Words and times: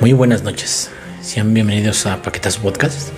Muy 0.00 0.12
buenas 0.12 0.42
noches. 0.42 0.90
Sean 1.22 1.54
bienvenidos 1.54 2.06
a 2.06 2.22
Paquetazo 2.22 2.60
Podcast. 2.60 3.10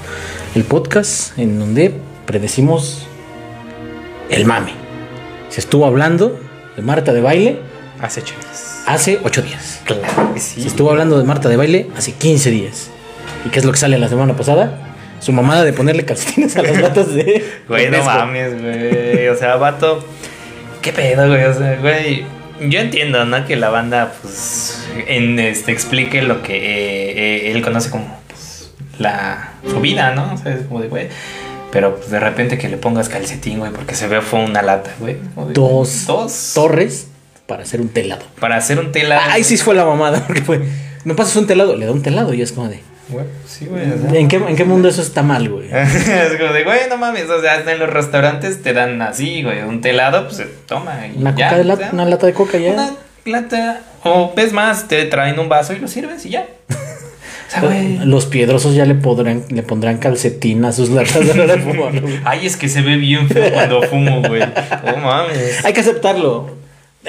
El 0.54 0.65
podcast 0.65 1.38
en 1.38 1.58
donde 1.58 1.93
predecimos 2.27 3.06
el 4.31 4.45
mame. 4.45 4.72
Se 5.51 5.61
estuvo 5.61 5.87
hablando 5.87 6.38
de 6.77 6.83
Marta 6.83 7.12
de 7.12 7.21
baile 7.21 7.59
Hace 8.01 8.21
ocho 8.21 8.35
días. 8.41 8.83
hace 8.87 9.19
8 9.25 9.42
días. 9.42 9.81
Claro 9.85 10.03
que 10.35 10.41
sí. 10.41 10.63
Se 10.63 10.69
estuvo 10.69 10.91
hablando 10.91 11.19
de 11.19 11.24
Marta 11.24 11.49
de 11.49 11.56
baile 11.56 11.88
hace 11.96 12.13
15 12.13 12.51
días. 12.51 12.90
¿Y 13.45 13.49
qué 13.51 13.58
es 13.58 13.65
lo 13.65 13.72
que 13.72 13.79
sale 13.79 13.99
la 13.99 14.08
semana 14.08 14.37
pasada? 14.37 14.95
Su 15.21 15.33
mamada 15.33 15.65
de 15.65 15.72
ponerle 15.72 16.05
calcetines 16.05 16.56
a 16.56 16.62
las 16.62 16.79
latas 16.80 17.12
de. 17.12 17.45
Güey, 17.69 17.91
no 17.91 18.05
mames, 18.05 18.60
güey. 18.62 19.29
O 19.29 19.37
sea, 19.37 19.56
vato. 19.56 20.05
¿Qué 20.80 20.92
pedo, 20.92 21.27
güey? 21.29 21.42
O 21.45 21.55
sea, 21.55 21.77
güey. 21.80 22.24
Yo 22.61 22.80
entiendo, 22.80 23.25
¿no? 23.25 23.47
Que 23.47 23.56
la 23.56 23.70
banda, 23.70 24.15
pues. 24.23 24.87
En 25.06 25.38
este, 25.38 25.73
explique 25.73 26.23
lo 26.23 26.42
que 26.42 26.56
eh, 26.56 27.46
eh, 27.46 27.52
él 27.52 27.62
conoce 27.62 27.91
como, 27.91 28.19
pues. 28.28 28.70
La. 28.98 29.52
Su 29.69 29.80
vida, 29.80 30.15
¿no? 30.15 30.34
O 30.34 30.37
sea, 30.37 30.55
es 30.55 30.66
como 30.66 30.80
de, 30.80 30.88
güey. 30.88 31.09
Pero, 31.70 31.96
pues, 31.96 32.10
de 32.10 32.18
repente 32.20 32.59
que 32.59 32.68
le 32.68 32.77
pongas 32.77 33.09
calcetín, 33.09 33.59
güey, 33.59 33.73
porque 33.73 33.95
se 33.95 34.09
ve 34.09 34.23
fue 34.23 34.41
una 34.41 34.62
lata, 34.62 34.95
güey. 34.98 35.16
Dos, 35.52 36.06
Dos. 36.06 36.52
torres 36.55 37.09
para 37.46 37.62
hacer 37.62 37.80
un 37.80 37.88
telado. 37.88 38.23
Para 38.41 38.56
hacer 38.56 38.79
un 38.79 38.93
tela. 38.93 39.32
Ahí 39.32 39.45
sí 39.45 39.56
fue 39.56 39.74
la 39.74 39.84
mamada, 39.84 40.23
porque 40.27 40.43
fue. 40.43 40.62
Me 41.04 41.15
pasas 41.15 41.37
un 41.37 41.46
telado, 41.46 41.77
le 41.77 41.87
da 41.87 41.93
un 41.93 42.02
telado 42.02 42.34
y 42.34 42.43
es 42.43 42.52
como 42.52 42.68
de. 42.68 42.80
Güey, 43.08 43.24
sí, 43.46 43.66
güey. 43.66 43.90
o 43.90 43.98
sea. 44.10 44.18
¿En 44.18 44.28
qué, 44.28 44.36
¿En 44.36 44.56
qué 44.56 44.64
mundo 44.64 44.88
eso 44.88 45.00
está 45.02 45.22
mal, 45.22 45.48
güey? 45.48 45.68
es 45.72 46.36
como 46.38 46.52
de, 46.52 46.64
güey, 46.64 46.80
no 46.90 46.96
mames, 46.98 47.28
o 47.30 47.40
sea, 47.40 47.54
hasta 47.54 47.72
en 47.72 47.78
los 47.78 47.88
restaurantes 47.90 48.62
te 48.62 48.72
dan 48.72 49.00
así, 49.02 49.42
güey, 49.42 49.62
un 49.62 49.80
telado, 49.80 50.26
pues 50.26 50.42
toma. 50.66 51.06
y 51.06 51.18
Una, 51.18 51.34
ya, 51.34 51.46
coca 51.48 51.56
de 51.56 51.62
o 51.62 51.64
lata, 51.64 51.82
sea, 51.84 51.92
una 51.92 52.04
lata 52.04 52.26
de 52.26 52.32
coca 52.34 52.58
ya. 52.58 52.72
Una 52.72 52.90
lata, 53.24 53.80
o 54.04 54.32
ves 54.36 54.52
más, 54.52 54.88
te 54.88 55.04
traen 55.06 55.38
un 55.38 55.48
vaso 55.48 55.72
y 55.72 55.78
lo 55.78 55.88
sirves 55.88 56.24
y 56.26 56.30
ya. 56.30 56.46
O 56.70 57.50
sea, 57.50 57.60
güey. 57.62 57.98
Los 58.04 58.26
piedrosos 58.26 58.74
ya 58.74 58.84
le 58.84 58.95
podrán, 58.95 59.45
le 59.48 59.62
pondrán 59.62 59.96
calcetín 59.98 60.65
a 60.66 60.72
sus 60.72 60.90
latas 60.90 61.26
de 61.26 61.59
fumar. 61.59 61.93
Ay, 62.24 62.46
es 62.46 62.56
que 62.59 62.68
se 62.68 62.82
ve 62.82 62.96
bien 62.96 63.28
feo 63.28 63.50
cuando 63.52 63.82
fumo, 63.82 64.22
güey. 64.22 64.43
No 64.84 64.97
mames. 64.98 65.65
Hay 65.65 65.72
que 65.72 65.81
aceptarlo. 65.81 66.50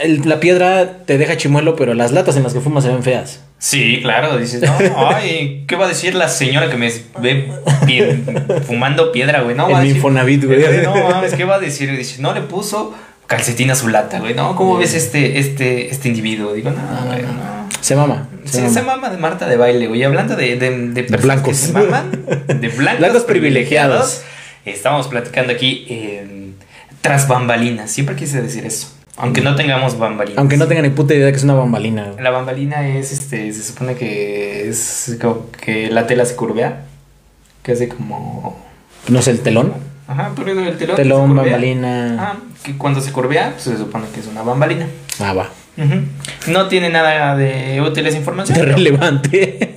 El- 0.02 0.28
la 0.28 0.40
piedra 0.40 1.04
te 1.06 1.18
deja 1.18 1.38
chimuelo, 1.38 1.76
pero 1.76 1.94
las 1.94 2.12
latas 2.12 2.36
en 2.38 2.44
las 2.44 2.54
que 2.54 2.60
fumas 2.62 2.84
se 2.84 2.90
ven 2.92 3.04
feas. 3.04 3.42
Sí, 3.58 4.00
claro, 4.02 4.38
dices, 4.38 4.62
no, 4.62 5.10
ay, 5.10 5.66
¿qué 5.68 5.76
va 5.76 5.86
a 5.86 5.90
decir 5.90 6.16
la 6.16 6.30
señora 6.30 6.70
que 6.70 6.78
me 6.78 6.92
ve 7.20 7.50
pie- 7.86 8.62
fumando 8.64 9.12
piedra, 9.12 9.42
güey? 9.42 9.56
No, 9.56 9.68
En 9.68 9.74
va 9.74 9.78
a 9.80 9.82
mi 9.82 9.88
decir, 9.90 9.98
Infonavit, 9.98 10.46
güey. 10.46 10.62
No 10.84 10.96
mames, 10.96 11.34
¿qué 11.34 11.44
va 11.44 11.56
a 11.56 11.60
decir? 11.60 11.96
Dice, 11.98 12.22
no 12.22 12.34
le 12.34 12.42
puso 12.42 12.94
calcetín 13.28 13.70
a 13.70 13.76
su 13.76 13.90
lata, 13.90 14.20
güey. 14.20 14.34
No, 14.34 14.56
¿cómo 14.56 14.78
ves 14.78 14.94
este, 14.94 15.40
este, 15.40 15.90
este 15.92 16.08
individuo? 16.08 16.54
Digo, 16.54 16.70
no, 16.72 17.06
güey, 17.08 17.22
no. 17.22 17.68
Se 17.82 17.96
mama. 17.96 18.30
se 18.46 18.52
Sí, 18.54 18.58
mama. 18.62 18.74
se 18.74 18.82
mama 18.82 19.10
de 19.10 19.18
Marta 19.18 19.48
de 19.48 19.58
baile, 19.58 19.88
güey. 19.88 20.04
Hablando 20.04 20.36
de, 20.36 20.56
de, 20.56 20.70
de, 20.90 21.02
blancos. 21.18 21.48
que 21.50 21.54
se 21.54 21.74
maman, 21.74 22.12
de 22.12 22.68
blancos, 22.78 23.00
Blancos 23.00 23.24
privilegiados. 23.24 24.22
Estamos 24.66 25.08
platicando 25.08 25.52
aquí 25.54 25.86
tras 27.02 27.28
bambalinas. 27.28 27.92
Siempre 27.92 28.16
quise 28.16 28.42
decir 28.42 28.66
eso. 28.66 28.94
Aunque 29.20 29.42
no 29.42 29.56
tengamos 29.56 29.98
bambalinas. 29.98 30.38
Aunque 30.40 30.58
no 30.58 30.68
tengan 30.68 30.84
ni 30.84 30.92
puta 30.92 31.14
idea 31.14 31.26
de 31.26 31.32
que 31.32 31.38
es 31.38 31.44
una 31.44 31.54
bambalina. 31.54 32.14
La 32.20 32.30
bambalina 32.30 32.88
es, 32.88 33.12
este, 33.12 33.52
se 33.52 33.64
supone 33.64 33.96
que 33.96 34.70
es 34.70 35.18
como 35.22 35.52
que 35.52 35.90
la 35.90 36.08
tela 36.08 36.26
se 36.26 36.36
curvea. 36.36 36.86
Que 37.62 37.74
hace 37.74 37.90
como... 37.90 38.58
No 39.08 39.22
sé, 39.22 39.32
el 39.32 39.42
telón. 39.42 39.74
Ajá, 40.08 40.32
pero 40.36 40.52
el 40.52 40.78
telón. 40.78 40.96
Telón, 40.96 41.36
bambalina. 41.36 42.16
Ah, 42.20 42.38
que 42.64 42.78
cuando 42.78 43.02
se 43.02 43.12
curvea, 43.12 43.52
pues 43.52 43.64
se 43.64 43.78
supone 43.78 44.06
que 44.14 44.22
es 44.22 44.28
una 44.28 44.42
bambalina. 44.42 44.88
Ah, 45.20 45.34
va. 45.34 45.50
No 46.48 46.68
tiene 46.68 46.90
nada 46.90 47.36
de 47.36 47.82
útil 47.82 48.08
esa 48.08 48.18
información. 48.18 48.58
De 48.58 48.66
relevante. 48.66 49.69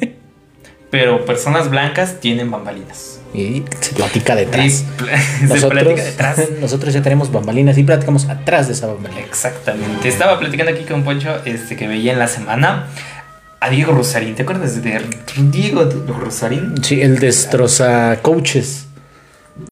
Pero 0.92 1.24
personas 1.24 1.68
blancas 1.70 2.20
tienen 2.20 2.50
bambalinas. 2.50 3.18
y 3.34 3.64
se 3.80 3.94
platica 3.94 4.36
detrás. 4.36 4.84
Pl- 4.98 5.10
se 5.40 5.44
Nosotros, 5.46 5.82
platica 5.82 6.04
detrás. 6.04 6.40
nosotros 6.60 6.94
ya 6.94 7.02
tenemos 7.02 7.32
bambalinas 7.32 7.76
y 7.78 7.82
platicamos 7.82 8.28
atrás 8.28 8.68
de 8.68 8.74
esa 8.74 8.86
bambalina. 8.86 9.20
Exactamente. 9.22 10.06
Estaba 10.08 10.38
platicando 10.38 10.70
aquí 10.72 10.84
con 10.84 11.02
Poncho 11.02 11.34
este, 11.44 11.74
que 11.76 11.88
veía 11.88 12.12
en 12.12 12.18
la 12.20 12.28
semana 12.28 12.86
a 13.58 13.70
Diego 13.70 13.92
Rosarín. 13.92 14.34
¿Te 14.34 14.42
acuerdas 14.42 14.80
de 14.82 15.00
Diego 15.50 15.88
Rosarín? 16.20 16.74
Sí, 16.84 17.00
el 17.00 17.18
destroza 17.18 18.18
coaches. 18.22 18.86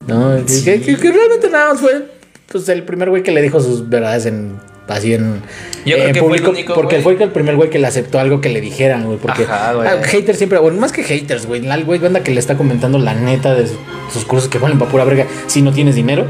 ¿No? 0.06 0.38
Sí. 0.48 0.64
Que, 0.64 0.80
que- 0.80 0.96
que 0.96 1.10
realmente 1.12 1.50
nada 1.50 1.70
más 1.72 1.80
fue 1.80 2.10
pues, 2.50 2.68
el 2.70 2.82
primer 2.84 3.10
güey 3.10 3.22
que 3.22 3.30
le 3.30 3.42
dijo 3.42 3.60
sus 3.60 3.88
verdades 3.88 4.26
en 4.26 4.58
así 4.90 5.14
en 5.14 5.42
Yo 5.86 5.96
creo 5.96 6.12
que 6.12 6.20
fue 6.20 6.36
el 6.38 6.46
único 6.48 6.74
porque 6.74 7.00
fue 7.00 7.14
el 7.22 7.30
primer 7.30 7.56
güey 7.56 7.70
que 7.70 7.78
le 7.78 7.86
aceptó 7.86 8.18
algo 8.20 8.40
que 8.40 8.48
le 8.48 8.60
dijeran, 8.60 9.04
güey, 9.06 9.18
porque 9.18 9.44
Ajá, 9.44 9.72
güey. 9.74 9.88
ah, 9.88 10.00
haters 10.02 10.38
siempre, 10.38 10.58
bueno, 10.58 10.78
más 10.80 10.92
que 10.92 11.02
haters, 11.02 11.46
güey, 11.46 11.66
el 11.66 11.84
güey 11.84 11.98
banda 11.98 12.22
que 12.22 12.30
le 12.32 12.40
está 12.40 12.56
comentando 12.56 12.98
la 12.98 13.14
neta 13.14 13.54
de 13.54 13.66
sus 14.12 14.24
cursos 14.24 14.48
que 14.48 14.58
valen 14.58 14.78
para 14.78 14.90
pura 14.90 15.04
verga 15.04 15.26
si 15.46 15.62
no 15.62 15.72
tienes 15.72 15.94
dinero. 15.94 16.26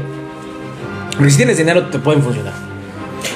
Porque 1.17 1.31
si 1.31 1.37
tienes 1.37 1.57
dinero 1.57 1.87
te 1.87 1.99
pueden 1.99 2.21
funcionar. 2.23 2.53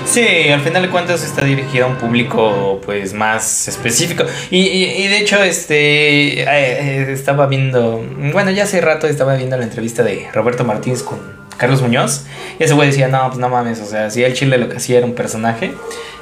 Sí, 0.06 0.50
al 0.50 0.62
final 0.62 0.84
de 0.84 0.90
cuentas 0.90 1.24
está 1.24 1.44
dirigido 1.44 1.86
a 1.86 1.90
un 1.90 1.96
público 1.96 2.80
pues 2.86 3.14
más 3.14 3.68
específico. 3.68 4.24
Y, 4.52 4.60
y- 4.62 5.04
y 5.04 5.08
de 5.08 5.18
hecho, 5.18 5.44
este 5.44 6.42
eh, 6.42 6.46
eh, 6.48 7.08
estaba 7.12 7.48
viendo, 7.48 8.04
bueno, 8.32 8.52
ya 8.52 8.64
hace 8.64 8.82
rato 8.82 9.08
estaba 9.08 9.36
viendo 9.36 9.58
la 9.58 9.64
entrevista 9.64 10.04
de 10.04 10.28
Roberto 10.34 10.64
Martínez 10.64 11.04
con 11.04 11.20
Carlos 11.58 11.82
Muñoz. 11.82 12.24
Y 12.60 12.64
ese 12.64 12.74
güey 12.74 12.90
decía, 12.90 13.08
no, 13.08 13.28
pues 13.28 13.38
no 13.40 13.50
mames, 13.50 13.80
o 13.82 13.86
sea, 13.86 14.10
si 14.10 14.24
el 14.24 14.34
chile 14.34 14.58
lo 14.58 14.70
que 14.70 14.78
hacía 14.78 14.98
era 14.98 15.06
un 15.06 15.14
personaje. 15.16 15.74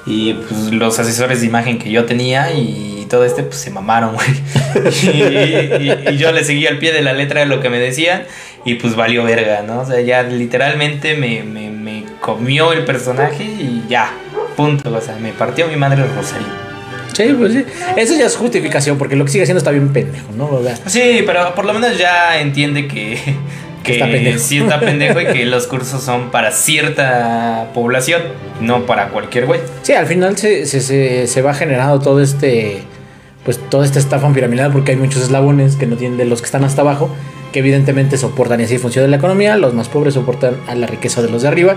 Y 0.05 0.33
pues 0.33 0.73
los 0.73 0.99
asesores 0.99 1.39
de 1.39 1.47
imagen 1.47 1.79
que 1.79 1.89
yo 1.89 2.03
tenía 2.05 2.51
y 2.51 3.05
todo 3.09 3.23
este, 3.23 3.43
pues 3.43 3.57
se 3.57 3.69
mamaron, 3.71 4.15
güey. 4.15 4.27
y, 5.01 5.07
y- 5.07 6.09
y 6.13 6.17
yo 6.17 6.31
le 6.33 6.43
seguía 6.43 6.69
al 6.71 6.77
pie 6.79 6.91
de 6.91 7.01
la 7.01 7.13
letra 7.13 7.39
de 7.41 7.45
lo 7.45 7.61
que 7.61 7.69
me 7.69 7.79
decían 7.79 8.23
y 8.65 8.75
pues 8.75 8.95
valió 8.95 9.23
verga, 9.23 9.61
¿no? 9.61 9.79
O 9.81 9.85
sea, 9.85 10.01
ya 10.01 10.23
literalmente 10.23 11.15
me, 11.15 11.43
me, 11.43 11.69
me 11.69 12.03
comió 12.19 12.73
el 12.73 12.83
personaje 12.85 13.43
y 13.43 13.83
ya, 13.87 14.11
punto. 14.57 14.93
O 14.93 14.99
sea, 15.01 15.15
me 15.17 15.31
partió 15.31 15.67
mi 15.67 15.75
madre 15.77 16.03
el 16.03 16.13
rosario. 16.13 16.47
Sí, 17.13 17.33
pues 17.37 17.53
sí. 17.53 17.63
Eso 17.95 18.15
ya 18.15 18.25
es 18.25 18.35
justificación 18.35 18.97
porque 18.97 19.15
lo 19.15 19.23
que 19.23 19.31
sigue 19.31 19.43
haciendo 19.43 19.59
está 19.59 19.71
bien 19.71 19.93
pendejo, 19.93 20.31
¿no? 20.35 20.47
O 20.47 20.63
sea, 20.63 20.75
Sí, 20.87 21.23
pero 21.25 21.53
por 21.55 21.63
lo 21.65 21.73
menos 21.73 21.97
ya 21.97 22.39
entiende 22.41 22.87
que, 22.87 23.19
que 23.83 23.93
Está 23.93 24.05
pendejo. 24.05 24.39
sí 24.39 24.57
está 24.59 24.79
pendejo 24.79 25.21
y 25.21 25.25
que 25.27 25.45
los 25.45 25.67
cursos 25.67 26.01
son 26.01 26.31
para 26.31 26.51
cierta 26.51 27.69
población, 27.73 28.21
no 28.61 28.85
para 28.85 29.09
cualquier 29.09 29.45
güey. 29.45 29.59
Sí, 29.81 29.93
al 29.93 30.05
final 30.07 30.37
se, 30.37 30.65
se, 30.65 30.81
se, 30.81 31.27
se 31.27 31.41
va 31.41 31.53
generando 31.53 31.99
todo 31.99 32.21
este. 32.21 32.83
Pues 33.45 33.59
toda 33.69 33.85
esta 33.85 33.99
estafa 33.99 34.31
piramidal 34.31 34.71
porque 34.71 34.91
hay 34.91 34.97
muchos 34.97 35.21
eslabones 35.21 35.75
que 35.75 35.85
no 35.85 35.97
tienen 35.97 36.17
de 36.17 36.23
los 36.23 36.39
que 36.41 36.45
están 36.45 36.63
hasta 36.63 36.81
abajo, 36.81 37.09
que 37.51 37.59
evidentemente 37.59 38.17
soportan 38.17 38.61
y 38.61 38.63
así 38.63 38.77
funciona 38.77 39.07
la 39.09 39.17
economía. 39.17 39.57
Los 39.57 39.73
más 39.73 39.89
pobres 39.89 40.13
soportan 40.13 40.55
a 40.67 40.75
la 40.75 40.87
riqueza 40.87 41.21
de 41.21 41.29
los 41.29 41.41
de 41.41 41.49
arriba. 41.49 41.75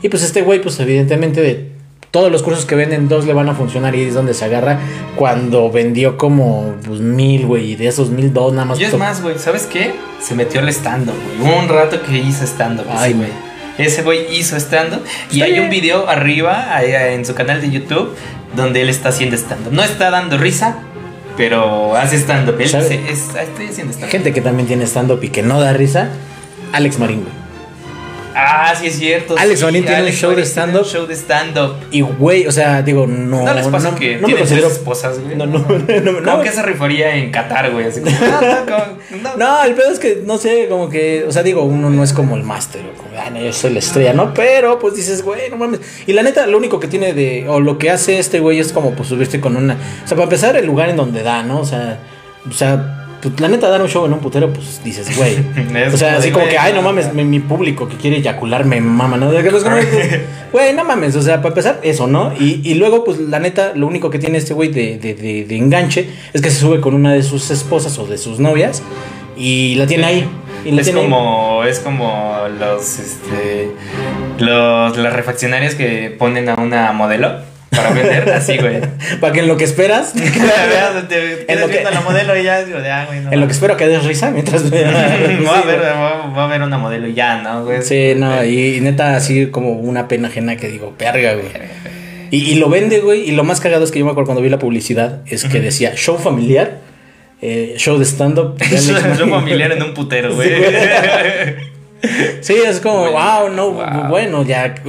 Y 0.00 0.10
pues 0.10 0.22
este 0.22 0.42
güey, 0.42 0.62
pues 0.62 0.78
evidentemente 0.78 1.40
de 1.40 1.77
todos 2.10 2.32
los 2.32 2.42
cursos 2.42 2.64
que 2.64 2.74
venden, 2.74 3.08
dos 3.08 3.26
le 3.26 3.32
van 3.32 3.48
a 3.48 3.54
funcionar 3.54 3.94
y 3.94 4.02
es 4.02 4.14
donde 4.14 4.34
se 4.34 4.44
agarra 4.44 4.78
cuando 5.16 5.70
vendió 5.70 6.16
como 6.16 6.74
pues, 6.86 7.00
mil, 7.00 7.46
güey, 7.46 7.72
y 7.72 7.76
de 7.76 7.88
esos 7.88 8.10
mil, 8.10 8.32
dos 8.32 8.52
nada 8.52 8.64
más. 8.64 8.80
Y 8.80 8.84
es 8.84 8.96
más, 8.96 9.22
güey, 9.22 9.38
¿sabes 9.38 9.66
qué? 9.66 9.94
Se 10.20 10.34
metió 10.34 10.60
al 10.60 10.68
stand-up, 10.70 11.14
güey. 11.38 11.50
Hubo 11.50 11.58
un 11.60 11.68
rato 11.68 12.00
que 12.02 12.18
hizo 12.18 12.44
stand-up. 12.44 12.86
Ay, 12.90 13.12
güey. 13.12 13.28
Ese 13.76 14.02
güey 14.02 14.34
hizo 14.36 14.56
stand-up. 14.56 15.02
Y 15.30 15.42
hay 15.42 15.52
bien. 15.52 15.64
un 15.64 15.70
video 15.70 16.08
arriba 16.08 16.74
ahí, 16.74 16.92
en 17.14 17.24
su 17.24 17.34
canal 17.34 17.60
de 17.60 17.70
YouTube 17.70 18.14
donde 18.56 18.82
él 18.82 18.88
está 18.88 19.10
haciendo 19.10 19.36
stand-up. 19.36 19.72
No 19.72 19.82
está 19.82 20.10
dando 20.10 20.38
risa, 20.38 20.78
pero 21.36 21.94
hace 21.94 22.16
stand-up. 22.16 22.56
Él 22.58 22.64
estoy 22.64 23.66
haciendo 23.68 23.92
stand-up. 23.92 24.10
Gente 24.10 24.32
que 24.32 24.40
también 24.40 24.66
tiene 24.66 24.84
stand-up 24.86 25.22
y 25.22 25.28
que 25.28 25.42
no 25.42 25.60
da 25.60 25.72
risa. 25.74 26.08
Alex 26.72 26.98
Marín, 26.98 27.20
güey. 27.20 27.47
Ah, 28.40 28.74
sí 28.78 28.86
es 28.86 28.98
cierto. 28.98 29.34
Alex 29.36 29.60
sí, 29.60 29.66
tiene 29.82 30.02
un 30.04 30.08
show 30.12 30.32
de 30.34 30.42
stand-up. 30.44 30.84
show 30.84 31.06
de 31.06 31.14
stand-up. 31.16 31.74
Y 31.90 32.02
güey, 32.02 32.46
o 32.46 32.52
sea, 32.52 32.82
digo, 32.82 33.06
no. 33.06 33.42
No, 33.44 33.52
les 33.54 33.66
pasa 33.66 33.90
no, 33.90 33.96
que 33.98 34.14
no 34.16 34.20
me 34.22 34.26
tiene 34.26 34.40
considero. 34.40 34.68
tres 34.68 34.78
esposas, 34.78 35.18
güey. 35.18 35.34
No, 35.36 35.46
no, 35.46 35.58
no, 36.02 36.20
no, 36.20 36.40
que 36.42 36.52
se 36.52 36.62
rifaría 36.62 37.16
en 37.16 37.30
Qatar, 37.32 37.72
güey. 37.72 37.86
Así 37.86 38.00
como, 38.00 38.14
no, 38.20 38.40
no, 38.40 38.64
como- 38.66 39.22
no. 39.22 39.36
No, 39.36 39.64
el 39.64 39.74
pedo 39.74 39.90
es 39.90 39.98
que, 39.98 40.22
no 40.24 40.38
sé, 40.38 40.66
como 40.68 40.88
que, 40.88 41.24
o 41.26 41.32
sea, 41.32 41.42
digo, 41.42 41.62
uno 41.64 41.90
no 41.90 42.04
es 42.04 42.12
como 42.12 42.36
el 42.36 42.42
máster, 42.44 42.82
o 42.82 42.96
como, 42.96 43.10
ah, 43.20 43.30
no, 43.30 43.40
yo 43.40 43.52
soy 43.52 43.72
la 43.72 43.80
estrella, 43.80 44.12
¿no? 44.12 44.32
Pero, 44.34 44.78
pues 44.78 44.94
dices, 44.94 45.22
güey, 45.22 45.50
no 45.50 45.56
mames. 45.56 45.80
Y 46.06 46.12
la 46.12 46.22
neta, 46.22 46.46
lo 46.46 46.56
único 46.58 46.78
que 46.78 46.86
tiene 46.88 47.12
de, 47.14 47.46
o 47.48 47.58
lo 47.60 47.78
que 47.78 47.90
hace 47.90 48.18
este 48.18 48.38
güey 48.40 48.58
es 48.60 48.72
como, 48.72 48.92
pues, 48.92 49.08
subirse 49.08 49.40
con 49.40 49.56
una, 49.56 49.74
o 49.74 50.06
sea, 50.06 50.16
para 50.16 50.24
empezar, 50.24 50.56
el 50.56 50.66
lugar 50.66 50.88
en 50.88 50.96
donde 50.96 51.22
da, 51.22 51.42
¿no? 51.42 51.60
O 51.60 51.64
sea, 51.64 51.98
o 52.48 52.52
sea, 52.52 53.07
pues, 53.22 53.40
la 53.40 53.48
neta, 53.48 53.68
dar 53.68 53.80
un 53.82 53.88
show 53.88 54.04
en 54.06 54.12
un 54.12 54.20
putero, 54.20 54.52
pues, 54.52 54.80
dices, 54.84 55.16
güey. 55.16 55.36
O 55.92 55.96
sea, 55.96 56.16
así 56.16 56.30
como 56.30 56.46
que, 56.46 56.58
ay, 56.58 56.72
no 56.72 56.82
mames, 56.82 57.12
mi, 57.14 57.24
mi 57.24 57.40
público 57.40 57.88
que 57.88 57.96
quiere 57.96 58.16
eyacular 58.18 58.64
me 58.64 58.80
mama, 58.80 59.16
¿no? 59.16 59.30
Los- 59.32 59.64
Güey, 60.52 60.72
no 60.74 60.84
mames, 60.84 61.14
o 61.16 61.22
sea, 61.22 61.36
para 61.38 61.48
empezar, 61.48 61.80
eso, 61.82 62.06
¿no? 62.06 62.32
Y, 62.38 62.60
y 62.64 62.74
luego, 62.74 63.04
pues, 63.04 63.18
la 63.18 63.38
neta, 63.38 63.72
lo 63.74 63.86
único 63.86 64.08
que 64.10 64.18
tiene 64.18 64.38
este 64.38 64.54
güey 64.54 64.70
de, 64.70 64.98
de, 64.98 65.14
de, 65.14 65.44
de 65.44 65.56
enganche 65.56 66.08
es 66.32 66.40
que 66.40 66.50
se 66.50 66.60
sube 66.60 66.80
con 66.80 66.94
una 66.94 67.12
de 67.12 67.22
sus 67.22 67.50
esposas 67.50 67.98
o 67.98 68.06
de 68.06 68.16
sus 68.18 68.38
novias 68.38 68.82
y 69.36 69.74
la 69.74 69.86
tiene 69.86 70.04
ahí. 70.06 70.28
Y 70.64 70.70
la 70.72 70.80
Es 70.80 70.86
tiene 70.86 71.00
ahí. 71.00 71.06
como, 71.06 71.64
es 71.64 71.78
como 71.80 72.38
los, 72.58 72.98
este, 72.98 73.70
los, 74.38 74.96
las 74.96 75.12
refaccionarias 75.12 75.74
que 75.74 76.14
ponen 76.18 76.48
a 76.48 76.54
una 76.56 76.92
modelo 76.92 77.40
para 77.82 77.94
vender, 77.94 78.30
así, 78.30 78.56
güey. 78.58 78.80
Para 79.20 79.32
que 79.32 79.40
en 79.40 79.48
lo 79.48 79.56
que 79.56 79.64
esperas. 79.64 80.12
te 80.14 80.20
quedes 80.22 81.44
En 81.48 81.60
lo 81.60 81.68
que- 81.68 81.82
la 81.82 82.00
modelo 82.00 82.36
y 82.36 82.42
ya, 82.44 82.64
digo, 82.64 82.78
ah, 82.84 83.04
güey, 83.06 83.20
no. 83.20 83.32
En 83.32 83.40
lo 83.40 83.46
que 83.46 83.52
espero 83.52 83.76
que 83.76 83.86
des 83.86 84.04
risa 84.04 84.30
mientras. 84.30 84.64
va, 84.72 85.58
a 85.58 85.62
ver, 85.62 85.80
va, 85.80 86.26
va 86.36 86.44
a 86.44 86.46
ver 86.46 86.62
una 86.62 86.78
modelo 86.78 87.06
y 87.08 87.14
ya, 87.14 87.42
¿no, 87.42 87.64
güey? 87.64 87.82
Sí, 87.82 88.12
no, 88.16 88.44
y, 88.44 88.76
y 88.76 88.80
neta, 88.80 89.16
así 89.16 89.46
como 89.46 89.72
una 89.72 90.08
pena 90.08 90.28
ajena 90.28 90.56
que 90.56 90.68
digo, 90.68 90.94
perga, 90.98 91.34
güey. 91.34 91.46
Y, 92.30 92.50
y 92.50 92.54
lo 92.56 92.68
vende, 92.68 93.00
güey, 93.00 93.28
y 93.28 93.32
lo 93.32 93.42
más 93.44 93.60
cagado 93.60 93.84
es 93.84 93.90
que 93.90 93.98
yo 93.98 94.04
me 94.04 94.10
acuerdo 94.10 94.26
cuando 94.26 94.42
vi 94.42 94.50
la 94.50 94.58
publicidad, 94.58 95.20
es 95.26 95.44
que 95.44 95.60
decía 95.60 95.94
show 95.96 96.18
familiar, 96.18 96.78
eh, 97.40 97.74
show 97.78 97.98
de 97.98 98.04
stand-up. 98.04 98.58
Mann. 98.60 99.30
familiar 99.30 99.72
en 99.72 99.82
un 99.82 99.94
putero, 99.94 100.34
güey. 100.34 100.48
Sí, 100.48 100.54
es 102.02 102.80
como, 102.80 103.10
wow, 103.10 103.48
no, 103.54 103.70
wow. 103.72 104.08
bueno, 104.08 104.42
ya, 104.44 104.74
ya 104.74 104.82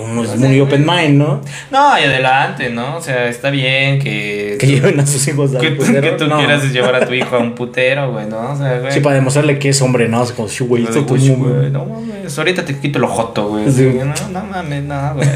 uno 0.00 0.24
es 0.24 0.36
muy 0.36 0.60
open 0.60 0.84
mind, 0.86 1.18
¿no? 1.18 1.40
No, 1.70 1.98
y 1.98 2.02
adelante, 2.02 2.70
¿no? 2.70 2.96
O 2.96 3.00
sea, 3.00 3.28
está 3.28 3.50
bien 3.50 3.98
que. 4.00 4.56
Que 4.58 4.66
lleven 4.66 4.98
a 5.00 5.06
sus 5.06 5.26
hijos 5.28 5.54
al 5.54 5.60
tú- 5.60 5.76
putero. 5.76 6.00
que 6.00 6.10
tú 6.12 6.26
No. 6.26 6.38
quieras 6.38 6.64
llevar 6.72 6.94
a 6.96 7.06
tu 7.06 7.12
hijo 7.14 7.36
a 7.36 7.38
un 7.38 7.54
putero, 7.54 8.12
güey, 8.12 8.26
¿no? 8.26 8.52
O 8.52 8.56
sea, 8.56 8.78
güey. 8.80 8.92
Sí, 8.92 9.00
para 9.00 9.14
demostrarle 9.16 9.58
que 9.58 9.68
es 9.68 9.80
hombre, 9.82 10.08
¿no? 10.08 10.22
Es 10.22 10.32
como, 10.32 10.48
sí, 10.48 10.64
güey, 10.64 10.82
Güey, 10.84 10.94
esto 10.98 11.06
como- 11.06 11.36
güey, 11.44 11.70
no 11.70 11.84
mames, 11.84 12.36
ahorita 12.38 12.64
te 12.64 12.78
quito 12.78 12.98
el 12.98 13.04
ojoto, 13.04 13.48
güey. 13.48 13.70
Sí. 13.70 13.90
No, 13.94 14.28
no 14.40 14.44
mames, 14.46 14.82
no, 14.82 15.14
güey. 15.14 15.28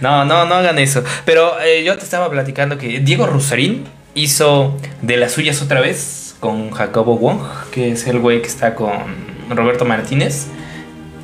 No, 0.00 0.24
no, 0.24 0.44
no 0.46 0.54
hagan 0.54 0.78
eso. 0.78 1.02
Pero 1.24 1.60
eh, 1.60 1.82
yo 1.84 1.96
te 1.96 2.04
estaba 2.04 2.30
platicando 2.30 2.78
que 2.78 3.00
Diego 3.00 3.26
Rusarín 3.26 3.84
hizo 4.14 4.76
de 5.02 5.16
las 5.16 5.32
suyas 5.32 5.60
otra 5.62 5.80
vez 5.80 6.36
con 6.40 6.70
Jacobo 6.70 7.16
Wong, 7.18 7.40
que 7.72 7.92
es 7.92 8.06
el 8.06 8.20
güey 8.20 8.40
que 8.40 8.46
está 8.48 8.74
con 8.74 8.90
Roberto 9.50 9.84
Martínez, 9.84 10.46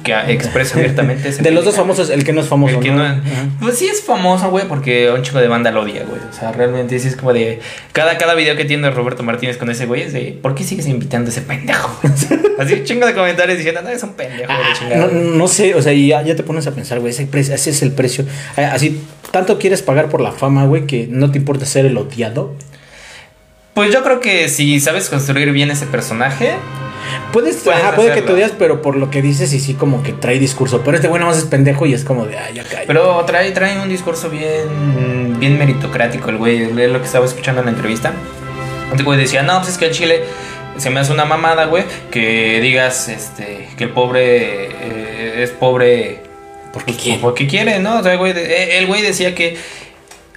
que 0.03 0.12
expresa 0.32 0.75
abiertamente 0.79 1.31
ese 1.31 1.43
De 1.43 1.50
los 1.50 1.65
dos 1.65 1.76
famosos, 1.76 2.11
el 2.11 2.25
que 2.25 2.32
no 2.35 2.43
es 2.43 2.47
famoso, 2.49 2.76
El 2.76 2.82
que 2.82 2.91
¿no? 2.91 3.09
no- 3.09 3.23
pues 3.61 3.79
sí 3.79 3.87
es 3.87 4.03
famoso, 4.03 4.50
güey, 4.50 4.69
porque 4.69 5.11
un 5.11 5.23
chico 5.23 5.38
de 5.38 5.49
banda 5.49 5.71
lo 5.71 5.81
odia, 5.82 6.05
güey. 6.05 6.21
O 6.29 6.32
sea, 6.32 6.53
realmente 6.53 6.99
sí 6.99 7.09
es 7.09 7.17
como 7.17 7.32
de. 7.32 7.61
Cada, 7.93 8.19
cada 8.19 8.35
video 8.35 8.55
que 8.56 8.67
tiene 8.67 8.91
Roberto 8.91 9.23
Martínez 9.23 9.56
con 9.56 9.71
ese 9.71 9.87
güey 9.87 10.03
es 10.03 10.12
de. 10.12 10.38
¿Por 10.43 10.55
qué 10.55 10.62
sigues 10.65 10.87
invitando 10.87 11.29
a 11.29 11.32
ese 11.32 11.41
pendejo? 11.41 11.99
Así 12.59 12.75
un 12.75 12.85
chingo 12.85 13.06
de 13.06 13.15
comentarios 13.15 13.56
diciendo, 13.56 13.81
no, 13.82 13.88
es 13.88 14.03
un 14.03 14.12
pendejo, 14.12 14.53
de 14.53 14.94
Ah, 14.94 15.09
no, 15.11 15.21
no 15.37 15.49
sé, 15.49 15.75
o 15.75 15.81
sea, 15.82 15.93
y 15.94 16.09
ya, 16.09 16.23
ya 16.23 16.37
te 16.37 16.43
pones 16.43 16.67
a 16.67 16.73
pensar, 16.73 17.00
güey, 17.00 17.11
ese, 17.12 17.26
ese 17.32 17.71
es 17.71 17.82
el 17.82 17.93
precio. 17.93 18.25
Así, 18.56 19.00
tanto 19.31 19.59
quieres 19.59 19.81
pagar 19.82 20.09
por 20.11 20.21
la 20.21 20.32
fama, 20.32 20.67
güey, 20.67 20.87
que 20.87 21.09
no 21.11 21.31
te 21.32 21.38
importa 21.38 21.65
ser 21.67 21.87
el 21.87 21.97
odiado. 21.97 22.55
Pues 23.73 23.93
yo 23.93 24.05
creo 24.05 24.21
que 24.21 24.49
si 24.49 24.79
sabes 24.79 25.09
construir 25.09 25.50
bien 25.50 25.71
ese 25.71 25.87
personaje, 25.87 26.53
Puedes, 27.33 27.56
Puedes 27.56 27.81
ajá, 27.83 27.97
puede 27.97 28.12
que 28.15 28.23
te 28.23 28.33
odias, 28.33 28.53
pero 28.59 28.81
por 28.83 28.97
lo 28.97 29.11
que 29.11 29.21
dices 29.23 29.53
y 29.53 29.61
sí 29.61 29.75
como 29.75 30.03
que 30.03 30.12
trae 30.12 30.39
discurso. 30.39 30.83
Pero 30.85 30.97
este 30.97 31.09
güey 31.09 31.21
nada 31.21 31.33
más 31.33 31.43
es 31.43 31.49
pendejo 31.49 31.87
y 31.87 31.95
es 31.95 32.05
como 32.05 32.27
de, 32.27 32.39
ay, 32.39 32.55
ya 32.55 32.65
cae. 32.65 32.85
pero 32.87 33.25
trae, 33.25 33.51
trae 33.53 33.81
un 33.81 33.89
discurso 33.89 34.31
bien, 34.31 35.39
bien 35.39 35.59
meritocrático 35.59 36.31
el 36.31 36.37
güey. 36.37 36.62
Es 36.62 36.91
lo 36.91 37.01
que 37.01 37.06
estaba 37.06 37.27
escuchando 37.27 37.61
en 37.61 37.67
la 37.67 37.73
entrevista. 37.73 38.12
El 38.97 39.03
güey 39.05 39.19
decía, 39.19 39.43
no, 39.43 39.59
pues 39.59 39.71
es 39.73 39.79
que 39.79 39.87
el 39.87 39.91
Chile 39.93 40.23
se 40.77 40.91
me 40.91 41.01
hace 41.01 41.12
una 41.12 41.25
mamada, 41.25 41.65
güey, 41.67 41.85
que 42.11 42.61
digas 42.61 43.09
este, 43.09 43.69
que 43.77 43.85
el 43.85 43.91
pobre 43.91 44.67
eh, 44.67 45.43
es 45.43 45.50
pobre 45.50 46.21
porque 46.73 46.93
Pues, 46.93 47.03
quiere. 47.03 47.19
Porque 47.21 47.47
quiere, 47.47 47.79
¿no? 47.81 47.99
O 47.99 48.03
sea, 48.03 48.17
güey, 48.17 48.33
de- 48.33 48.45
eh, 48.45 48.79
el 48.79 48.87
güey 48.87 49.03
decía 49.03 49.35
que 49.35 49.57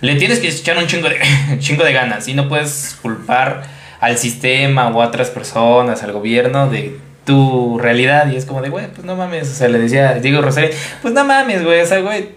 le 0.02 0.16
tienes 0.16 0.40
que 0.40 0.48
echar 0.50 0.78
un 0.78 0.86
chingo 0.88 1.10
de, 1.10 1.18
chingo 1.60 1.84
de 1.84 1.94
ganas 1.94 2.28
y 2.28 2.34
no 2.36 2.48
puedes 2.48 2.98
culpar 3.02 3.64
al 4.00 4.18
sistema 4.18 4.88
o 4.90 5.02
a 5.02 5.08
otras 5.08 5.30
personas, 5.30 6.04
al 6.04 6.12
gobierno 6.12 6.70
de 6.70 6.98
tu 7.26 7.78
realidad. 7.80 8.32
Y 8.32 8.36
es 8.36 8.46
como 8.46 8.62
de, 8.62 8.70
güey, 8.70 8.88
pues 8.88 9.06
no 9.06 9.16
mames. 9.16 9.50
O 9.52 9.54
sea, 9.54 9.68
le 9.68 9.80
decía 9.80 10.16
Diego 10.16 10.42
Rosario, 10.42 10.70
pues 11.02 11.14
no 11.14 11.24
mames, 11.26 11.64
güey. 11.64 11.82
O 11.82 11.86
sea, 11.86 12.00
güey, 12.00 12.30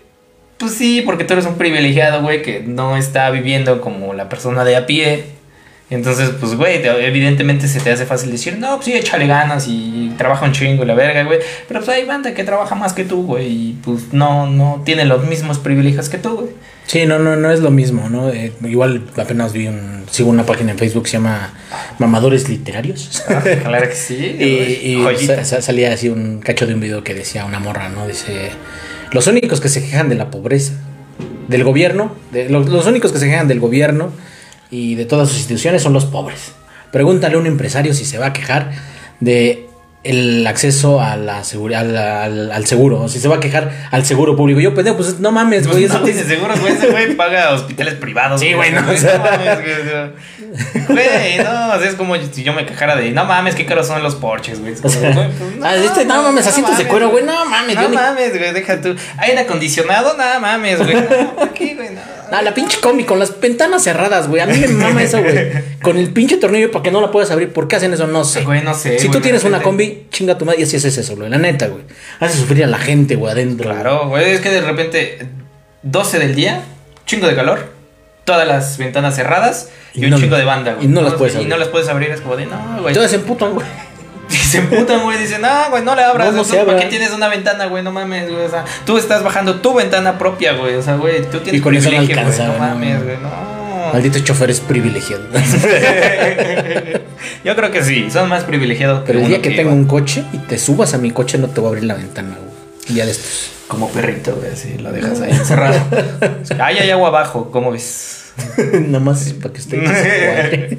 pues 0.58 0.74
sí, 0.74 1.02
porque 1.04 1.24
tú 1.24 1.32
eres 1.32 1.46
un 1.46 1.56
privilegiado, 1.56 2.22
güey, 2.22 2.42
que 2.42 2.60
no 2.60 2.96
está 2.96 3.30
viviendo 3.30 3.80
como 3.80 4.12
la 4.12 4.28
persona 4.28 4.64
de 4.64 4.76
a 4.76 4.86
pie. 4.86 5.24
Entonces, 5.90 6.30
pues, 6.38 6.54
güey, 6.54 6.80
te- 6.82 7.06
evidentemente 7.06 7.66
se 7.66 7.80
te 7.80 7.90
hace 7.90 8.06
fácil 8.06 8.30
decir, 8.30 8.56
no, 8.58 8.76
pues 8.76 8.84
sí, 8.86 8.92
échale 8.92 9.26
ganas 9.26 9.66
y 9.68 10.12
trabaja 10.16 10.46
un 10.46 10.52
chingo 10.52 10.84
y 10.84 10.86
la 10.86 10.94
verga, 10.94 11.24
güey. 11.24 11.40
Pero 11.66 11.80
pues 11.80 11.90
hay 11.90 12.04
banda 12.04 12.32
que 12.32 12.44
trabaja 12.44 12.76
más 12.76 12.92
que 12.92 13.04
tú, 13.04 13.24
güey, 13.26 13.46
y 13.48 13.78
pues 13.84 14.12
no, 14.12 14.46
no 14.48 14.82
tiene 14.84 15.04
los 15.04 15.26
mismos 15.26 15.58
privilegios 15.58 16.08
que 16.08 16.18
tú, 16.18 16.30
güey. 16.36 16.48
Sí, 16.86 17.06
no, 17.06 17.18
no, 17.18 17.34
no 17.36 17.50
es 17.52 17.60
lo 17.60 17.70
mismo, 17.70 18.08
¿no? 18.08 18.30
Eh, 18.30 18.52
igual 18.64 19.02
apenas 19.16 19.52
vi 19.52 19.66
un, 19.68 20.04
sigo 20.10 20.28
una 20.30 20.44
página 20.46 20.72
en 20.72 20.78
Facebook 20.78 21.04
que 21.04 21.10
se 21.10 21.16
llama 21.18 21.52
Mamadores 21.98 22.48
Literarios. 22.48 23.22
claro 23.62 23.88
que 23.88 23.94
sí. 23.94 24.16
y 24.38 24.90
y 24.92 25.02
Joyita. 25.02 25.36
sa- 25.38 25.56
sa- 25.56 25.62
salía 25.62 25.92
así 25.92 26.08
un 26.08 26.40
cacho 26.40 26.66
de 26.66 26.74
un 26.74 26.80
video 26.80 27.02
que 27.04 27.14
decía 27.14 27.44
una 27.44 27.58
morra, 27.58 27.88
¿no? 27.88 28.06
Dice, 28.06 28.50
los 29.12 29.26
únicos 29.26 29.60
que 29.60 29.68
se 29.68 29.82
quejan 29.82 30.08
de 30.08 30.14
la 30.14 30.30
pobreza, 30.30 30.72
del 31.48 31.64
gobierno, 31.64 32.12
de, 32.32 32.48
los, 32.48 32.68
los 32.68 32.86
únicos 32.86 33.12
que 33.12 33.18
se 33.18 33.26
quejan 33.26 33.48
del 33.48 33.58
gobierno 33.60 34.12
y 34.70 34.94
de 34.94 35.04
todas 35.04 35.28
sus 35.28 35.38
instituciones 35.38 35.82
son 35.82 35.92
los 35.92 36.04
pobres. 36.04 36.52
Pregúntale 36.92 37.36
a 37.36 37.38
un 37.38 37.46
empresario 37.46 37.94
si 37.94 38.04
se 38.04 38.18
va 38.18 38.26
a 38.26 38.32
quejar 38.32 38.72
de 39.20 39.69
el 40.02 40.46
acceso 40.46 41.00
a 41.02 41.16
la 41.16 41.44
seguridad, 41.44 41.80
al, 41.82 41.96
al- 41.96 42.52
al 42.52 42.66
seguro, 42.66 43.02
o 43.02 43.08
si 43.08 43.20
se 43.20 43.28
va 43.28 43.36
a 43.36 43.40
quejar 43.40 43.70
al 43.90 44.04
seguro 44.06 44.34
público. 44.36 44.58
Yo 44.60 44.74
pendejo, 44.74 44.96
pues 44.96 45.20
no 45.20 45.30
mames, 45.30 45.66
güey. 45.66 45.80
Pues 45.82 45.90
eso 45.90 45.98
no 45.98 46.04
tiene 46.04 46.22
seguro, 46.24 46.54
güey. 46.58 46.72
Ese 46.72 46.86
güey 46.90 47.14
paga 47.16 47.52
hospitales 47.52 47.94
privados. 47.94 48.40
Sí, 48.40 48.52
güey, 48.54 48.72
no, 48.72 48.80
o 48.80 48.82
no 48.82 48.88
mames, 48.90 49.58
güey. 50.88 51.38
no, 51.38 51.74
o 51.74 51.78
sea, 51.78 51.88
es 51.88 51.94
como 51.94 52.16
si 52.16 52.42
yo 52.42 52.52
me 52.52 52.66
quejara 52.66 52.96
de, 52.96 53.10
no 53.12 53.24
mames, 53.24 53.54
qué 53.54 53.66
caros 53.66 53.86
son 53.86 54.02
los 54.02 54.14
Porsches, 54.16 54.60
güey. 54.60 54.72
Es 54.72 54.78
O 54.80 54.82
como, 54.82 54.94
sea, 54.94 55.10
güey, 55.12 55.28
pues, 55.28 55.50
ah, 55.62 55.74
¿viste? 55.76 56.04
No 56.04 56.22
mames, 56.22 56.46
asientos 56.46 56.76
de 56.76 56.84
mames, 56.84 56.90
cuero, 56.90 57.10
güey, 57.10 57.24
no 57.24 57.44
mames, 57.44 57.76
No 57.76 57.88
mames, 57.90 58.36
güey, 58.38 58.52
deja 58.52 58.80
tú. 58.80 58.94
Aire 59.18 59.40
acondicionado, 59.40 60.16
nada 60.16 60.38
mames, 60.40 60.78
güey. 60.78 60.94
No, 60.94 61.36
¿por 61.36 61.50
qué, 61.50 61.74
güey? 61.74 61.90
No. 61.90 62.00
Ah, 62.32 62.42
la 62.42 62.54
pinche 62.54 62.78
combi 62.78 63.02
con 63.02 63.18
las 63.18 63.40
ventanas 63.40 63.82
cerradas, 63.82 64.28
güey. 64.28 64.40
A 64.40 64.46
mí 64.46 64.56
me 64.56 64.68
mama 64.68 65.02
eso, 65.02 65.18
güey. 65.20 65.50
Con 65.82 65.98
el 65.98 66.12
pinche 66.12 66.36
tornillo 66.36 66.70
para 66.70 66.84
que 66.84 66.92
no 66.92 67.00
la 67.00 67.10
puedas 67.10 67.28
abrir. 67.32 67.52
¿Por 67.52 67.66
qué 67.66 67.74
hacen 67.74 67.92
eso? 67.92 68.06
No 68.06 68.22
sé. 68.22 68.42
Güey, 68.42 68.62
no 68.62 68.72
sé, 68.72 69.00
Si 69.00 69.08
tú 69.08 69.14
de 69.14 69.20
tienes 69.22 69.42
una 69.42 69.58
repente- 69.58 69.66
chinga 70.10 70.36
tu 70.38 70.44
madre. 70.44 70.60
Y 70.60 70.62
así 70.64 70.76
es 70.76 70.84
eso, 70.84 71.16
güey. 71.16 71.28
La 71.30 71.38
neta, 71.38 71.66
güey. 71.68 71.82
Hace 72.20 72.38
sufrir 72.38 72.64
a 72.64 72.66
la 72.66 72.78
gente, 72.78 73.16
güey, 73.16 73.32
adentro. 73.32 73.70
Claro, 73.70 74.08
güey, 74.08 74.30
es 74.32 74.40
que 74.40 74.50
de 74.50 74.60
repente 74.60 75.18
12 75.82 76.18
del 76.18 76.34
día, 76.34 76.62
chingo 77.06 77.26
de 77.26 77.34
calor, 77.34 77.72
todas 78.24 78.46
las 78.46 78.76
ventanas 78.78 79.14
cerradas 79.16 79.68
y, 79.94 80.02
Y 80.02 80.04
un 80.04 80.10
no- 80.10 80.18
chingo 80.18 80.36
de 80.36 80.44
banda, 80.44 80.74
güey. 80.74 80.86
y 80.86 80.88
no 80.88 81.02
las 81.02 81.14
puedes 81.14 81.34
Y 81.34 81.36
abrir. 81.38 81.50
no 81.50 81.56
las 81.56 81.68
puedes 81.68 81.88
abrir, 81.88 82.10
es 82.10 82.20
como 82.20 82.36
de, 82.36 82.46
no, 82.46 82.58
güey. 82.76 82.88
Entonces 82.88 83.10
se 83.10 83.16
emputan, 83.16 83.54
güey. 83.54 83.66
Y 84.30 84.36
se 84.36 84.58
emputan, 84.58 85.02
güey, 85.02 85.18
dicen, 85.18 85.40
no, 85.42 85.48
güey, 85.70 85.82
no 85.82 85.96
le 85.96 86.04
abras. 86.04 86.28
No, 86.28 86.32
no 86.36 86.42
¿tú 86.44 86.50
se 86.50 86.58
¿Para 86.58 86.78
qué 86.78 86.86
tienes 86.86 87.10
una 87.10 87.26
ventana, 87.26 87.66
güey? 87.66 87.82
No 87.82 87.90
mames, 87.90 88.30
güey. 88.30 88.44
O 88.44 88.48
sea, 88.48 88.64
tú 88.86 88.96
estás 88.96 89.24
bajando 89.24 89.56
tu 89.60 89.74
ventana 89.74 90.18
propia, 90.18 90.52
güey. 90.52 90.76
O 90.76 90.82
sea, 90.82 90.94
güey, 90.94 91.22
tú 91.22 91.40
tienes 91.40 91.58
Y 91.58 91.60
con 91.60 91.74
eso 91.74 91.90
no 91.90 91.98
alcanza, 91.98 92.46
güey, 92.46 92.58
no. 92.60 92.64
mames, 92.64 93.02
güey, 93.02 93.16
no. 93.16 93.59
Malditos 93.92 94.24
choferes 94.24 94.60
privilegiados. 94.60 95.26
Yo 97.44 97.56
creo 97.56 97.70
que 97.70 97.82
sí, 97.82 98.10
son 98.10 98.28
más 98.28 98.44
privilegiados 98.44 99.02
Pero 99.06 99.20
el 99.20 99.28
día 99.28 99.42
que 99.42 99.50
tengo 99.50 99.72
un 99.72 99.86
coche 99.86 100.24
y 100.32 100.38
te 100.38 100.58
subas 100.58 100.94
a 100.94 100.98
mi 100.98 101.10
coche, 101.10 101.38
no 101.38 101.48
te 101.48 101.60
voy 101.60 101.68
a 101.68 101.70
abrir 101.70 101.84
la 101.84 101.94
ventana, 101.94 102.36
güey. 102.38 102.50
Y 102.88 102.94
ya 102.94 103.04
de 103.06 103.12
estos. 103.12 103.50
Como 103.68 103.88
perrito, 103.90 104.34
güey, 104.36 104.52
así 104.52 104.76
lo 104.78 104.90
dejas 104.92 105.20
ahí 105.20 105.30
encerrado. 105.32 105.80
Ay, 106.58 106.78
hay 106.78 106.90
agua 106.90 107.08
abajo, 107.08 107.50
¿cómo 107.52 107.70
ves? 107.72 108.32
Nada 108.72 109.00
más 109.04 109.32
para 109.34 109.52
que 109.54 109.60
esté. 109.60 110.78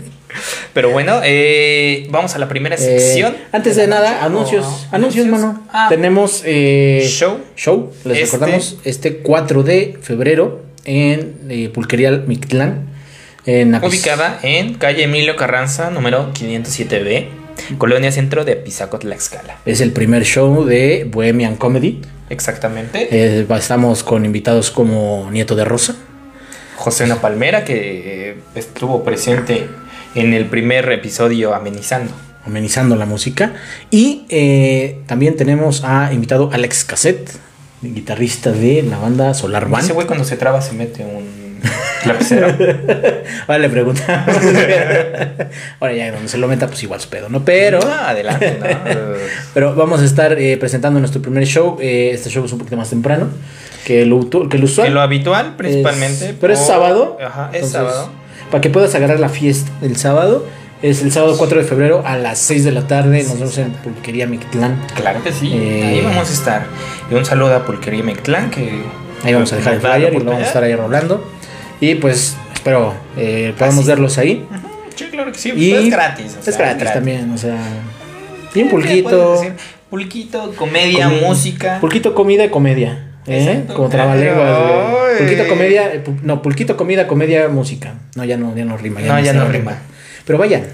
Pero 0.73 0.91
bueno, 0.91 1.19
eh, 1.23 2.07
vamos 2.09 2.35
a 2.35 2.39
la 2.39 2.47
primera 2.47 2.75
Eh, 2.75 2.79
sección. 2.79 3.35
antes 3.51 3.75
de 3.75 3.87
nada, 3.87 4.23
anuncios. 4.23 4.65
Oh, 4.65 4.95
Anuncios, 4.95 5.27
mano. 5.27 5.63
Ah, 5.71 5.87
Tenemos 5.89 6.41
eh, 6.45 7.05
show. 7.09 7.39
show. 7.55 7.91
Les 8.05 8.19
Este- 8.19 8.37
recordamos 8.37 8.77
este 8.85 9.17
4 9.17 9.63
de 9.63 9.97
febrero 10.01 10.61
en 10.85 11.71
Pulquería 11.73 12.11
Mictlán. 12.11 12.87
En 13.45 13.73
Ubicada 13.75 14.39
en 14.43 14.75
calle 14.75 15.03
Emilio 15.03 15.35
Carranza, 15.35 15.89
número 15.89 16.31
507B, 16.33 17.27
Colonia 17.77 18.11
Centro 18.11 18.45
de 18.45 18.55
Pisaco, 18.55 18.99
Tlaxcala. 18.99 19.57
Es 19.65 19.81
el 19.81 19.91
primer 19.91 20.23
show 20.25 20.63
de 20.63 21.07
Bohemian 21.09 21.55
Comedy. 21.55 22.01
Exactamente. 22.29 23.07
Eh, 23.11 23.47
estamos 23.57 24.03
con 24.03 24.25
invitados 24.25 24.69
como 24.71 25.29
Nieto 25.31 25.55
de 25.55 25.65
Rosa. 25.65 25.95
José 26.75 27.05
Una 27.05 27.19
Palmera, 27.21 27.63
que 27.65 28.29
eh, 28.31 28.37
estuvo 28.55 29.03
presente 29.03 29.67
en 30.15 30.33
el 30.33 30.45
primer 30.45 30.91
episodio 30.91 31.53
amenizando. 31.53 32.11
amenizando 32.45 32.95
la 32.95 33.05
música. 33.05 33.53
Y 33.89 34.25
eh, 34.29 34.99
también 35.07 35.35
tenemos 35.35 35.83
a 35.83 36.13
invitado 36.13 36.49
Alex 36.53 36.85
Cassette, 36.85 37.31
guitarrista 37.81 38.51
de 38.51 38.83
la 38.83 38.97
banda 38.97 39.33
Solar 39.33 39.63
Ese 39.63 39.71
Band. 39.71 39.91
güey 39.93 40.07
cuando 40.07 40.25
se 40.25 40.37
traba 40.37 40.61
se 40.61 40.73
mete 40.73 41.03
un 41.03 41.59
lapicero. 42.05 42.47
Ahora 43.47 43.59
le 43.59 43.69
preguntamos. 43.69 44.35
Ahora 45.79 45.93
ya 45.93 46.11
donde 46.11 46.27
se 46.29 46.37
lo 46.37 46.47
meta, 46.47 46.67
pues 46.67 46.81
igual 46.83 46.99
su 46.99 47.09
pedo, 47.09 47.29
¿no? 47.29 47.43
Pero, 47.43 47.79
Ah, 47.83 48.09
adelante, 48.09 48.57
¿no? 48.59 48.65
pero 49.53 49.75
vamos 49.75 50.01
a 50.01 50.05
estar 50.05 50.33
eh, 50.39 50.57
presentando 50.57 50.99
nuestro 50.99 51.21
primer 51.21 51.45
show. 51.45 51.77
Eh, 51.81 52.11
este 52.13 52.29
show 52.29 52.45
es 52.45 52.51
un 52.51 52.59
poquito 52.59 52.77
más 52.77 52.89
temprano 52.89 53.27
que 53.85 54.05
lo, 54.05 54.29
que 54.49 54.57
lo 54.57 54.65
usual. 54.65 54.87
Que 54.87 54.93
lo 54.93 55.01
habitual, 55.01 55.55
principalmente. 55.55 56.29
Es- 56.29 56.35
pero 56.39 56.53
es 56.53 56.59
por- 56.59 56.67
sábado. 56.67 57.17
Ajá, 57.23 57.49
es 57.51 57.55
Entonces, 57.55 57.71
sábado. 57.71 58.09
Para 58.49 58.61
que 58.61 58.69
puedas 58.69 58.93
agarrar 58.95 59.19
la 59.19 59.29
fiesta 59.29 59.71
del 59.81 59.95
sábado. 59.97 60.45
Es 60.81 61.03
el 61.03 61.11
sábado 61.11 61.35
4 61.37 61.59
de 61.59 61.63
febrero 61.63 62.01
a 62.05 62.17
las 62.17 62.39
6 62.39 62.63
de 62.65 62.71
la 62.71 62.87
tarde. 62.87 63.21
Nos 63.23 63.35
vemos 63.37 63.55
en 63.59 63.71
Pulquería 63.71 64.25
Mictlán. 64.25 64.81
Claro 64.95 65.23
que 65.23 65.31
sí, 65.31 65.51
Eh, 65.53 65.83
ahí 65.85 66.01
vamos 66.01 66.27
a 66.27 66.33
estar. 66.33 66.65
Y 67.11 67.13
un 67.13 67.23
saludo 67.23 67.55
a 67.55 67.63
Pulquería 67.63 68.01
Mectlán, 68.03 68.49
que 68.49 68.81
Ahí 69.23 69.31
vamos 69.35 69.53
a 69.53 69.57
dejar 69.57 69.75
el 69.75 69.81
flyer 69.81 70.11
y 70.15 70.17
lo 70.17 70.25
vamos 70.25 70.41
a 70.41 70.47
estar 70.47 70.63
ahí 70.63 70.73
rolando. 70.75 71.23
Y 71.81 71.95
pues 71.95 72.37
espero 72.53 72.93
eh, 73.17 73.53
podamos 73.57 73.85
verlos 73.85 74.17
ahí. 74.17 74.47
Sí, 74.95 75.05
claro 75.11 75.31
que 75.31 75.37
sí. 75.39 75.51
Y 75.55 75.71
es 75.73 75.89
gratis. 75.89 76.37
o 76.45 76.49
Es 76.49 76.57
gratis 76.57 76.93
también, 76.93 77.29
o 77.31 77.37
sea. 77.37 77.57
Y 78.53 78.61
un 78.61 78.67
¿Qué 78.67 78.71
puedes 78.71 78.87
pulquito. 78.87 79.41
Pulquito, 79.89 80.53
comedia, 80.55 81.09
música. 81.09 81.79
Pulquito, 81.81 82.13
comida 82.15 82.45
y 82.45 82.49
comedia. 82.49 83.07
¿eh? 83.27 83.65
Como 83.75 83.89
trabalenguas. 83.89 85.17
Pulquito, 85.17 85.47
comedia. 85.47 85.93
eh, 85.93 86.03
No, 86.21 86.41
pulquito, 86.41 86.77
comida, 86.77 87.07
comedia, 87.07 87.49
música. 87.49 87.95
No, 88.15 88.23
ya 88.23 88.37
no, 88.37 88.55
ya 88.55 88.63
no 88.63 88.77
rima. 88.77 89.01
No, 89.01 89.19
ya 89.19 89.31
está 89.31 89.33
no 89.33 89.45
la 89.45 89.49
rima. 89.51 89.77
Pero 90.25 90.37
vayan. 90.37 90.67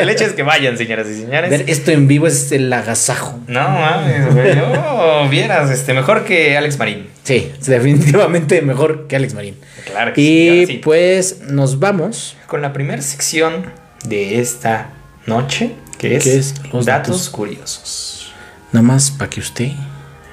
el 0.00 0.08
hecho 0.10 0.24
es 0.24 0.32
que 0.32 0.42
vayan, 0.42 0.76
señoras 0.76 1.08
y 1.08 1.22
señores. 1.22 1.50
Ver 1.50 1.64
esto 1.68 1.90
en 1.90 2.06
vivo 2.06 2.26
es 2.26 2.52
el 2.52 2.72
agasajo. 2.72 3.40
No 3.46 3.68
mames, 3.68 4.34
güey. 4.34 4.58
Oh, 4.84 5.28
vieras, 5.28 5.70
este, 5.70 5.94
mejor 5.94 6.24
que 6.24 6.56
Alex 6.56 6.78
Marín. 6.78 7.08
Sí, 7.22 7.52
definitivamente 7.66 8.62
mejor 8.62 9.06
que 9.06 9.16
Alex 9.16 9.34
Marín. 9.34 9.56
Claro 9.86 10.12
que 10.12 10.20
sí. 10.20 10.62
Y 10.62 10.66
sí. 10.66 10.80
pues 10.82 11.40
nos 11.48 11.78
vamos. 11.78 12.36
Con 12.46 12.62
la 12.62 12.72
primera 12.72 13.00
sección 13.02 13.66
de 14.04 14.40
esta 14.40 14.90
noche, 15.26 15.72
que 15.98 16.16
es, 16.16 16.26
es 16.26 16.54
los 16.72 16.84
datos, 16.84 17.16
datos. 17.16 17.30
curiosos. 17.30 18.32
Nada 18.72 18.86
más 18.86 19.10
para 19.10 19.30
que 19.30 19.40
usted. 19.40 19.70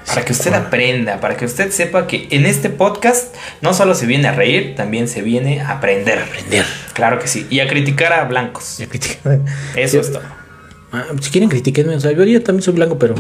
Para 0.09 0.25
que 0.25 0.33
usted 0.33 0.53
aprenda, 0.53 1.19
para 1.21 1.37
que 1.37 1.45
usted 1.45 1.71
sepa 1.71 2.07
que 2.07 2.27
en 2.31 2.45
este 2.45 2.69
podcast 2.69 3.35
no 3.61 3.73
solo 3.73 3.93
se 3.93 4.07
viene 4.07 4.27
a 4.27 4.31
reír, 4.31 4.75
también 4.75 5.07
se 5.07 5.21
viene 5.21 5.61
a 5.61 5.73
aprender. 5.73 6.19
Aprender. 6.19 6.65
Claro 6.93 7.19
que 7.19 7.27
sí. 7.27 7.45
Y 7.49 7.59
a 7.59 7.67
criticar 7.67 8.11
a 8.13 8.25
blancos. 8.25 8.77
Ya 8.79 8.87
critican. 8.87 9.45
Eso 9.75 9.99
es 9.99 10.11
todo. 10.11 10.23
Ah, 10.91 11.05
si 11.21 11.29
quieren 11.29 11.49
critiquenme, 11.49 11.95
o 11.95 11.99
sea, 11.99 12.11
yo 12.11 12.23
ya 12.23 12.43
también 12.43 12.63
soy 12.63 12.73
blanco, 12.73 12.97
pero, 12.97 13.13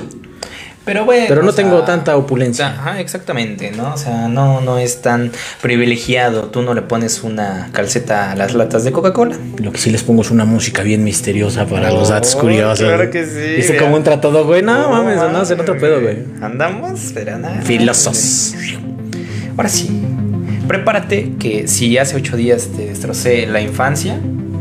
Pero 0.91 1.05
bueno. 1.05 1.25
pero 1.29 1.43
no 1.43 1.51
sea, 1.51 1.63
tengo 1.63 1.83
tanta 1.83 2.17
opulencia. 2.17 2.67
Ajá, 2.69 2.99
exactamente, 2.99 3.69
¿no? 3.71 3.93
O 3.93 3.97
sea, 3.97 4.27
no, 4.27 4.59
no 4.61 4.79
es 4.79 5.01
tan 5.03 5.31
privilegiado. 5.61 6.45
Tú 6.45 6.63
no 6.63 6.73
le 6.73 6.81
pones 6.81 7.21
una 7.23 7.69
calceta 7.73 8.31
a 8.31 8.35
las 8.35 8.55
latas 8.55 8.83
de 8.83 8.91
Coca-Cola. 8.91 9.37
Lo 9.61 9.71
que 9.71 9.77
sí 9.77 9.91
les 9.91 10.01
pongo 10.01 10.23
es 10.23 10.31
una 10.31 10.45
música 10.45 10.81
bien 10.81 11.03
misteriosa 11.03 11.67
para 11.67 11.91
los 11.91 12.09
datos 12.09 12.33
Oh, 12.35 12.39
curiosos. 12.39 12.79
claro 12.87 13.11
que 13.11 13.23
sí, 13.23 13.55
¿Viste 13.57 13.77
cómo 13.77 13.97
entra 13.97 14.19
todo, 14.19 14.45
güey? 14.45 14.63
No, 14.63 14.79
No 14.81 14.89
mames, 15.03 15.17
no, 15.31 15.45
se 15.45 15.53
otro 15.53 15.77
pedo, 15.77 16.01
güey. 16.01 16.17
Andamos, 16.41 17.11
pero 17.13 17.37
nada. 17.37 17.61
Filosos. 17.61 18.55
Ahora 19.55 19.69
sí, 19.69 19.89
prepárate 20.67 21.33
que 21.39 21.67
si 21.67 21.97
hace 21.99 22.15
ocho 22.15 22.35
días 22.35 22.69
te 22.75 22.87
destrocé 22.87 23.45
la 23.45 23.61
infancia 23.61 24.17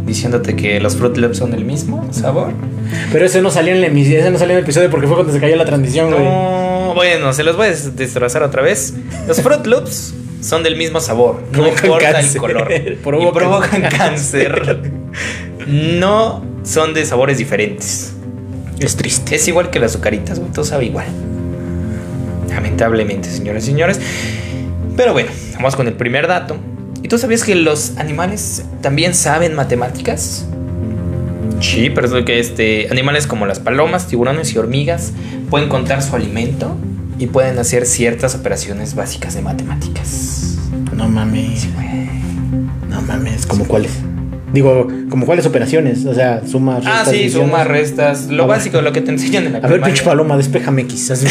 diciéndote 0.09 0.57
que 0.57 0.81
los 0.81 0.97
Fruit 0.97 1.17
Loops 1.17 1.37
son 1.38 1.53
del 1.53 1.65
mismo 1.65 2.09
sabor. 2.12 2.53
Pero 3.12 3.25
ese 3.27 3.41
no 3.43 3.50
salió 3.50 3.73
en 3.73 3.81
la 3.81 3.87
emisión, 3.87 4.19
ese 4.21 4.31
no 4.33 4.38
salió 4.38 4.53
en 4.55 4.59
el 4.59 4.65
episodio 4.65 4.91
porque 4.91 5.07
fue 5.07 5.15
cuando 5.17 5.33
se 5.33 5.38
cayó 5.38 5.55
la 5.55 5.65
transmisión, 5.65 6.11
güey. 6.11 6.25
No, 6.25 6.93
bueno, 6.95 7.33
se 7.33 7.45
los 7.45 7.57
voy 7.57 7.67
a 7.67 7.71
des- 7.71 7.95
destrozar 7.97 8.43
otra 8.43 8.62
vez. 8.62 8.95
Los 9.29 9.41
Fruit 9.41 9.65
Loops 9.67 10.15
son 10.41 10.62
del 10.65 10.75
mismo 10.77 10.99
sabor, 11.00 11.43
no 11.53 11.69
importa 11.69 12.12
cáncer. 12.12 12.35
el 12.35 12.41
color. 12.41 12.69
Provocan 13.05 13.29
y 13.29 13.33
provocan 13.33 13.83
cáncer. 13.83 14.53
cáncer. 14.65 14.91
No 15.69 16.45
son 16.65 16.95
de 16.95 17.05
sabores 17.05 17.38
diferentes. 17.38 18.15
Es 18.81 18.97
triste. 18.97 19.35
Es 19.37 19.47
igual 19.49 19.71
que 19.71 19.79
las 19.81 19.93
azucaritas, 19.93 20.38
güey. 20.38 20.50
Todo 20.53 20.65
sabe 20.65 20.87
igual. 20.87 21.07
Lamentablemente, 22.49 23.29
señores 23.29 23.65
y 23.65 23.67
señores. 23.67 24.00
Pero 24.97 25.12
bueno, 25.12 25.31
vamos 25.57 25.77
con 25.77 25.87
el 25.87 25.95
primer 25.95 26.27
dato. 26.27 26.57
¿Y 27.02 27.09
tú 27.09 27.19
sabías 27.19 27.45
que 27.45 27.55
los 27.55 27.97
animales 27.97 28.64
también 28.81 29.14
saben 29.14 29.55
matemáticas? 29.55 30.47
Sí, 31.61 31.90
pero 31.90 32.07
es 32.19 32.25
que 32.25 32.38
este, 32.38 32.88
animales 32.90 33.26
como 33.26 33.47
las 33.47 33.59
palomas, 33.59 34.07
tiburones 34.07 34.52
y 34.55 34.59
hormigas 34.59 35.12
pueden 35.50 35.69
contar 35.69 36.02
su 36.02 36.14
alimento 36.14 36.76
y 37.19 37.26
pueden 37.26 37.59
hacer 37.59 37.87
ciertas 37.87 38.35
operaciones 38.35 38.95
básicas 38.95 39.35
de 39.35 39.43
matemáticas. 39.43 40.57
No 40.95 41.09
mames. 41.09 41.62
Sí, 41.62 41.71
güey. 41.75 42.09
No 42.88 43.02
mames. 43.02 43.47
¿Como 43.47 43.64
cuáles? 43.67 43.93
Digo, 44.52 44.88
¿como 45.11 45.26
cuáles 45.26 45.45
operaciones? 45.47 46.07
O 46.07 46.14
sea, 46.14 46.43
sumas. 46.47 46.83
Ah, 46.87 46.90
restas, 46.90 47.09
sí, 47.11 47.17
divisiones. 47.19 47.50
sumas, 47.50 47.67
restas, 47.67 48.26
lo 48.28 48.45
A 48.45 48.47
ver. 48.47 48.57
básico, 48.57 48.81
lo 48.81 48.93
que 48.93 49.00
te 49.02 49.11
enseñan 49.11 49.45
en 49.47 49.52
la 49.55 49.59
A 49.59 49.67
ver, 49.69 49.83
pinche 49.83 50.02
paloma, 50.05 50.37
despéjame 50.37 50.83
X. 50.83 51.12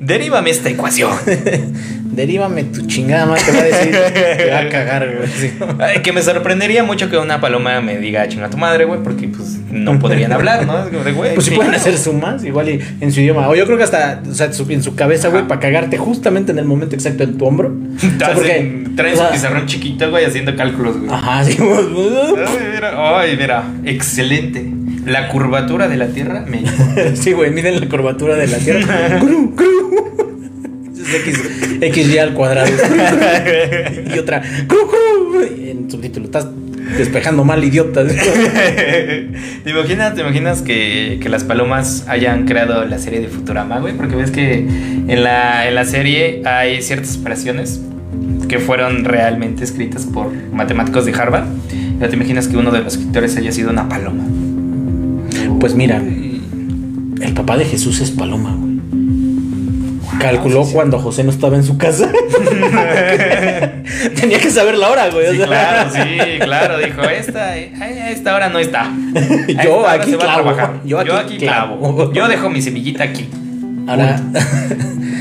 Derívame 0.00 0.50
esta 0.50 0.70
ecuación. 0.70 1.12
Derívame 2.16 2.64
tu 2.64 2.86
chingada 2.86 3.26
madre, 3.26 3.42
te 3.44 3.52
va 3.52 3.58
a 3.58 3.64
decir. 3.64 3.90
Te 4.38 4.50
va 4.50 4.58
a 4.60 4.68
cagar, 4.70 5.16
güey. 5.16 5.28
Sí. 5.28 5.52
Ay, 5.78 6.00
que 6.00 6.12
me 6.12 6.22
sorprendería 6.22 6.82
mucho 6.82 7.10
que 7.10 7.18
una 7.18 7.40
paloma 7.42 7.80
me 7.82 7.98
diga 7.98 8.26
chinga 8.26 8.48
tu 8.48 8.56
madre, 8.56 8.86
güey, 8.86 9.00
porque 9.02 9.28
pues 9.28 9.58
no 9.70 9.98
podrían 9.98 10.32
hablar, 10.32 10.64
¿no? 10.66 10.82
Es 10.84 10.88
como 10.88 11.04
de, 11.04 11.12
güey, 11.12 11.34
Pues 11.34 11.44
si 11.44 11.50
sí, 11.50 11.56
pueden 11.56 11.74
hacer 11.74 11.98
sumas, 11.98 12.42
igual 12.42 12.70
y 12.70 12.80
en 13.00 13.12
su 13.12 13.20
idioma. 13.20 13.48
O 13.50 13.54
yo 13.54 13.66
creo 13.66 13.76
que 13.76 13.84
hasta, 13.84 14.22
o 14.28 14.34
sea, 14.34 14.46
en 14.70 14.82
su 14.82 14.94
cabeza, 14.94 15.28
güey, 15.28 15.46
para 15.46 15.60
cagarte 15.60 15.98
justamente 15.98 16.52
en 16.52 16.58
el 16.58 16.64
momento 16.64 16.94
exacto 16.94 17.22
en 17.24 17.36
tu 17.36 17.44
hombro. 17.46 17.74
O 17.96 18.18
sea, 18.18 18.32
porque- 18.34 18.84
traen 18.96 19.14
o 19.18 19.26
su 19.26 19.32
pizarrón 19.32 19.66
chiquito, 19.66 20.10
güey, 20.10 20.24
haciendo 20.24 20.56
cálculos, 20.56 20.96
güey. 20.98 21.10
Ajá, 21.12 21.44
sí. 21.44 21.58
Ay, 21.60 22.68
mira, 22.74 23.18
ay, 23.20 23.36
mira, 23.38 23.64
excelente. 23.84 24.66
La 25.04 25.28
curvatura 25.28 25.86
de 25.86 25.96
la 25.98 26.06
Tierra 26.08 26.44
me 26.48 26.62
Sí, 27.16 27.32
güey, 27.32 27.50
miden 27.50 27.78
la 27.80 27.88
curvatura 27.88 28.36
de 28.36 28.46
la 28.46 28.56
Tierra. 28.56 29.18
Cru, 29.20 29.54
cru. 29.54 30.35
X, 31.14 31.42
XY 31.80 32.18
al 32.18 32.34
cuadrado. 32.34 32.68
y 34.14 34.18
otra. 34.18 34.42
En 35.40 35.90
subtítulo. 35.90 36.26
Estás 36.26 36.48
despejando 36.96 37.44
mal, 37.44 37.62
idiota. 37.62 38.04
¿Te 39.64 39.70
imaginas, 39.70 40.14
te 40.14 40.20
imaginas 40.20 40.62
que, 40.62 41.18
que 41.20 41.28
las 41.28 41.44
palomas 41.44 42.04
hayan 42.08 42.46
creado 42.46 42.84
la 42.84 42.98
serie 42.98 43.20
de 43.20 43.28
Futurama, 43.28 43.80
güey? 43.80 43.94
Porque 43.94 44.16
ves 44.16 44.30
que 44.30 44.58
en 44.58 45.22
la, 45.22 45.68
en 45.68 45.74
la 45.74 45.84
serie 45.84 46.42
hay 46.44 46.82
ciertas 46.82 47.16
operaciones 47.16 47.80
que 48.48 48.58
fueron 48.58 49.04
realmente 49.04 49.64
escritas 49.64 50.06
por 50.06 50.32
matemáticos 50.52 51.04
de 51.04 51.12
Harvard. 51.12 51.46
¿Ya 52.00 52.08
te 52.08 52.16
imaginas 52.16 52.48
que 52.48 52.56
uno 52.56 52.70
de 52.70 52.80
los 52.80 52.94
escritores 52.94 53.36
haya 53.36 53.52
sido 53.52 53.70
una 53.70 53.88
paloma? 53.88 54.24
Pues 55.58 55.74
mira, 55.74 56.02
el 57.20 57.32
papá 57.34 57.56
de 57.56 57.64
Jesús 57.64 58.00
es 58.00 58.10
Paloma, 58.10 58.54
güey. 58.54 58.65
Calculó 60.20 60.62
sí, 60.64 60.70
sí. 60.70 60.74
cuando 60.74 60.98
José 60.98 61.24
no 61.24 61.30
estaba 61.30 61.56
en 61.56 61.64
su 61.64 61.76
casa. 61.78 62.10
Tenía 64.20 64.38
que 64.38 64.50
saber 64.50 64.76
la 64.76 64.90
hora, 64.90 65.10
güey. 65.10 65.26
o 65.26 65.30
Sí, 65.32 65.36
sea. 65.38 65.46
claro, 65.46 65.90
sí, 65.92 66.18
claro, 66.40 66.78
dijo, 66.78 67.02
esta, 67.02 67.56
eh, 67.58 67.72
a 67.80 68.10
esta 68.10 68.34
hora 68.34 68.48
no 68.48 68.58
está. 68.58 68.82
A 68.86 69.64
Yo 69.64 69.88
aquí 69.88 70.12
clavo. 70.12 70.42
trabajar. 70.42 70.80
Yo 70.84 70.98
aquí 71.00 71.38
clavo. 71.38 71.78
clavo. 71.78 72.12
Yo 72.12 72.28
dejo 72.28 72.50
mi 72.50 72.62
semillita 72.62 73.04
aquí. 73.04 73.28
Ahora, 73.86 74.20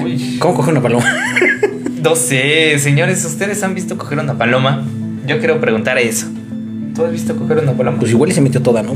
Uy. 0.03 0.37
¿cómo 0.39 0.55
coge 0.55 0.71
una 0.71 0.81
paloma? 0.81 1.05
No 2.01 2.15
sé, 2.15 2.77
señores, 2.79 3.23
¿ustedes 3.25 3.61
han 3.63 3.75
visto 3.75 3.97
coger 3.97 4.19
una 4.19 4.37
paloma? 4.37 4.83
Yo 5.27 5.39
quiero 5.39 5.59
preguntar 5.59 5.97
eso. 5.97 6.27
¿Tú 6.95 7.03
has 7.03 7.11
visto 7.11 7.35
coger 7.35 7.57
una 7.59 7.73
paloma? 7.73 7.99
Pues 7.99 8.11
igual 8.11 8.31
y 8.31 8.33
se 8.33 8.41
metió 8.41 8.61
toda, 8.61 8.81
¿no? 8.81 8.95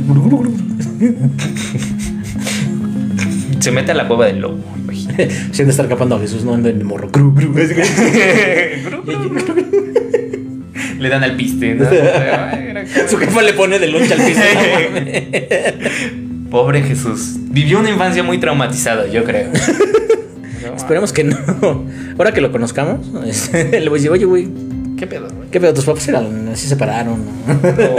Se 3.59 3.71
mete 3.71 3.91
a 3.91 3.95
la 3.95 4.07
cueva 4.07 4.25
del 4.27 4.39
lobo, 4.39 4.59
imagínate. 4.91 5.29
Se 5.51 5.61
han 5.61 5.67
de 5.67 5.71
estar 5.71 5.87
capando 5.87 6.15
a 6.15 6.19
Jesús, 6.19 6.43
no 6.43 6.53
anda 6.53 6.69
en 6.69 6.77
el 6.77 6.85
morro. 6.85 7.09
Gru, 7.11 7.33
gru. 7.33 7.53
Le 10.99 11.09
dan 11.09 11.23
al 11.23 11.35
piste, 11.37 11.75
¿no? 11.75 11.85
Su 13.07 13.17
jefa 13.17 13.41
le 13.41 13.53
pone 13.53 13.79
de 13.79 13.87
loncha 13.87 14.15
al 14.15 14.19
no 14.19 14.25
mames. 14.25 15.23
Pobre 16.51 16.81
Jesús. 16.83 17.37
Vivió 17.37 17.79
una 17.79 17.89
infancia 17.89 18.21
muy 18.21 18.37
traumatizada, 18.37 19.07
yo 19.07 19.23
creo. 19.23 19.49
Esperemos 20.75 21.13
que 21.13 21.23
no. 21.23 21.37
Ahora 22.17 22.33
que 22.33 22.41
lo 22.41 22.51
conozcamos, 22.51 23.07
le 23.07 23.89
voy 23.89 23.99
a 23.99 24.01
decir, 24.01 24.09
oye, 24.09 24.25
güey, 24.25 24.49
¿Qué 24.99 25.07
pedo, 25.07 25.27
güey? 25.33 25.49
¿qué 25.49 25.59
pedo? 25.61 25.73
¿Tus 25.73 25.85
papás 25.85 26.07
eran? 26.09 26.49
¿Sí 26.55 26.63
se 26.63 26.67
separaron? 26.69 27.21
O, 27.47 27.61
¿qué 27.61 27.71
pedo? 27.71 27.95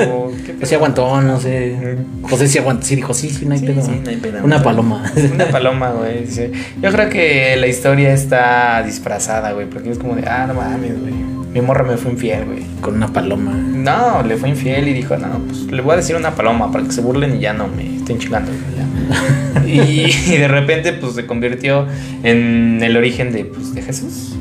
O 0.63 0.67
sí 0.67 0.75
aguantó, 0.75 1.21
no 1.23 1.41
sé. 1.41 1.97
José 2.23 2.47
sí 2.47 2.59
aguantó, 2.59 2.85
sí 2.87 2.95
dijo, 2.97 3.15
sí, 3.15 3.31
sí, 3.31 3.47
no 3.47 3.55
hay 3.55 3.61
Sí, 3.61 3.67
pedo. 3.67 3.83
sí, 3.83 3.93
no 4.05 4.11
hay 4.11 4.17
pedo. 4.19 4.45
Una 4.45 4.63
paloma. 4.63 5.11
Una 5.35 5.47
paloma, 5.47 5.91
güey. 5.93 6.27
sí. 6.27 6.51
Yo 6.83 6.93
creo 6.93 7.09
que 7.09 7.57
la 7.57 7.67
historia 7.67 8.13
está 8.13 8.83
disfrazada, 8.85 9.53
güey. 9.53 9.67
Porque 9.71 9.91
es 9.91 9.99
como 9.99 10.15
de, 10.17 10.29
ah, 10.29 10.45
no 10.47 10.55
mames, 10.55 11.01
güey. 11.01 11.15
Mi 11.55 11.61
morra 11.63 11.83
me 11.85 11.97
fue 11.97 12.13
infiel, 12.13 12.45
güey. 12.45 12.63
Con 12.83 12.95
una 12.97 13.09
paloma. 13.13 13.53
No, 13.53 14.23
le 14.23 14.37
fue 14.37 14.51
infiel 14.51 14.87
y 14.89 14.93
dijo, 14.93 15.17
no, 15.17 15.39
pues 15.49 15.63
le 15.63 15.81
voy 15.81 15.95
a 15.95 15.97
decir 15.97 16.15
una 16.17 16.33
paloma 16.35 16.71
para 16.71 16.85
que 16.85 16.93
se 16.93 17.01
burlen 17.01 17.37
y 17.37 17.41
ya 17.41 17.53
no 17.55 17.67
me 17.67 17.97
estén 17.97 18.19
chingando. 18.19 18.53
güey, 18.53 19.75
ya". 19.87 19.91
y, 20.31 20.33
y 20.35 20.37
de 20.37 20.47
repente, 20.49 20.93
pues 20.93 21.15
se 21.15 21.25
convirtió 21.27 21.87
en 22.23 22.81
el 22.83 22.97
origen 22.97 23.33
de, 23.33 23.47
pues, 23.47 23.75
de 23.75 23.81
Jesús. 23.83 24.35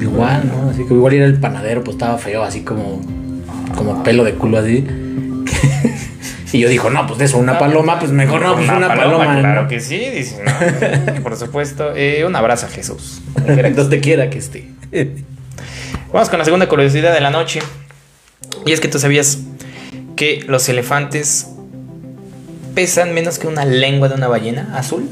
Igual, 0.00 0.48
¿no? 0.48 0.70
Así 0.70 0.84
que 0.84 0.94
igual 0.94 1.14
era 1.14 1.26
el 1.26 1.38
panadero, 1.38 1.82
pues 1.82 1.96
estaba 1.96 2.18
feo, 2.18 2.42
así 2.42 2.62
como, 2.62 3.00
como 3.76 4.02
pelo 4.02 4.24
de 4.24 4.34
culo 4.34 4.58
así. 4.58 4.86
y 6.52 6.58
yo 6.58 6.68
dijo, 6.68 6.90
no, 6.90 7.06
pues 7.06 7.18
de 7.18 7.26
eso, 7.26 7.38
una 7.38 7.58
paloma, 7.58 7.98
pues 7.98 8.12
mejor 8.12 8.42
no, 8.42 8.54
pues 8.56 8.68
una, 8.68 8.88
paloma. 8.88 9.38
Claro 9.38 9.68
que 9.68 9.80
sí, 9.80 9.98
dice, 10.14 10.42
no, 10.44 11.22
por 11.22 11.36
supuesto. 11.36 11.94
Eh, 11.94 12.24
un 12.26 12.34
abrazo 12.36 12.66
a 12.66 12.68
Jesús. 12.68 13.22
donde 13.34 13.54
quiera 13.54 13.68
que 13.68 13.74
Donde 13.74 14.00
quiera 14.00 14.30
que 14.30 14.38
esté. 14.38 14.68
Vamos 16.12 16.28
con 16.28 16.38
la 16.38 16.44
segunda 16.44 16.68
curiosidad 16.68 17.12
de 17.12 17.20
la 17.20 17.30
noche. 17.30 17.60
Y 18.64 18.72
es 18.72 18.80
que 18.80 18.88
tú 18.88 18.98
sabías 18.98 19.38
que 20.16 20.44
los 20.46 20.68
elefantes 20.68 21.48
pesan 22.74 23.14
menos 23.14 23.38
que 23.38 23.46
una 23.46 23.64
lengua 23.64 24.08
de 24.08 24.14
una 24.14 24.28
ballena 24.28 24.76
azul. 24.76 25.08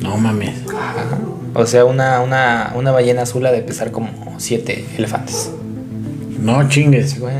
No 0.00 0.16
mames. 0.16 0.54
O 1.54 1.66
sea, 1.66 1.84
una, 1.84 2.20
una, 2.20 2.72
una 2.74 2.90
ballena 2.92 3.22
azul 3.22 3.44
ha 3.46 3.52
de 3.52 3.60
pesar 3.62 3.90
como 3.90 4.08
siete 4.38 4.84
elefantes. 4.96 5.50
No 6.40 6.68
chingues. 6.68 7.20
Güey, 7.20 7.34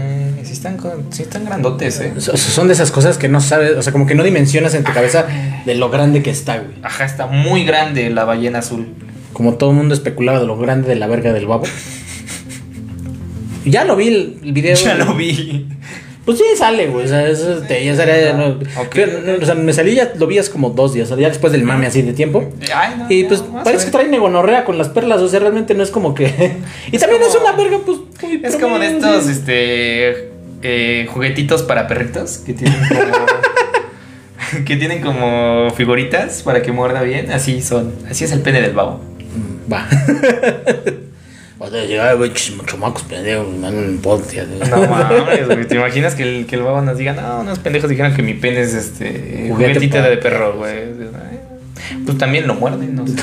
sí 0.45 0.53
están, 0.53 0.77
sí 1.11 1.23
están 1.23 1.45
grandotes, 1.45 2.01
eh. 2.01 2.13
So- 2.19 2.37
Son 2.37 2.69
de 2.69 2.75
esas 2.75 2.91
cosas 2.91 3.19
que 3.19 3.29
no 3.29 3.41
sabes, 3.41 3.77
o 3.77 3.83
sea, 3.83 3.93
como 3.93 4.07
que 4.07 4.15
no 4.15 4.23
dimensionas 4.23 4.75
en 4.75 4.85
tu 4.85 4.93
cabeza 4.93 5.27
de 5.65 5.75
lo 5.75 5.91
grande 5.91 6.23
que 6.23 6.31
está, 6.31 6.59
güey. 6.59 6.77
Ajá, 6.83 7.05
está 7.05 7.27
muy 7.27 7.65
grande 7.65 8.11
la 8.11 8.25
ballena 8.25 8.59
azul. 8.61 8.89
Como 9.33 9.55
todo 9.55 9.71
el 9.71 9.77
mundo 9.77 9.95
especulaba 9.95 10.39
de 10.41 10.47
lo 10.47 10.59
grande 10.59 10.89
de 10.89 10.97
la 10.97 11.07
verga 11.07 11.33
del 11.33 11.47
babo. 11.47 11.65
Ya 13.65 13.85
lo 13.85 13.97
vi 13.97 14.09
el, 14.09 14.39
el 14.43 14.53
video. 14.53 14.77
Ya 14.85 14.95
lo 14.95 15.15
vi. 15.15 15.69
Pues 16.25 16.39
sí, 16.39 16.45
sale, 16.57 16.87
güey. 16.87 17.05
O 17.05 17.09
sea, 17.09 17.27
eso 17.27 17.63
te, 17.67 17.85
ya 17.85 17.97
sale, 17.97 18.33
no, 18.35 18.59
o 19.41 19.45
sea, 19.45 19.57
me 19.57 19.73
salí 19.73 19.97
ya, 19.97 20.13
lo 20.17 20.29
vi 20.29 20.39
hace 20.39 20.53
como 20.53 20.71
dos 20.71 20.95
días, 20.95 21.11
o 21.11 21.15
sea, 21.17 21.21
ya 21.21 21.29
después 21.29 21.53
del 21.53 21.65
mame 21.65 21.87
así 21.87 22.03
de 22.03 22.13
tiempo. 22.13 22.49
Ay, 22.73 22.95
no, 22.97 23.07
Y 23.09 23.25
pues 23.25 23.43
parece 23.65 23.87
que 23.87 23.91
ver. 23.91 23.91
trae 23.91 24.09
negonorrea 24.09 24.65
con 24.65 24.79
las 24.79 24.89
perlas, 24.89 25.21
o 25.21 25.29
sea, 25.29 25.41
realmente 25.41 25.75
no 25.75 25.83
es 25.83 25.91
como 25.91 26.15
que. 26.15 26.27
y 26.93 26.99
también 26.99 27.23
es 27.23 27.35
una 27.35 27.53
verga, 27.53 27.79
pues. 27.85 27.99
muy 28.23 28.41
Es 28.45 28.57
como 28.57 28.79
de 28.79 28.87
estos, 28.89 29.25
sí. 29.25 29.33
este, 29.33 30.31
eh, 30.63 31.09
juguetitos 31.13 31.63
para 31.65 31.89
perritos 31.89 32.39
que 32.39 32.53
tienen 32.53 32.79
como, 32.89 33.27
que 34.65 34.77
tienen 34.77 35.03
como 35.03 35.71
figuritas 35.75 36.43
para 36.43 36.63
que 36.63 36.71
muerda 36.71 37.03
bien. 37.03 37.33
Así 37.33 37.61
son, 37.63 37.93
así 38.09 38.23
es 38.25 38.31
el 38.31 38.43
pene 38.43 38.63
del 38.63 38.75
babo. 38.75 39.01
Mm, 39.35 39.73
Va. 39.73 39.89
O 41.65 41.71
sea, 41.71 41.85
llegaba, 41.85 42.15
güey, 42.15 42.33
chamacos 42.35 43.05
pendejos, 43.05 43.47
me 43.47 43.61
dan 43.61 43.77
un 43.77 43.99
podcast. 43.99 44.49
No 44.69 44.85
mames, 44.85 45.47
güey. 45.47 45.65
¿Te 45.65 45.77
imaginas 45.77 46.17
que 46.17 46.25
el, 46.25 46.47
que 46.47 46.57
el 46.57 46.63
babo 46.63 46.81
nos 46.83 46.99
diga, 46.99 47.13
no, 47.13 47.43
unos 47.43 47.61
pendejos 47.61 47.89
dijeron 47.89 48.17
que 48.17 48.23
mi 48.23 48.35
pene 48.35 48.63
es 48.63 48.75
este 48.75 49.47
Juguete 49.49 50.03
de 50.03 50.17
perro, 50.17 50.57
güey? 50.57 50.87
Pues 52.05 52.19
también 52.19 52.49
lo 52.49 52.57
muerden, 52.57 52.97
no 52.97 53.07
sé. 53.07 53.15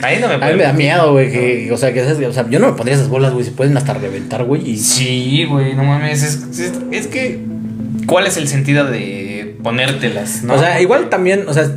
Ahí 0.00 0.20
no 0.20 0.28
me 0.28 0.34
A 0.34 0.38
mí 0.38 0.54
me 0.54 0.62
da 0.62 0.72
miedo, 0.74 1.10
güey, 1.10 1.32
que, 1.32 1.72
o 1.72 1.76
sea, 1.76 1.92
que 1.92 2.02
o 2.02 2.32
sea, 2.32 2.48
yo 2.48 2.60
no 2.60 2.68
me 2.68 2.74
pondría 2.74 2.94
esas 2.94 3.08
bolas, 3.08 3.32
güey, 3.32 3.44
se 3.44 3.50
pueden 3.50 3.76
hasta 3.76 3.92
reventar, 3.92 4.44
güey, 4.44 4.70
y 4.70 4.76
Sí, 4.76 5.44
güey, 5.44 5.74
no 5.74 5.82
mames. 5.82 6.22
Es, 6.22 6.60
es, 6.60 6.72
es 6.92 7.06
que, 7.08 7.40
¿cuál 8.06 8.28
es 8.28 8.36
el 8.36 8.46
sentido 8.46 8.84
de 8.84 9.56
ponértelas? 9.60 10.44
no? 10.44 10.54
O 10.54 10.58
sea, 10.60 10.80
igual 10.80 11.08
también, 11.08 11.48
o 11.48 11.52
sea, 11.52 11.68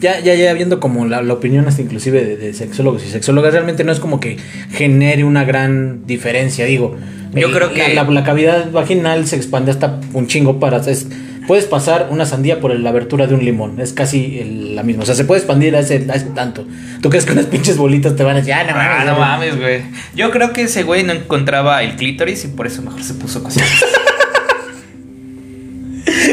ya, 0.00 0.20
ya, 0.20 0.34
ya 0.34 0.52
viendo 0.54 0.80
como 0.80 1.06
la, 1.06 1.22
la 1.22 1.32
opinión 1.34 1.66
hasta 1.68 1.82
inclusive 1.82 2.24
de, 2.24 2.36
de 2.36 2.52
sexólogos 2.54 3.04
y 3.04 3.08
sexólogas, 3.10 3.52
realmente 3.52 3.84
no 3.84 3.92
es 3.92 4.00
como 4.00 4.18
que 4.20 4.38
genere 4.72 5.24
una 5.24 5.44
gran 5.44 6.06
diferencia, 6.06 6.64
digo. 6.64 6.96
Yo 7.34 7.48
El- 7.48 7.54
creo 7.54 7.72
que- 7.72 7.94
La, 7.94 8.04
la- 8.04 8.10
la 8.10 8.24
cavidad 8.24 8.70
vaginal 8.72 9.26
se 9.26 9.36
expande 9.36 9.70
hasta 9.70 10.00
un 10.12 10.26
chingo 10.26 10.58
para... 10.58 10.78
es- 10.78 11.06
puedes 11.46 11.64
pasar 11.64 12.08
una 12.10 12.26
sandía 12.26 12.60
por 12.60 12.72
la 12.78 12.90
abertura 12.90 13.26
de 13.26 13.34
un 13.34 13.44
limón, 13.44 13.80
es 13.80 13.92
casi 13.92 14.38
el- 14.38 14.76
la 14.76 14.82
misma. 14.84 15.02
O 15.02 15.06
sea, 15.06 15.14
se 15.16 15.24
puede 15.24 15.40
expandir 15.40 15.74
a 15.76 15.80
ese, 15.80 16.06
a 16.08 16.14
ese 16.14 16.26
tanto. 16.26 16.64
¿Tú 17.02 17.10
crees 17.10 17.24
que 17.26 17.32
unas 17.32 17.46
pinches 17.46 17.76
bolitas 17.76 18.14
te 18.16 18.22
van 18.22 18.36
a 18.36 18.38
decir, 18.38 18.52
ah, 18.54 18.62
no 18.64 18.70
Ah, 18.74 18.74
mames, 18.76 19.06
no 19.06 19.14
güey"? 19.16 19.28
mames, 19.28 19.56
güey. 19.58 19.82
Yo 20.14 20.30
creo 20.30 20.52
que 20.52 20.62
ese 20.62 20.82
güey 20.84 21.02
no 21.02 21.12
encontraba 21.12 21.82
el 21.82 21.96
clítoris 21.96 22.44
y 22.44 22.48
por 22.48 22.66
eso 22.68 22.82
mejor 22.82 23.02
se 23.02 23.14
puso 23.14 23.42
cositas. 23.42 23.68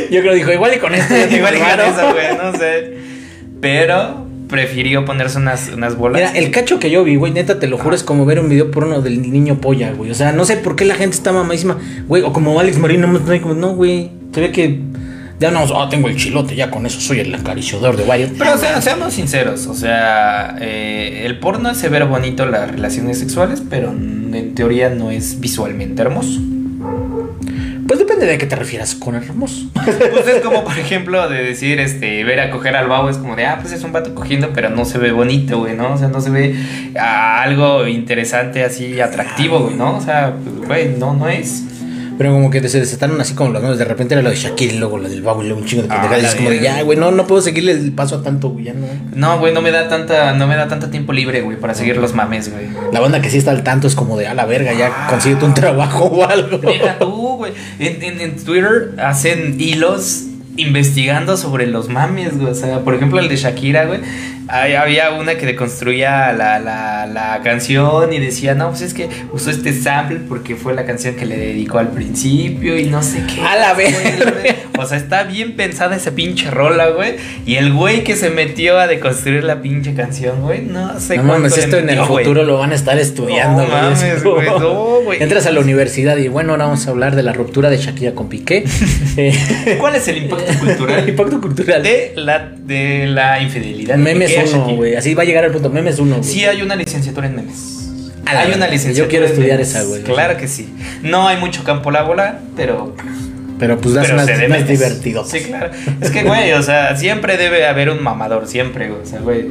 Yo 0.10 0.22
creo 0.22 0.32
que 0.34 0.38
dijo, 0.40 0.52
igual 0.54 0.74
y 0.76 0.78
con 0.80 0.94
esto. 0.96 1.14
Igual 1.36 1.56
y 1.56 1.60
con 1.60 1.68
varo". 1.68 1.84
eso, 1.84 2.14
güey, 2.14 2.28
no 2.38 2.58
sé. 2.58 3.07
Pero 3.62 4.26
prefirió 4.48 5.06
ponerse 5.06 5.38
unas, 5.38 5.70
unas 5.70 5.96
bolas. 5.98 6.22
Mira, 6.22 6.32
el 6.38 6.52
cacho 6.52 6.80
que 6.80 6.90
yo 6.90 7.04
vi, 7.04 7.16
güey, 7.16 7.32
neta, 7.32 7.60
te 7.60 7.68
lo 7.68 7.78
juro, 7.78 7.96
es 7.96 8.04
como 8.04 8.26
ver 8.26 8.40
un 8.40 8.50
video 8.50 8.72
porno 8.72 9.02
del 9.02 9.32
niño 9.32 9.60
polla, 9.60 9.92
güey. 9.92 10.12
O 10.12 10.16
sea, 10.16 10.32
no 10.32 10.46
sé 10.46 10.58
por 10.58 10.76
qué 10.76 10.86
la 10.86 10.96
gente 10.96 11.16
está 11.16 11.32
mamadísima, 11.32 11.78
güey. 12.08 12.24
O 12.24 12.34
como 12.34 12.60
Alex 12.60 12.78
Marín, 12.78 13.02
no, 13.02 13.76
güey. 13.76 14.10
Se 14.34 14.42
ve 14.42 14.52
que 14.52 14.80
ya 15.40 15.52
no, 15.52 15.60
ah, 15.76 15.88
tengo 15.90 16.08
el 16.08 16.16
chilote, 16.16 16.56
ya 16.56 16.72
con 16.72 16.86
eso 16.86 17.00
soy 17.00 17.20
el 17.20 17.34
acariciador 17.34 17.96
de 17.96 18.06
varios. 18.06 18.32
Pero 18.38 18.56
o 18.56 18.58
sea, 18.58 18.82
seamos 18.82 19.14
sinceros, 19.14 19.68
o 19.68 19.74
sea, 19.74 20.58
eh, 20.60 21.24
el 21.26 21.40
porno 21.40 21.74
se 21.76 21.90
ve 21.90 22.04
bonito 22.04 22.46
las 22.46 22.72
relaciones 22.72 23.20
sexuales, 23.20 23.62
pero 23.70 23.92
en 23.92 24.56
teoría 24.56 24.90
no 24.90 25.12
es 25.12 25.40
visualmente 25.40 26.02
hermoso. 26.02 26.40
Depende 28.18 28.34
de 28.34 28.40
qué 28.40 28.48
te 28.48 28.56
refieras 28.56 28.96
con 28.96 29.14
hermoso. 29.14 29.68
Pues 29.74 30.28
es 30.28 30.42
como, 30.42 30.64
por 30.64 30.76
ejemplo, 30.80 31.30
de 31.30 31.44
decir, 31.44 31.80
este, 31.80 32.24
ver 32.24 32.40
a 32.40 32.50
coger 32.50 32.76
al 32.76 32.88
babo 32.88 33.12
es 33.12 33.18
como 33.18 33.36
de, 33.36 33.46
ah, 33.46 33.60
pues 33.62 33.74
es 33.74 33.84
un 33.84 33.92
vato 33.92 34.16
cogiendo, 34.16 34.54
pero 34.54 34.72
no 34.72 34.86
se 34.86 34.98
ve 34.98 35.12
bonito, 35.12 35.60
güey, 35.60 35.76
¿no? 35.76 35.94
O 35.94 35.98
sea, 36.00 36.08
no 36.08 36.20
se 36.20 36.32
ve 36.32 36.56
ah, 37.00 37.44
algo 37.44 37.86
interesante, 37.86 38.64
así, 38.64 39.00
atractivo, 39.00 39.60
güey, 39.60 39.76
¿no? 39.76 39.98
O 39.98 40.02
sea, 40.02 40.34
güey, 40.66 40.96
no, 40.98 41.14
no 41.14 41.30
es. 41.30 41.64
Pero 42.18 42.34
como 42.34 42.50
que 42.50 42.68
se 42.68 42.80
desataron 42.80 43.20
así 43.22 43.34
como 43.36 43.52
los 43.52 43.62
nombres. 43.62 43.78
De 43.80 43.86
repente 43.86 44.14
era 44.16 44.24
lo 44.24 44.30
de 44.30 44.36
Shakira 44.36 44.74
y 44.74 44.78
luego 44.80 44.98
lo 44.98 45.08
del 45.08 45.22
babo 45.22 45.44
y 45.44 45.48
luego 45.48 45.62
un 45.62 45.68
chingo 45.68 45.84
de 45.84 45.90
Ah, 45.90 46.02
pendejadas. 46.02 46.24
la 46.24 46.30
es 46.30 46.36
como 46.36 46.50
de, 46.50 46.60
ya, 46.62 46.82
güey, 46.82 46.98
no, 46.98 47.12
no 47.12 47.28
puedo 47.28 47.42
seguirle 47.42 47.74
el 47.74 47.92
paso 47.92 48.16
a 48.16 48.24
tanto, 48.24 48.50
güey, 48.50 48.66
ya 48.66 48.74
no. 48.74 48.88
No, 49.14 49.40
güey, 49.40 49.54
no 49.54 49.62
me 49.62 49.72
da 49.72 49.88
tanta, 49.88 50.34
no 50.34 50.48
me 50.48 50.56
da 50.56 50.68
tanto 50.68 50.90
tiempo 50.90 51.14
libre, 51.14 51.42
güey, 51.42 51.58
para 51.60 51.74
seguir 51.76 51.98
los 51.98 52.14
mames, 52.16 52.52
güey. 52.52 52.66
La 52.92 53.00
banda 53.00 53.22
que 53.22 53.30
sí 53.30 53.38
está 53.38 53.52
al 53.52 53.64
tanto 53.64 53.88
es 53.88 53.96
como 53.96 54.18
de, 54.18 54.28
a 54.28 54.34
la 54.34 54.46
verga, 54.46 54.74
ya 54.74 54.88
Ah. 54.92 55.08
consíguete 55.10 55.46
un 55.46 55.54
trabajo 55.54 56.06
o 56.06 56.24
algo. 56.26 56.58
Deja 56.58 56.98
tú, 57.00 57.38
güey. 57.38 57.54
En, 57.80 58.02
en- 58.02 58.22
en 58.22 58.36
Twitter 58.44 58.96
hacen 58.98 59.56
hilos 59.60 60.24
investigando 60.58 61.38
sobre 61.38 61.68
los 61.68 61.88
mames, 61.88 62.36
güey. 62.38 62.52
O 62.52 62.56
sea, 62.56 62.80
por 62.80 62.96
ejemplo, 62.96 63.20
el 63.20 63.30
de 63.30 63.36
Shakira, 63.38 63.86
güey. 63.86 64.00
Ahí 64.50 64.74
había 64.74 65.12
una 65.12 65.36
que 65.36 65.46
deconstruía 65.46 66.32
la, 66.34 66.60
la, 66.60 67.06
la 67.06 67.42
canción 67.44 68.14
y 68.14 68.20
decía, 68.20 68.56
no, 68.56 68.70
pues 68.70 68.82
es 68.82 68.94
que 68.94 69.10
usó 69.34 69.50
este 69.52 69.74
sample 69.74 70.20
porque 70.28 70.56
fue 70.56 70.74
la 70.74 70.86
canción 70.86 71.16
que 71.16 71.26
le 71.26 71.38
dedicó 71.38 71.80
al 71.80 71.90
principio 71.90 72.78
y 72.78 72.86
no 72.86 73.04
sé 73.04 73.24
qué. 73.34 73.42
A 73.42 73.56
la 73.56 73.74
güey. 73.74 73.88
O 74.78 74.86
sea, 74.86 74.98
está 74.98 75.24
bien 75.24 75.56
pensada 75.56 75.96
esa 75.96 76.12
pinche 76.12 76.50
rola, 76.52 76.88
güey. 76.90 77.16
Y 77.46 77.56
el 77.56 77.74
güey 77.74 78.04
que 78.04 78.16
se 78.16 78.30
metió 78.30 78.80
a 78.80 78.88
deconstruir 78.88 79.44
la 79.44 79.62
pinche 79.62 79.94
canción, 79.94 80.42
güey, 80.42 80.62
no 80.62 81.00
sé 81.00 81.18
No 81.18 81.24
cuánto 81.24 81.40
mames, 81.44 81.58
esto 81.58 81.78
en 81.78 81.90
el 81.90 82.04
güey. 82.06 82.24
futuro 82.24 82.44
lo 82.44 82.58
van 82.60 82.72
a 82.72 82.76
estar 82.76 82.98
estudiando, 82.98 83.64
No 83.64 83.68
güey. 83.68 83.82
mames, 83.82 84.24
güey, 84.24 84.48
no, 84.48 85.02
güey. 85.04 85.24
Entras 85.24 85.46
a 85.48 85.52
la 85.52 85.60
universidad 85.60 86.16
y 86.18 86.28
bueno, 86.28 86.52
ahora 86.54 86.66
vamos 86.66 86.88
a 86.88 86.92
hablar 86.92 87.16
de 87.16 87.24
la 87.24 87.34
ruptura 87.34 87.70
de 87.70 87.78
Shakira 87.78 88.14
con 88.14 88.30
Piqué. 88.30 88.64
Eh, 89.20 89.78
¿Cuál 89.80 89.96
es 89.96 90.08
el 90.10 90.18
impacto 90.18 90.46
el 90.52 90.58
cultural 90.60 91.10
impacto 91.10 91.42
cultural. 91.42 91.82
de 91.82 92.12
la, 92.16 92.52
de 92.56 93.08
la 93.08 93.42
infidelidad? 93.42 93.96
de 93.96 94.04
Memes 94.38 94.54
uno, 94.54 94.76
güey. 94.76 94.96
Así 94.96 95.14
va 95.14 95.24
a 95.24 95.26
llegar 95.26 95.44
al 95.46 95.52
punto. 95.52 95.70
Memes 95.70 96.00
uno, 96.00 96.18
güey. 96.18 96.28
Sí 96.30 96.46
hay 96.46 96.62
una 96.62 96.76
licenciatura 96.76 97.28
en 97.28 97.36
memes. 97.36 97.74
La 98.26 98.42
Hay 98.42 98.52
una 98.54 98.68
licenciatura. 98.68 99.06
yo 99.06 99.10
quiero 99.10 99.26
en 99.26 99.32
estudiar 99.32 99.58
memes. 99.58 99.70
esa, 99.70 99.84
güey. 99.84 100.04
Claro 100.04 100.38
que 100.38 100.48
sí. 100.48 100.74
No 101.02 101.28
hay 101.28 101.38
mucho 101.38 101.64
campo 101.64 101.92
laboral, 101.92 102.40
pero. 102.56 102.96
Pero 103.60 103.80
pues 103.80 103.96
das 103.96 104.08
de 104.08 104.14
unas 104.14 104.28
memes. 104.28 104.68
divertidos. 104.68 105.30
Sí, 105.30 105.40
claro. 105.42 105.72
Es 106.02 106.12
que, 106.12 106.24
güey, 106.24 106.52
o 106.54 106.62
sea, 106.62 106.96
siempre 106.96 107.38
debe 107.38 107.66
haber 107.66 107.90
un 107.90 108.04
mamador, 108.04 108.48
siempre, 108.48 108.90
güey. 108.90 109.02
O 109.02 109.06
sea, 109.06 109.20
güey. 109.20 109.46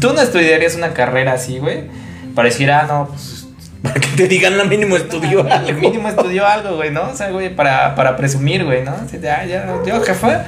Tú 0.00 0.12
no 0.14 0.20
estudiarías 0.20 0.74
una 0.76 0.92
carrera 0.94 1.34
así, 1.34 1.58
güey. 1.58 1.84
Para 2.34 2.48
decir, 2.48 2.70
ah, 2.70 2.86
no, 2.88 3.08
pues. 3.08 3.46
Para 3.82 4.00
que 4.00 4.08
te 4.16 4.26
digan, 4.26 4.58
la 4.58 4.64
mínimo 4.64 4.96
estudió 4.96 5.42
Al 5.44 5.52
algo. 5.68 5.80
mínimo 5.80 6.08
estudió 6.08 6.44
algo, 6.46 6.74
güey, 6.76 6.90
¿no? 6.90 7.10
O 7.10 7.14
sea, 7.16 7.30
güey, 7.30 7.54
para, 7.54 7.94
para 7.94 8.16
presumir, 8.16 8.64
güey, 8.64 8.82
¿no? 8.82 8.96
De, 9.12 9.30
ah, 9.30 9.44
ya, 9.46 9.66
yo, 9.86 10.00
jefa. 10.02 10.46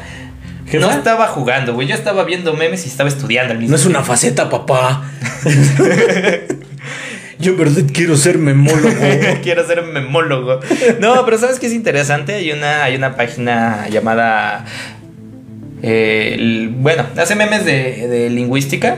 ¿Jefa? 0.70 0.86
No 0.86 0.92
estaba 0.92 1.26
jugando, 1.28 1.74
güey. 1.74 1.88
Yo 1.88 1.94
estaba 1.94 2.24
viendo 2.24 2.54
memes 2.54 2.84
y 2.84 2.88
estaba 2.88 3.08
estudiando 3.08 3.52
al 3.52 3.58
mismo 3.58 3.70
No 3.70 3.76
es 3.76 3.86
una 3.86 4.02
faceta, 4.02 4.50
papá. 4.50 5.10
Yo 7.40 7.52
en 7.52 7.58
verdad 7.58 7.82
quiero 7.92 8.16
ser 8.16 8.36
memólogo. 8.38 8.88
Quiero 9.42 9.64
ser 9.66 9.82
memólogo. 9.84 10.58
No, 11.00 11.24
pero 11.24 11.38
¿sabes 11.38 11.60
qué 11.60 11.66
es 11.68 11.72
interesante? 11.72 12.34
Hay 12.34 12.50
una, 12.50 12.82
hay 12.82 12.96
una 12.96 13.14
página 13.16 13.86
llamada. 13.88 14.64
eh, 15.82 16.34
el- 16.36 16.70
bueno, 16.70 17.06
hace 17.16 17.36
memes 17.36 17.64
de, 17.64 18.08
de 18.08 18.28
lingüística. 18.30 18.96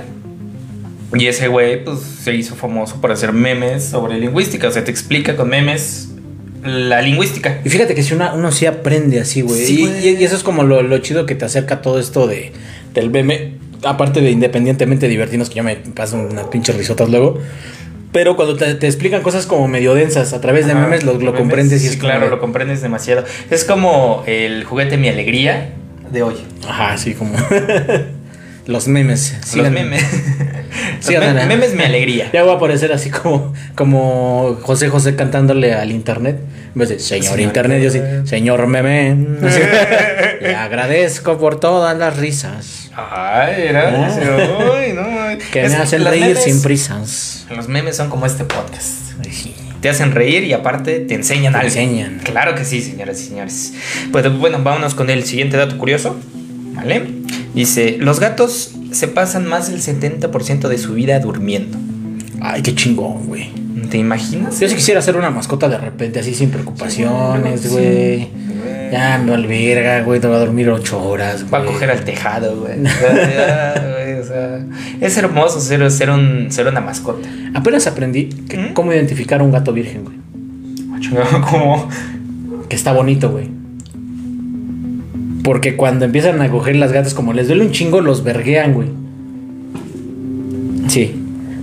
Y 1.12 1.26
ese 1.26 1.48
güey, 1.48 1.84
pues, 1.84 1.98
se 2.00 2.34
hizo 2.34 2.54
famoso 2.56 2.98
por 3.00 3.12
hacer 3.12 3.32
memes 3.32 3.84
sobre 3.84 4.18
lingüística. 4.18 4.68
O 4.68 4.70
sea, 4.70 4.84
te 4.84 4.90
explica 4.90 5.36
con 5.36 5.48
memes 5.50 6.08
la 6.62 7.00
lingüística. 7.02 7.60
Y 7.64 7.70
fíjate 7.70 7.94
que 7.94 8.02
si 8.02 8.14
una, 8.14 8.32
uno 8.34 8.52
sí 8.52 8.66
aprende 8.66 9.20
así, 9.20 9.40
güey. 9.42 9.64
Sí, 9.64 9.88
y, 10.02 10.24
eso 10.24 10.36
es 10.36 10.42
como 10.42 10.62
lo, 10.62 10.82
lo 10.82 10.98
chido 10.98 11.26
que 11.26 11.34
te 11.34 11.44
acerca 11.44 11.82
todo 11.82 11.98
esto 11.98 12.26
de, 12.26 12.52
del 12.94 13.10
meme. 13.10 13.54
Aparte 13.82 14.20
de 14.20 14.30
independientemente 14.30 15.08
divertirnos, 15.08 15.48
que 15.48 15.56
yo 15.56 15.62
me 15.62 15.76
paso 15.76 16.16
unas 16.18 16.46
pinches 16.46 16.76
risotas 16.76 17.08
luego. 17.08 17.38
Pero 18.12 18.36
cuando 18.36 18.56
te, 18.56 18.74
te 18.74 18.86
explican 18.86 19.22
cosas 19.22 19.46
como 19.46 19.68
medio 19.68 19.94
densas 19.94 20.32
a 20.32 20.40
través 20.40 20.66
de 20.66 20.72
Ajá, 20.72 20.82
memes, 20.82 21.04
lo, 21.04 21.12
lo 21.12 21.18
memes, 21.18 21.38
comprendes 21.38 21.82
y 21.82 21.86
sí, 21.86 21.94
es 21.94 21.96
claro, 21.96 22.20
como- 22.20 22.30
lo 22.30 22.40
comprendes 22.40 22.82
demasiado. 22.82 23.24
Es 23.50 23.64
como 23.64 24.24
el 24.26 24.64
juguete 24.64 24.96
Mi 24.96 25.08
Alegría 25.08 25.70
de 26.10 26.22
hoy. 26.22 26.34
Ajá, 26.68 26.98
sí, 26.98 27.14
como. 27.14 27.32
Los 28.66 28.86
memes. 28.88 29.34
Los 29.56 29.70
memes. 29.70 30.04
Me- 31.08 31.46
memes 31.46 31.74
Mi 31.74 31.82
Alegría. 31.82 32.30
Ya 32.32 32.42
voy 32.42 32.52
a 32.52 32.56
aparecer 32.56 32.92
así 32.92 33.10
como, 33.10 33.52
como 33.74 34.58
José 34.62 34.88
José 34.88 35.16
cantándole 35.16 35.74
al 35.74 35.90
internet. 35.90 36.38
En 36.74 36.78
vez 36.78 36.88
de 36.90 36.98
señor, 37.00 37.24
Señor 37.24 37.40
internet, 37.40 37.82
yo 37.82 37.90
sí, 37.90 38.00
señor 38.24 38.66
meme. 38.68 39.16
Le 40.40 40.54
agradezco 40.54 41.36
por 41.38 41.58
todas 41.60 41.96
las 41.98 42.16
risas 42.16 42.90
Ay, 42.94 43.54
era. 43.68 43.88
Ah. 44.08 44.18
No. 44.94 45.38
que 45.52 45.64
Es- 45.64 45.72
me 45.72 45.78
hacen 45.78 46.04
reír 46.04 46.36
memes- 46.36 46.44
sin 46.44 46.62
prisas. 46.62 47.46
Los 47.54 47.68
memes 47.68 47.96
son 47.96 48.08
como 48.10 48.26
este 48.26 48.44
podcast. 48.44 49.10
Sí. 49.30 49.54
Te 49.80 49.88
hacen 49.88 50.12
reír 50.12 50.44
y 50.44 50.52
aparte 50.52 51.00
te 51.00 51.14
enseñan 51.14 51.52
Te 51.54 51.58
algo. 51.60 51.68
enseñan. 51.68 52.20
Claro 52.22 52.54
que 52.54 52.64
sí, 52.64 52.82
señoras 52.82 53.20
y 53.20 53.26
señores. 53.28 53.72
Pues 54.12 54.30
bueno, 54.38 54.58
vámonos 54.62 54.94
con 54.94 55.08
el 55.10 55.24
siguiente 55.24 55.56
dato 55.56 55.78
curioso. 55.78 56.16
¿Vale? 56.74 57.04
Dice, 57.54 57.96
los 57.98 58.20
gatos 58.20 58.72
se 58.92 59.08
pasan 59.08 59.46
más 59.46 59.70
del 59.70 59.80
70% 59.80 60.68
de 60.68 60.78
su 60.78 60.94
vida 60.94 61.18
durmiendo. 61.20 61.78
Ay, 62.40 62.62
qué 62.62 62.74
chingón, 62.74 63.26
güey. 63.26 63.50
¿Te 63.90 63.98
imaginas? 63.98 64.58
Yo 64.60 64.68
sí 64.68 64.74
quisiera 64.74 65.00
hacer 65.00 65.16
una 65.16 65.30
mascota 65.30 65.68
de 65.68 65.76
repente, 65.78 66.20
así 66.20 66.34
sin 66.34 66.50
preocupaciones, 66.50 67.70
güey. 67.70 68.28
Ya 68.92 69.18
me 69.24 69.34
alberga, 69.34 70.02
güey, 70.02 70.20
te 70.20 70.26
va 70.28 70.36
a 70.36 70.38
dormir 70.40 70.68
ocho 70.70 71.00
horas, 71.02 71.44
Va 71.52 71.58
a 71.58 71.60
güey. 71.62 71.72
coger 71.74 71.90
al 71.90 72.04
tejado, 72.04 72.60
güey. 72.60 72.82
Ya, 72.84 73.74
güey, 73.92 74.18
o 74.20 74.24
sea, 74.24 74.64
es 75.00 75.16
hermoso 75.16 75.60
ser, 75.60 75.88
ser, 75.90 76.10
un, 76.10 76.50
ser 76.50 76.66
una 76.66 76.80
mascota. 76.80 77.28
Apenas 77.54 77.86
aprendí 77.86 78.26
que- 78.48 78.58
¿Mm? 78.58 78.72
cómo 78.74 78.92
identificar 78.92 79.40
a 79.40 79.44
un 79.44 79.52
gato 79.52 79.72
virgen, 79.72 80.04
güey. 80.04 80.16
Como. 81.50 81.88
Que 82.68 82.76
está 82.76 82.92
bonito, 82.92 83.30
güey. 83.30 83.48
Porque 85.42 85.76
cuando 85.76 86.04
empiezan 86.04 86.40
a 86.42 86.50
coger 86.50 86.76
las 86.76 86.92
gatas, 86.92 87.14
como 87.14 87.32
les 87.32 87.48
duele 87.48 87.64
un 87.64 87.70
chingo, 87.72 88.00
los 88.00 88.22
verguean, 88.24 88.74
güey. 88.74 88.88
Sí. 90.88 91.14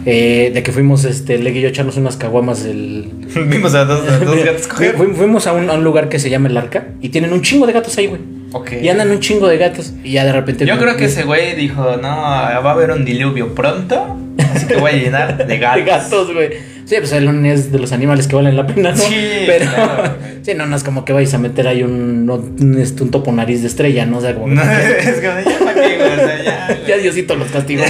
Eh, 0.05 0.51
de 0.53 0.63
que 0.63 0.71
fuimos, 0.71 1.03
este, 1.03 1.37
Leg 1.37 1.57
y 1.57 1.61
yo 1.61 1.67
echarnos 1.67 1.97
unas 1.97 2.15
caguamas 2.15 2.63
el... 2.65 3.09
Vimos 3.49 3.73
a 3.75 3.83
dos, 3.85 4.07
a 4.09 4.19
dos 4.19 4.43
gatos 4.43 4.67
coger. 4.69 4.95
Fu- 4.95 5.13
Fuimos 5.13 5.47
a 5.47 5.53
un, 5.53 5.69
a 5.69 5.73
un 5.73 5.83
lugar 5.83 6.07
que 6.09 6.17
se 6.17 6.29
llama 6.29 6.47
El 6.47 6.55
Arca 6.57 6.87
y 7.01 7.09
tienen 7.09 7.33
un 7.33 7.41
chingo 7.41 7.67
de 7.67 7.73
gatos 7.73 7.97
ahí, 7.97 8.07
güey. 8.07 8.21
Ok. 8.53 8.71
Y 8.81 8.89
andan 8.89 9.11
un 9.11 9.19
chingo 9.19 9.47
de 9.47 9.57
gatos 9.57 9.93
y 10.03 10.11
ya 10.13 10.25
de 10.25 10.31
repente... 10.31 10.65
Yo 10.65 10.77
creo 10.77 10.95
que 10.97 11.05
ese 11.05 11.23
güey 11.23 11.55
dijo: 11.55 11.97
No, 11.97 12.07
va 12.07 12.55
a 12.55 12.71
haber 12.71 12.91
un 12.91 13.03
diluvio 13.05 13.53
pronto. 13.53 14.17
Así 14.53 14.65
que 14.67 14.75
voy 14.77 14.91
a 14.91 14.95
llenar 14.95 15.45
de 15.47 15.57
gatos. 15.59 15.83
De 15.85 15.91
gatos, 15.91 16.33
güey. 16.33 16.49
Sí, 16.85 16.95
pues 16.99 17.11
el 17.11 17.45
es 17.45 17.69
de 17.73 17.79
los 17.79 17.91
animales 17.91 18.27
que 18.27 18.35
valen 18.37 18.55
la 18.55 18.65
pena, 18.65 18.91
¿no? 18.91 18.97
Sí, 18.97 19.13
pero 19.45 19.65
claro, 19.69 20.15
sí, 20.41 20.53
no, 20.55 20.65
no 20.67 20.75
es 20.77 20.85
como 20.85 21.03
que 21.03 21.11
vayas 21.11 21.33
a 21.33 21.37
meter 21.37 21.67
ahí 21.67 21.83
un, 21.83 22.29
un, 22.29 22.79
este, 22.79 23.03
un 23.03 23.11
topo 23.11 23.29
nariz 23.33 23.59
de 23.61 23.67
estrella, 23.67 24.05
¿no? 24.05 24.19
O 24.19 24.21
sea, 24.21 24.33
como 24.33 24.47
que 24.47 24.53
No, 24.55 24.61
es 24.71 25.15
como, 25.15 25.39
ya 25.41 25.59
para 25.65 25.73
qué, 25.73 25.97
güey. 25.97 26.11
O 26.11 26.15
sea, 26.15 26.43
ya. 26.43 26.79
ya 26.87 26.97
Diosito 26.97 27.35
los 27.35 27.49
castigó. 27.49 27.83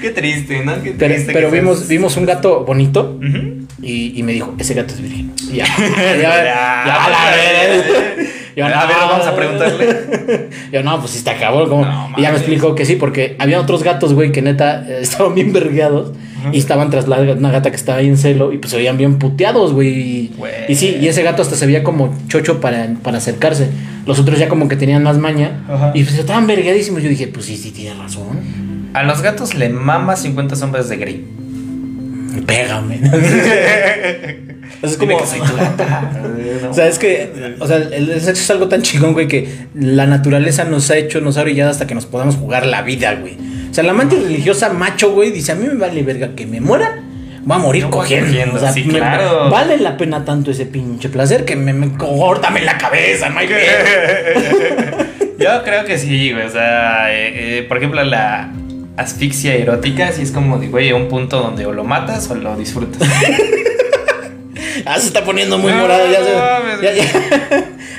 Qué 0.00 0.10
triste, 0.10 0.64
¿no? 0.64 0.82
Qué 0.82 0.90
triste. 0.92 1.32
pero 1.32 1.50
que 1.50 1.60
vimos, 1.60 1.78
seas- 1.78 1.88
vimos 1.88 2.16
un 2.16 2.26
gato 2.26 2.64
bonito 2.64 3.18
Ujú. 3.18 3.63
Y, 3.84 4.18
y 4.18 4.22
me 4.22 4.32
dijo, 4.32 4.54
ese 4.58 4.74
gato 4.74 4.94
es 4.94 5.00
virgen. 5.02 5.32
Y 5.50 5.56
ya, 5.56 5.66
Ya, 5.78 6.16
ya, 6.16 6.44
ya, 6.86 7.08
la 7.10 7.36
verga. 7.36 8.22
Yo, 8.56 8.64
A 8.66 8.86
ver, 8.86 8.96
vamos 9.00 9.26
a 9.26 9.34
preguntarle. 9.34 10.48
Yo, 10.72 10.82
no, 10.84 11.00
pues 11.00 11.24
cabrón. 11.40 11.68
como- 11.68 11.84
No, 11.84 12.10
y 12.16 12.22
ya 12.22 12.30
me 12.30 12.36
explicó 12.38 12.74
que 12.76 12.84
sí, 12.84 12.94
porque 12.96 13.34
había 13.40 13.60
otros 13.60 13.82
gatos, 13.82 14.14
güey, 14.14 14.30
que 14.30 14.42
neta 14.42 14.84
eh, 14.88 14.98
estaban 15.02 15.34
bien 15.34 15.52
vergueados 15.52 16.12
y 16.52 16.58
estaban 16.58 16.90
tras 16.90 17.08
la, 17.08 17.16
una 17.20 17.50
gata 17.50 17.70
que 17.70 17.76
estaba 17.76 17.98
ahí 17.98 18.06
en 18.06 18.16
celo 18.18 18.52
y 18.52 18.58
pues 18.58 18.70
se 18.70 18.76
veían 18.76 18.96
bien 18.98 19.18
puteados, 19.18 19.72
güey. 19.72 20.30
Y, 20.68 20.74
sí, 20.76 20.98
y 21.00 21.08
ese 21.08 21.22
gato 21.22 21.42
hasta 21.42 21.56
se 21.56 21.66
veía 21.66 21.82
como 21.82 22.14
chocho 22.28 22.60
para, 22.60 22.86
para 23.02 23.16
acercarse. 23.18 23.70
Los 24.06 24.18
otros 24.20 24.38
ya 24.38 24.48
como 24.48 24.68
que 24.68 24.76
tenían 24.76 25.02
más 25.02 25.16
maña 25.18 25.64
y 25.94 26.04
pues 26.04 26.16
estaban 26.18 26.46
vergueadísimos. 26.46 27.02
Yo 27.02 27.08
dije, 27.08 27.26
pues 27.28 27.46
sí, 27.46 27.56
sí, 27.56 27.70
tiene 27.72 27.94
razón. 28.00 28.90
A 28.92 29.02
los 29.02 29.22
gatos 29.22 29.54
le 29.54 29.68
mama 29.70 30.14
50 30.16 30.54
sombras 30.54 30.88
de 30.90 30.96
Grey. 30.98 31.24
Pégame. 32.42 33.00
es 34.82 34.96
como. 34.96 35.18
que 35.18 35.26
soy. 35.26 35.40
O 36.70 36.74
sea, 36.74 36.88
es 36.88 36.98
que, 36.98 37.54
o 37.60 37.66
sea, 37.66 37.76
el 37.76 38.08
sexo 38.20 38.42
es 38.42 38.50
algo 38.50 38.68
tan 38.68 38.82
chingón, 38.82 39.12
güey, 39.12 39.28
que 39.28 39.48
la 39.74 40.06
naturaleza 40.06 40.64
nos 40.64 40.90
ha 40.90 40.96
hecho, 40.96 41.20
nos 41.20 41.36
ha 41.36 41.42
brillado 41.44 41.70
hasta 41.70 41.86
que 41.86 41.94
nos 41.94 42.06
podamos 42.06 42.34
jugar 42.36 42.66
la 42.66 42.82
vida, 42.82 43.14
güey. 43.14 43.36
O 43.70 43.74
sea, 43.74 43.84
la 43.84 43.90
amante 43.92 44.16
religiosa 44.16 44.70
macho, 44.72 45.12
güey, 45.12 45.30
dice, 45.30 45.52
a 45.52 45.54
mí 45.54 45.66
me 45.68 45.74
vale 45.74 46.02
verga 46.02 46.30
que 46.34 46.46
me 46.46 46.60
muera, 46.60 46.98
voy 47.44 47.56
a 47.56 47.58
morir 47.60 47.86
cogiendo. 47.90 48.26
cogiendo, 48.28 48.56
O 48.56 48.58
sea, 48.58 48.72
sí, 48.72 48.84
me- 48.84 48.94
claro. 48.94 49.50
vale 49.50 49.78
la 49.78 49.96
pena 49.96 50.24
tanto 50.24 50.50
ese 50.50 50.66
pinche 50.66 51.08
placer 51.08 51.44
que 51.44 51.54
me, 51.54 51.72
me 51.72 51.96
córtame 51.96 52.62
la 52.62 52.76
cabeza, 52.78 53.28
no 53.28 53.38
hay. 53.38 53.48
Yo 55.38 55.62
creo 55.64 55.84
que 55.84 55.98
sí, 55.98 56.32
güey. 56.32 56.46
O 56.46 56.50
sea, 56.50 57.12
eh, 57.12 57.58
eh, 57.58 57.62
por 57.68 57.76
ejemplo, 57.78 58.02
la 58.04 58.52
asfixia 58.96 59.54
erótica, 59.54 60.12
sí 60.12 60.22
es 60.22 60.30
como 60.30 60.58
de, 60.58 60.68
güey, 60.68 60.92
un 60.92 61.08
punto 61.08 61.40
donde 61.40 61.66
o 61.66 61.72
lo 61.72 61.84
matas 61.84 62.30
o 62.30 62.34
lo 62.34 62.56
disfrutas. 62.56 63.08
Ah, 64.86 64.98
se 64.98 65.06
está 65.06 65.24
poniendo 65.24 65.56
muy 65.56 65.72
No, 65.72 65.78
morado, 65.78 66.04
ya, 66.10 66.18
no 66.18 66.82
ya, 66.82 66.92
ya, 66.92 67.04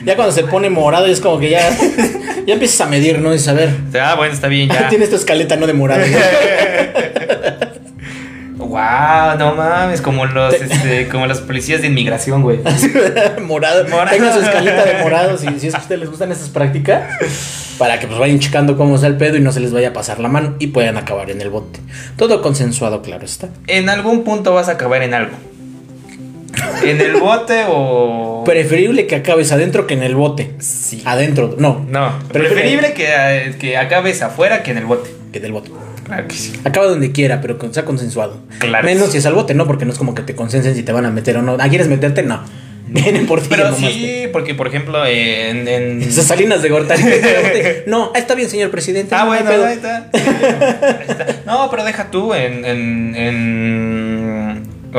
ya 0.04 0.16
cuando 0.16 0.34
se 0.34 0.44
pone 0.44 0.70
morado 0.70 1.06
es 1.08 1.20
como 1.22 1.40
que 1.40 1.50
ya, 1.50 1.76
ya 2.46 2.54
empiezas 2.54 2.82
a 2.82 2.86
medir, 2.90 3.20
¿no? 3.20 3.34
Y 3.34 3.40
saber. 3.40 3.70
Ah, 4.00 4.16
bueno, 4.16 4.34
está 4.34 4.48
bien, 4.50 4.70
ya. 4.70 4.88
Tienes 4.90 5.10
tu 5.10 5.16
escaleta, 5.16 5.56
no 5.56 5.68
de 5.68 5.74
morado. 5.74 6.04
Wow, 8.68 9.38
no 9.38 9.56
mames, 9.56 10.02
como 10.02 10.26
los, 10.26 10.54
este, 10.54 11.08
como 11.12 11.28
los 11.28 11.42
policías 11.42 11.82
de 11.82 11.88
inmigración, 11.88 12.42
güey. 12.44 12.60
morado. 13.42 13.88
Morado. 13.88 14.10
Tenga 14.18 14.34
su 14.34 14.40
escalita 14.42 14.86
de 14.86 15.04
morado 15.04 15.38
si, 15.38 15.48
si 15.60 15.68
es 15.68 15.74
que 15.74 15.78
a 15.78 15.82
ustedes 15.82 16.02
les 16.02 16.10
gustan 16.10 16.32
esas 16.32 16.50
prácticas. 16.50 17.04
Para 17.78 18.00
que 18.00 18.08
pues 18.08 18.18
vayan 18.20 18.40
checando 18.40 18.78
cómo 18.78 18.96
está 18.96 19.08
el 19.08 19.18
pedo 19.18 19.36
y 19.38 19.42
no 19.42 19.52
se 19.52 19.60
les 19.60 19.74
vaya 19.74 19.90
a 19.90 19.94
pasar 19.94 20.20
la 20.20 20.30
mano 20.30 20.56
y 20.60 20.68
puedan 20.68 20.98
acabar 20.98 21.30
en 21.30 21.42
el 21.42 21.50
bote. 21.50 21.80
Todo 22.18 22.42
consensuado, 22.42 23.02
claro 23.02 23.26
está. 23.26 23.50
En 23.68 23.90
algún 23.90 24.24
punto 24.24 24.54
vas 24.54 24.70
a 24.70 24.74
acabar 24.74 25.04
en 25.04 25.14
algo. 25.14 25.34
En 26.84 27.02
el 27.02 27.18
bote 27.18 27.64
o. 27.68 28.44
Preferible 28.46 29.08
que 29.08 29.16
acabes 29.16 29.52
adentro 29.52 29.88
que 29.88 29.94
en 29.96 30.04
el 30.04 30.16
bote. 30.16 30.54
Sí. 30.60 31.02
Adentro, 31.06 31.56
no. 31.58 31.86
No, 31.90 32.14
Preferible- 32.32 32.32
preferible 32.32 32.94
que, 32.94 33.06
eh, 33.10 33.56
que 33.60 33.76
acabes 33.78 34.22
afuera 34.22 34.64
que 34.64 34.72
en 34.72 34.78
el 34.78 34.86
bote. 34.86 35.10
Que 35.34 35.40
del 35.42 35.52
bote. 35.52 35.72
Claro 36.06 36.28
que 36.28 36.36
sí. 36.36 36.54
Acaba 36.64 36.86
donde 36.86 37.12
quiera, 37.12 37.42
pero 37.42 37.58
que 37.58 37.68
sea 37.74 37.84
consensuado. 37.84 38.38
Claro. 38.60 38.86
Menos 38.86 39.12
si 39.12 39.18
es 39.18 39.26
al 39.26 39.34
bote, 39.34 39.54
no, 39.56 39.68
porque 39.68 39.86
no 39.86 39.92
es 39.92 39.98
como 39.98 40.14
que 40.16 40.22
te 40.22 40.36
consensen 40.36 40.76
si 40.76 40.84
te 40.84 40.92
van 40.92 41.06
a 41.06 41.12
meter 41.12 41.36
o 41.38 41.42
no. 41.42 41.58
¿Ah, 41.60 41.68
quieres 41.68 41.88
meterte? 41.88 42.22
No. 42.24 42.42
Vienen 42.88 43.26
por 43.26 43.42
ti. 43.42 43.48
Pero 43.50 43.76
sí, 43.76 44.28
porque 44.32 44.54
por 44.54 44.68
ejemplo, 44.68 45.04
eh, 45.06 45.50
en. 45.50 45.68
en- 45.68 46.02
Esas 46.08 46.28
salinas 46.28 46.62
de 46.62 46.70
Gortari. 46.70 47.04
no, 47.88 48.12
está 48.14 48.36
bien, 48.36 48.48
señor 48.50 48.70
presidente. 48.70 49.16
Ah, 49.16 49.22
no 49.22 49.28
bueno, 49.28 49.50
ahí 49.50 49.74
está. 49.74 50.10
Ahí 50.14 51.06
está. 51.08 51.42
No, 51.48 51.68
pero 51.72 51.84
deja 51.84 52.12
tú 52.12 52.34
en. 52.36 52.64
en, 52.64 53.16
en- 53.16 54.25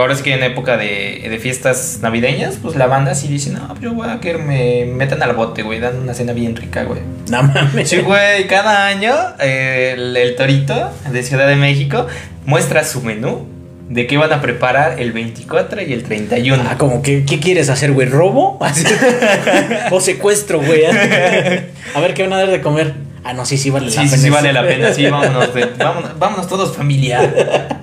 ahora 0.01 0.15
es 0.15 0.23
que 0.23 0.35
en 0.35 0.43
época 0.43 0.77
de, 0.77 1.27
de 1.29 1.39
fiestas 1.39 1.99
navideñas, 2.03 2.59
pues 2.61 2.77
la 2.77 2.87
banda 2.87 3.15
sí 3.15 3.29
dice: 3.29 3.51
No, 3.51 3.69
pues 3.69 3.81
yo 3.81 3.93
voy 3.95 4.09
a 4.09 4.21
que 4.21 4.35
me 4.39 4.87
metan 4.87 5.23
al 5.23 5.35
bote, 5.35 5.63
güey. 5.63 5.81
Dan 5.81 5.97
una 5.99 6.15
cena 6.15 6.33
bien 6.33 6.57
rica, 6.57 6.85
güey. 6.85 7.01
No 7.31 7.43
mames. 7.43 7.89
Sí, 7.89 7.99
güey, 7.99 8.47
cada 8.47 8.87
año 8.87 9.15
eh, 9.41 9.95
el, 9.97 10.17
el 10.17 10.37
Torito 10.37 10.91
de 11.11 11.23
Ciudad 11.23 11.49
de 11.49 11.57
México 11.57 12.07
muestra 12.45 12.85
su 12.85 13.03
menú 13.03 13.47
de 13.89 14.07
qué 14.07 14.17
van 14.17 14.33
a 14.33 14.41
preparar 14.41 14.99
el 15.01 15.13
24 15.13 15.83
y 15.83 15.93
el 15.93 16.03
31. 16.03 16.63
Ah, 16.69 16.77
como 16.77 17.03
que, 17.03 17.25
¿qué 17.25 17.39
quieres 17.39 17.71
hacer, 17.71 17.93
güey? 17.93 18.09
¿Robo? 18.09 18.59
O 19.91 20.01
secuestro, 20.01 20.61
güey. 20.61 20.85
A 21.95 22.01
ver, 22.01 22.15
¿qué 22.15 22.23
van 22.23 22.33
a 22.33 22.39
dar 22.39 22.51
de 22.51 22.61
comer? 22.61 23.06
Ah, 23.29 23.33
no, 23.33 23.45
sí, 23.45 23.59
sí 23.59 23.71
vale 23.71 23.87
la 23.87 23.91
Sí, 23.91 23.99
pena. 23.99 24.11
sí, 24.11 24.19
sí, 24.19 24.31
vale 24.31 24.53
la 24.53 24.63
pena. 24.63 24.93
Sí, 24.95 25.05
vámonos, 25.11 25.53
de- 25.53 25.65
vámonos, 25.79 26.17
vámonos 26.19 26.49
todos 26.49 26.77
familiar. 26.77 27.79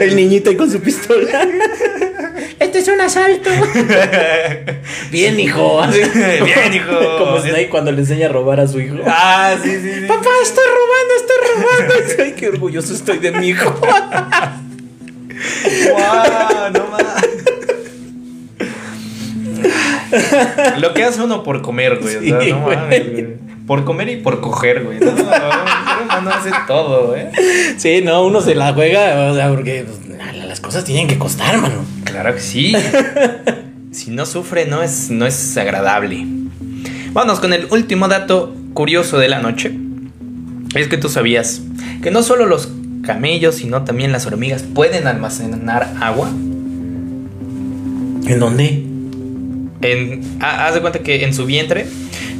El 0.00 0.16
niñito 0.16 0.50
ahí 0.50 0.56
con 0.56 0.70
su 0.70 0.80
pistola. 0.80 1.28
Este 2.58 2.78
es 2.78 2.88
un 2.88 3.00
asalto. 3.00 3.50
Bien, 5.10 5.38
hijo. 5.40 5.82
Bien, 5.90 6.74
hijo. 6.74 7.18
Como 7.18 7.38
Snake 7.40 7.68
cuando 7.68 7.90
le 7.90 8.00
enseña 8.00 8.26
a 8.26 8.32
robar 8.32 8.60
a 8.60 8.68
su 8.68 8.78
hijo. 8.80 8.96
Ah, 9.06 9.54
sí, 9.62 9.70
sí, 9.70 9.92
sí. 10.00 10.00
Papá, 10.06 10.28
estoy 10.42 10.64
robando, 10.64 11.14
estoy 11.16 11.36
robando. 11.54 11.94
Ay, 12.22 12.32
qué 12.36 12.48
orgulloso 12.48 12.94
estoy 12.94 13.18
de 13.18 13.32
mi 13.32 13.48
hijo. 13.48 13.70
Wow, 15.90 16.70
no 16.72 16.86
mames. 16.86 17.06
Lo 20.80 20.94
que 20.94 21.04
hace 21.04 21.22
uno 21.22 21.42
por 21.42 21.62
comer, 21.62 21.98
güey. 21.98 22.16
o 22.16 22.20
sea, 22.20 22.40
Sí, 22.40 22.50
no 22.52 22.60
güey. 22.60 22.76
mames, 22.76 23.10
güey. 23.12 23.26
Por 23.72 23.84
comer 23.86 24.10
y 24.10 24.16
por 24.16 24.42
coger, 24.42 24.84
güey. 24.84 24.98
No, 25.00 25.12
no, 26.20 26.30
hace 26.30 26.50
todo, 26.66 27.16
¿eh? 27.16 27.30
Sí, 27.78 28.02
no, 28.04 28.26
uno 28.26 28.42
se 28.42 28.54
la 28.54 28.74
juega, 28.74 29.30
o 29.32 29.34
sea, 29.34 29.48
porque 29.48 29.86
pues, 29.86 29.98
las 30.46 30.60
cosas 30.60 30.84
tienen 30.84 31.08
que 31.08 31.16
costar, 31.18 31.56
mano. 31.56 31.76
Claro 32.04 32.34
que 32.34 32.40
sí. 32.42 32.74
si 33.92 34.10
no 34.10 34.26
sufre, 34.26 34.66
no 34.66 34.82
es, 34.82 35.08
no 35.08 35.24
es 35.24 35.56
agradable. 35.56 36.26
Vámonos 37.14 37.40
con 37.40 37.54
el 37.54 37.66
último 37.70 38.08
dato 38.08 38.54
curioso 38.74 39.18
de 39.18 39.28
la 39.28 39.40
noche. 39.40 39.72
Es 40.74 40.88
que 40.88 40.98
tú 40.98 41.08
sabías 41.08 41.62
que 42.02 42.10
no 42.10 42.22
solo 42.22 42.44
los 42.44 42.68
camellos, 43.02 43.54
sino 43.54 43.84
también 43.84 44.12
las 44.12 44.26
hormigas 44.26 44.64
pueden 44.64 45.06
almacenar 45.06 45.94
agua. 45.98 46.28
¿En 46.28 48.38
dónde? 48.38 48.84
En, 49.80 50.20
ha- 50.40 50.66
haz 50.66 50.74
de 50.74 50.82
cuenta 50.82 50.98
que 50.98 51.24
en 51.24 51.32
su 51.32 51.46
vientre 51.46 51.86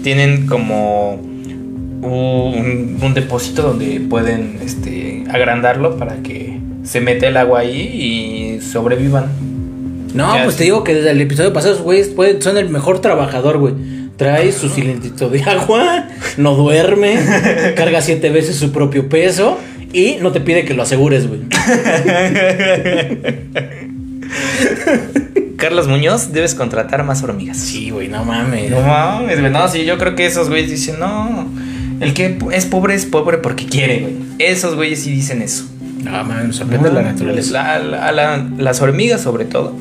tienen 0.03 0.47
como 0.47 1.15
un, 1.15 2.99
un 3.01 3.15
depósito 3.15 3.63
donde 3.63 4.01
pueden 4.01 4.59
este, 4.63 5.25
agrandarlo 5.31 5.97
para 5.97 6.17
que 6.17 6.59
se 6.85 7.01
mete 7.01 7.29
el 7.29 7.37
agua 7.37 7.61
ahí 7.61 7.81
y 7.81 8.61
sobrevivan. 8.61 9.27
No, 10.15 10.35
Ya, 10.37 10.45
pues 10.45 10.57
te 10.57 10.65
digo 10.65 10.85
que 10.85 10.95
desde 10.95 11.11
el 11.11 11.21
episodio 11.21 11.53
pasado, 11.53 11.83
pueden- 11.85 12.43
son 12.43 12.59
el 12.59 12.69
mejor 12.69 13.01
trabajador, 13.01 13.59
güey. 13.59 13.75
Trae 14.17 14.53
su 14.53 14.69
cilindrito 14.69 15.31
de 15.31 15.43
agua, 15.43 16.07
no 16.37 16.55
duerme, 16.55 17.17
carga 17.77 18.03
siete 18.03 18.31
veces 18.31 18.57
su 18.57 18.71
propio 18.73 19.09
peso 19.09 19.59
y 19.93 20.17
no 20.21 20.33
te 20.33 20.41
pide 20.41 20.65
que 20.65 20.75
lo 20.75 20.83
asegures, 20.83 21.27
güey. 21.29 21.41
Carlos 25.63 25.87
Muñoz, 25.89 26.33
debes 26.33 26.55
contratar 26.57 27.05
más 27.05 27.23
hormigas. 27.23 27.57
Sí, 27.57 27.91
güey, 27.91 28.09
no 28.09 28.25
mames. 28.25 28.69
No 28.71 28.81
mames, 28.81 29.39
güey. 29.41 29.53
No, 29.53 29.69
sí, 29.69 29.85
yo 29.85 29.97
creo 29.97 30.17
que 30.17 30.27
esos 30.27 30.49
güeyes 30.49 30.71
dicen, 30.71 30.99
no. 30.99 31.47
El 32.01 32.15
que 32.15 32.37
es 32.53 32.67
pobre 32.67 32.95
es 32.95 33.07
pobre 33.07 33.39
porque 33.39 33.67
quiere, 33.67 34.01
güey. 34.01 34.15
Esos 34.41 34.75
güeyes 34.75 35.01
sí 35.03 35.13
dicen 35.13 35.41
eso. 35.41 35.65
No, 36.03 36.11
man, 36.25 36.49
me 36.49 36.53
sorprende 36.53 36.91
la 36.93 37.03
naturaleza. 37.03 37.53
La- 37.53 37.79
la- 37.79 38.13
la- 38.13 38.47
las 38.59 38.83
hormigas, 38.83 39.21
sobre 39.21 39.45
todo. 39.45 39.77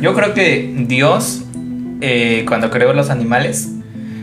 Yo 0.00 0.14
creo 0.14 0.32
que 0.32 0.74
Dios, 0.88 1.42
eh, 2.00 2.44
cuando 2.48 2.70
creó 2.70 2.94
los 2.94 3.10
animales, 3.10 3.68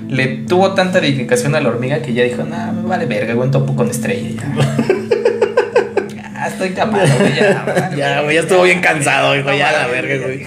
le 0.10 0.28
tuvo 0.28 0.74
tanta 0.74 1.00
dedicación 1.00 1.54
a 1.56 1.62
la 1.62 1.70
hormiga 1.70 2.02
que 2.02 2.14
ya 2.14 2.24
dijo, 2.24 2.44
nah, 2.44 2.72
me 2.72 2.88
vale 2.88 3.06
verga, 3.06 3.34
güey, 3.36 3.46
un 3.48 3.52
topo 3.52 3.76
con 3.76 3.88
estrella. 3.90 4.30
Ya, 4.30 4.76
ya 6.34 6.48
estoy 6.48 6.70
tapado, 6.72 7.06
güey, 7.20 7.36
ya. 7.36 7.64
vale 7.66 7.96
Ya, 7.98 8.22
güey, 8.24 8.36
ya 8.36 8.42
estuvo 8.42 8.64
bien 8.64 8.82
cansado, 8.82 9.36
hijo, 9.38 9.52
ya, 9.54 9.72
la 9.72 9.88
mames, 9.88 9.92
verga, 10.02 10.26
güey. 10.26 10.46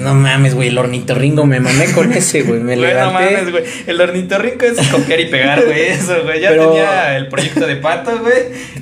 No 0.00 0.14
mames, 0.14 0.54
güey, 0.54 0.68
el 0.68 0.78
ornitorrinco 0.78 1.46
me 1.46 1.60
mamé 1.60 1.92
con 1.92 2.12
ese, 2.14 2.42
güey. 2.42 2.60
Me 2.60 2.76
Güey, 2.76 2.94
no 2.94 3.12
mames, 3.12 3.50
güey. 3.50 3.64
El 3.86 4.00
ornitorrinco 4.00 4.64
es 4.66 4.78
copiar 4.88 5.20
y 5.20 5.26
pegar, 5.26 5.64
güey. 5.64 5.88
Eso, 5.88 6.22
güey. 6.24 6.40
Ya 6.40 6.50
Pero- 6.50 6.68
tenía 6.68 7.16
el 7.16 7.28
proyecto 7.28 7.66
de 7.66 7.76
pato, 7.76 8.18
güey. 8.20 8.34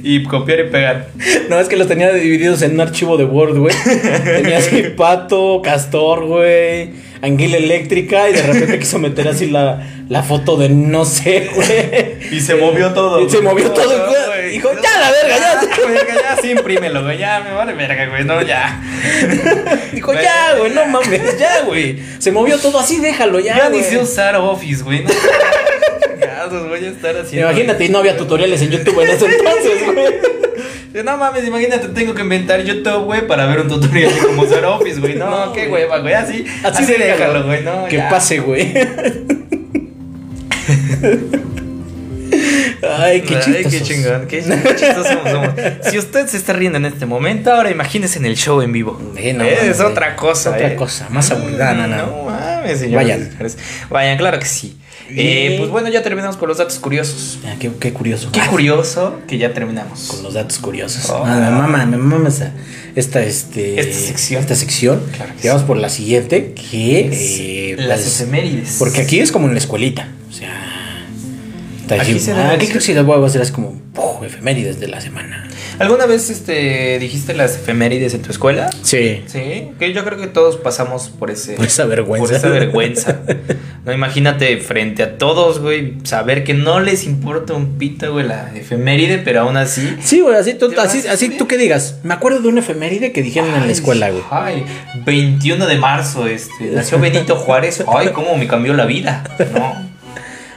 Y 0.03 0.23
copiar 0.25 0.61
y 0.61 0.65
pegar. 0.71 1.09
No, 1.49 1.61
es 1.61 1.69
que 1.69 1.77
los 1.77 1.87
tenía 1.87 2.13
divididos 2.13 2.63
en 2.63 2.73
un 2.73 2.81
archivo 2.81 3.17
de 3.17 3.25
Word, 3.25 3.57
güey. 3.59 3.75
Tenía 4.25 4.59
así 4.59 4.83
pato, 4.97 5.61
castor, 5.63 6.25
güey, 6.27 6.91
anguila 7.23 7.57
eléctrica 7.59 8.29
y 8.29 8.33
de 8.33 8.43
repente 8.43 8.79
quiso 8.81 8.99
meter 8.99 9.29
así 9.29 9.49
la, 9.49 9.87
la 10.09 10.23
foto 10.25 10.57
de 10.57 10.69
no 10.71 11.05
sé, 11.05 11.49
güey. 11.55 12.35
Y 12.37 12.41
se 12.41 12.57
movió 12.57 12.93
todo. 12.93 13.25
Y 13.25 13.31
se 13.31 13.41
movió 13.43 13.71
todo, 13.71 14.07
güey. 14.07 14.36
Dijo, 14.57 14.73
ya, 14.83 14.99
la 14.99 15.11
verga, 15.11 15.37
ya. 15.39 15.61
Ya, 16.09 16.15
ya, 16.35 16.37
sí, 16.41 16.51
imprímelo, 16.53 17.03
güey. 17.03 17.19
Ya, 17.19 17.41
me 17.41 17.53
vale 17.53 17.75
verga, 17.75 18.07
güey. 18.09 18.25
No, 18.25 18.41
ya. 18.43 18.81
Dijo, 19.93 20.15
ya, 20.15 20.55
güey, 20.59 20.73
no 20.73 20.87
mames, 20.87 21.39
ya, 21.39 21.63
güey. 21.63 22.03
Se 22.19 22.33
movió 22.33 22.59
todo 22.59 22.79
así, 22.79 22.99
déjalo, 23.01 23.39
ya. 23.41 23.57
Ya 23.57 23.69
ni 23.69 23.83
sé 23.83 23.99
usar 23.99 24.35
Office, 24.37 24.83
güey. 24.83 25.05
No, 25.05 26.65
voy 26.69 26.85
a 26.85 26.89
estar 26.89 27.17
haciendo. 27.17 27.49
Imagínate, 27.51 27.85
y 27.85 27.89
no 27.91 27.99
había 27.99 28.17
tutoriales 28.17 28.63
en 28.63 28.71
YouTube 28.71 29.01
en 29.03 29.11
ese 29.11 29.27
entonces, 29.27 29.85
güey. 29.85 31.05
No 31.05 31.17
mames, 31.19 31.47
imagínate, 31.47 31.89
tengo 31.89 32.15
que 32.15 32.23
inventar 32.23 32.63
YouTube, 32.63 33.05
güey, 33.05 33.27
para 33.27 33.45
ver 33.47 33.61
un 33.61 33.69
tutorial 33.69 34.15
de 34.15 34.21
cómo 34.21 34.43
usar 34.43 34.65
Office, 34.65 34.99
güey. 35.01 35.15
No, 35.17 35.29
No, 35.47 35.53
qué 35.53 35.67
güey. 35.67 35.83
hueva, 35.83 35.99
güey. 35.99 36.15
Así, 36.15 36.47
Así, 36.65 36.83
así, 36.85 36.93
déjalo, 36.95 37.45
güey. 37.45 37.63
No, 37.63 37.85
Que 37.87 37.97
ya. 37.99 38.09
pase, 38.09 38.39
güey. 38.39 38.73
Ay, 42.99 43.23
qué 43.23 43.37
Ay, 43.37 43.43
chistosos. 43.43 43.73
qué 43.73 43.81
chingón, 43.83 44.27
qué, 44.29 44.39
chistosos 44.77 45.07
somos. 45.31 45.49
Si 45.91 45.99
usted 45.99 46.27
se 46.27 46.37
está 46.37 46.53
riendo 46.53 46.79
en 46.79 46.87
este 46.87 47.07
momento, 47.07 47.53
ahora 47.53 47.71
imagínese 47.71 48.19
en 48.19 48.27
el 48.27 48.37
show 48.37 48.61
en 48.63 48.73
vivo. 48.73 49.01
Eh, 49.17 49.33
no 49.33 49.45
es 49.45 49.81
otra 49.81 50.17
cosa, 50.17 50.51
Otra 50.51 50.73
eh. 50.73 50.77
cosa, 50.77 51.09
más 51.11 51.31
aburrida, 51.31 51.75
no, 51.75 51.87
no. 51.87 51.97
No 52.07 52.23
mames, 52.25 52.81
señores. 52.81 53.07
Vayan. 53.07 53.31
señores. 53.31 53.59
Vayan, 53.91 54.19
claro 54.19 54.39
que 54.39 54.47
sí. 54.47 54.77
Eh, 55.11 55.55
pues 55.59 55.71
bueno, 55.71 55.89
ya 55.89 56.03
terminamos 56.03 56.37
con 56.37 56.49
los 56.49 56.59
datos 56.59 56.79
curiosos. 56.81 57.39
Ah, 57.47 57.55
qué, 57.61 57.71
qué 57.79 57.93
curioso. 57.93 58.31
Qué 58.33 58.41
Ay, 58.41 58.49
curioso 58.49 59.21
que 59.29 59.39
ya 59.39 59.53
terminamos. 59.55 60.09
Con 60.09 60.23
los 60.25 60.35
datos 60.35 60.59
curiosos. 60.59 61.09
Oh. 61.11 61.23
Ah, 61.25 61.37
me 61.37 61.51
mama, 61.51 61.87
me 61.87 61.97
mama 61.97 62.29
esta, 62.29 62.53
esta, 62.97 63.23
este, 63.23 63.79
Esta 63.79 64.07
sección. 64.09 64.41
Esta 64.41 64.57
sección. 64.57 65.03
Claro 65.15 65.33
que 65.41 65.49
vamos 65.49 65.63
por 65.63 65.77
la 65.77 65.91
siguiente, 65.91 66.55
que... 66.55 67.09
eh, 67.13 67.77
Las 67.79 68.01
pues, 68.01 68.21
efemérides. 68.21 68.77
Porque 68.81 69.03
aquí 69.03 69.21
es 69.21 69.31
como 69.31 69.47
en 69.47 69.53
la 69.53 69.61
escuelita. 69.61 70.09
O 70.29 70.33
sea... 70.33 70.66
Está 71.87 72.03
Aquí 72.03 72.19
se 72.19 72.33
ah, 72.33 72.57
¿qué 72.59 72.67
creo 72.67 72.79
que 72.79 72.85
si 72.85 72.95
las 72.95 73.07
voy 73.07 73.23
a 73.23 73.25
hacer 73.25 73.41
es 73.41 73.53
como 73.53 73.81
¡puf! 73.93 74.25
efemérides 74.25 74.81
de 74.81 74.89
la 74.89 75.01
semana? 75.01 75.49
¿Alguna 75.79 76.07
vez 76.07 76.31
este, 76.31 76.99
dijiste 76.99 77.33
las 77.33 77.55
efemérides 77.55 78.13
en 78.15 78.23
tu 78.23 78.33
escuela? 78.33 78.71
Sí. 78.83 79.23
Sí, 79.27 79.69
que 79.79 79.93
yo 79.93 80.05
creo 80.05 80.19
que 80.19 80.27
todos 80.27 80.57
pasamos 80.57 81.11
por 81.11 81.31
ese 81.31 81.55
Por 81.55 81.67
esa 81.67 81.85
vergüenza. 81.85 82.27
por 82.27 82.35
esa 82.35 82.49
vergüenza. 82.49 83.21
No 83.85 83.93
imagínate 83.93 84.57
frente 84.57 85.05
a 85.05 85.17
todos, 85.17 85.61
güey, 85.61 85.95
saber 86.03 86.43
que 86.43 86.55
no 86.55 86.81
les 86.81 87.05
importa 87.05 87.55
un 87.55 87.79
pito, 87.79 88.13
güey, 88.13 88.27
la 88.27 88.53
efeméride, 88.57 89.19
pero 89.19 89.43
aún 89.43 89.57
así 89.57 89.97
Sí, 90.03 90.23
güey, 90.23 90.35
así, 90.35 90.55
tú, 90.55 90.71
¿Te 90.71 90.75
vas 90.75 90.87
así, 90.93 91.07
así 91.07 91.29
tú 91.29 91.47
que 91.47 91.57
digas. 91.57 92.01
Me 92.03 92.15
acuerdo 92.15 92.41
de 92.41 92.49
una 92.49 92.61
efeméride 92.61 93.13
que 93.13 93.23
dijeron 93.23 93.55
en 93.55 93.65
la 93.67 93.73
escuela, 93.73 94.11
güey. 94.11 94.25
Ay, 94.33 94.65
21 95.05 95.67
de 95.67 95.77
marzo, 95.79 96.27
este, 96.27 96.73
nació 96.73 96.99
Benito 96.99 97.37
Juárez. 97.37 97.85
Ay, 97.87 98.09
cómo 98.13 98.37
me 98.37 98.49
cambió 98.49 98.75
la 98.75 98.87
vida. 98.87 99.23
No. 99.55 99.96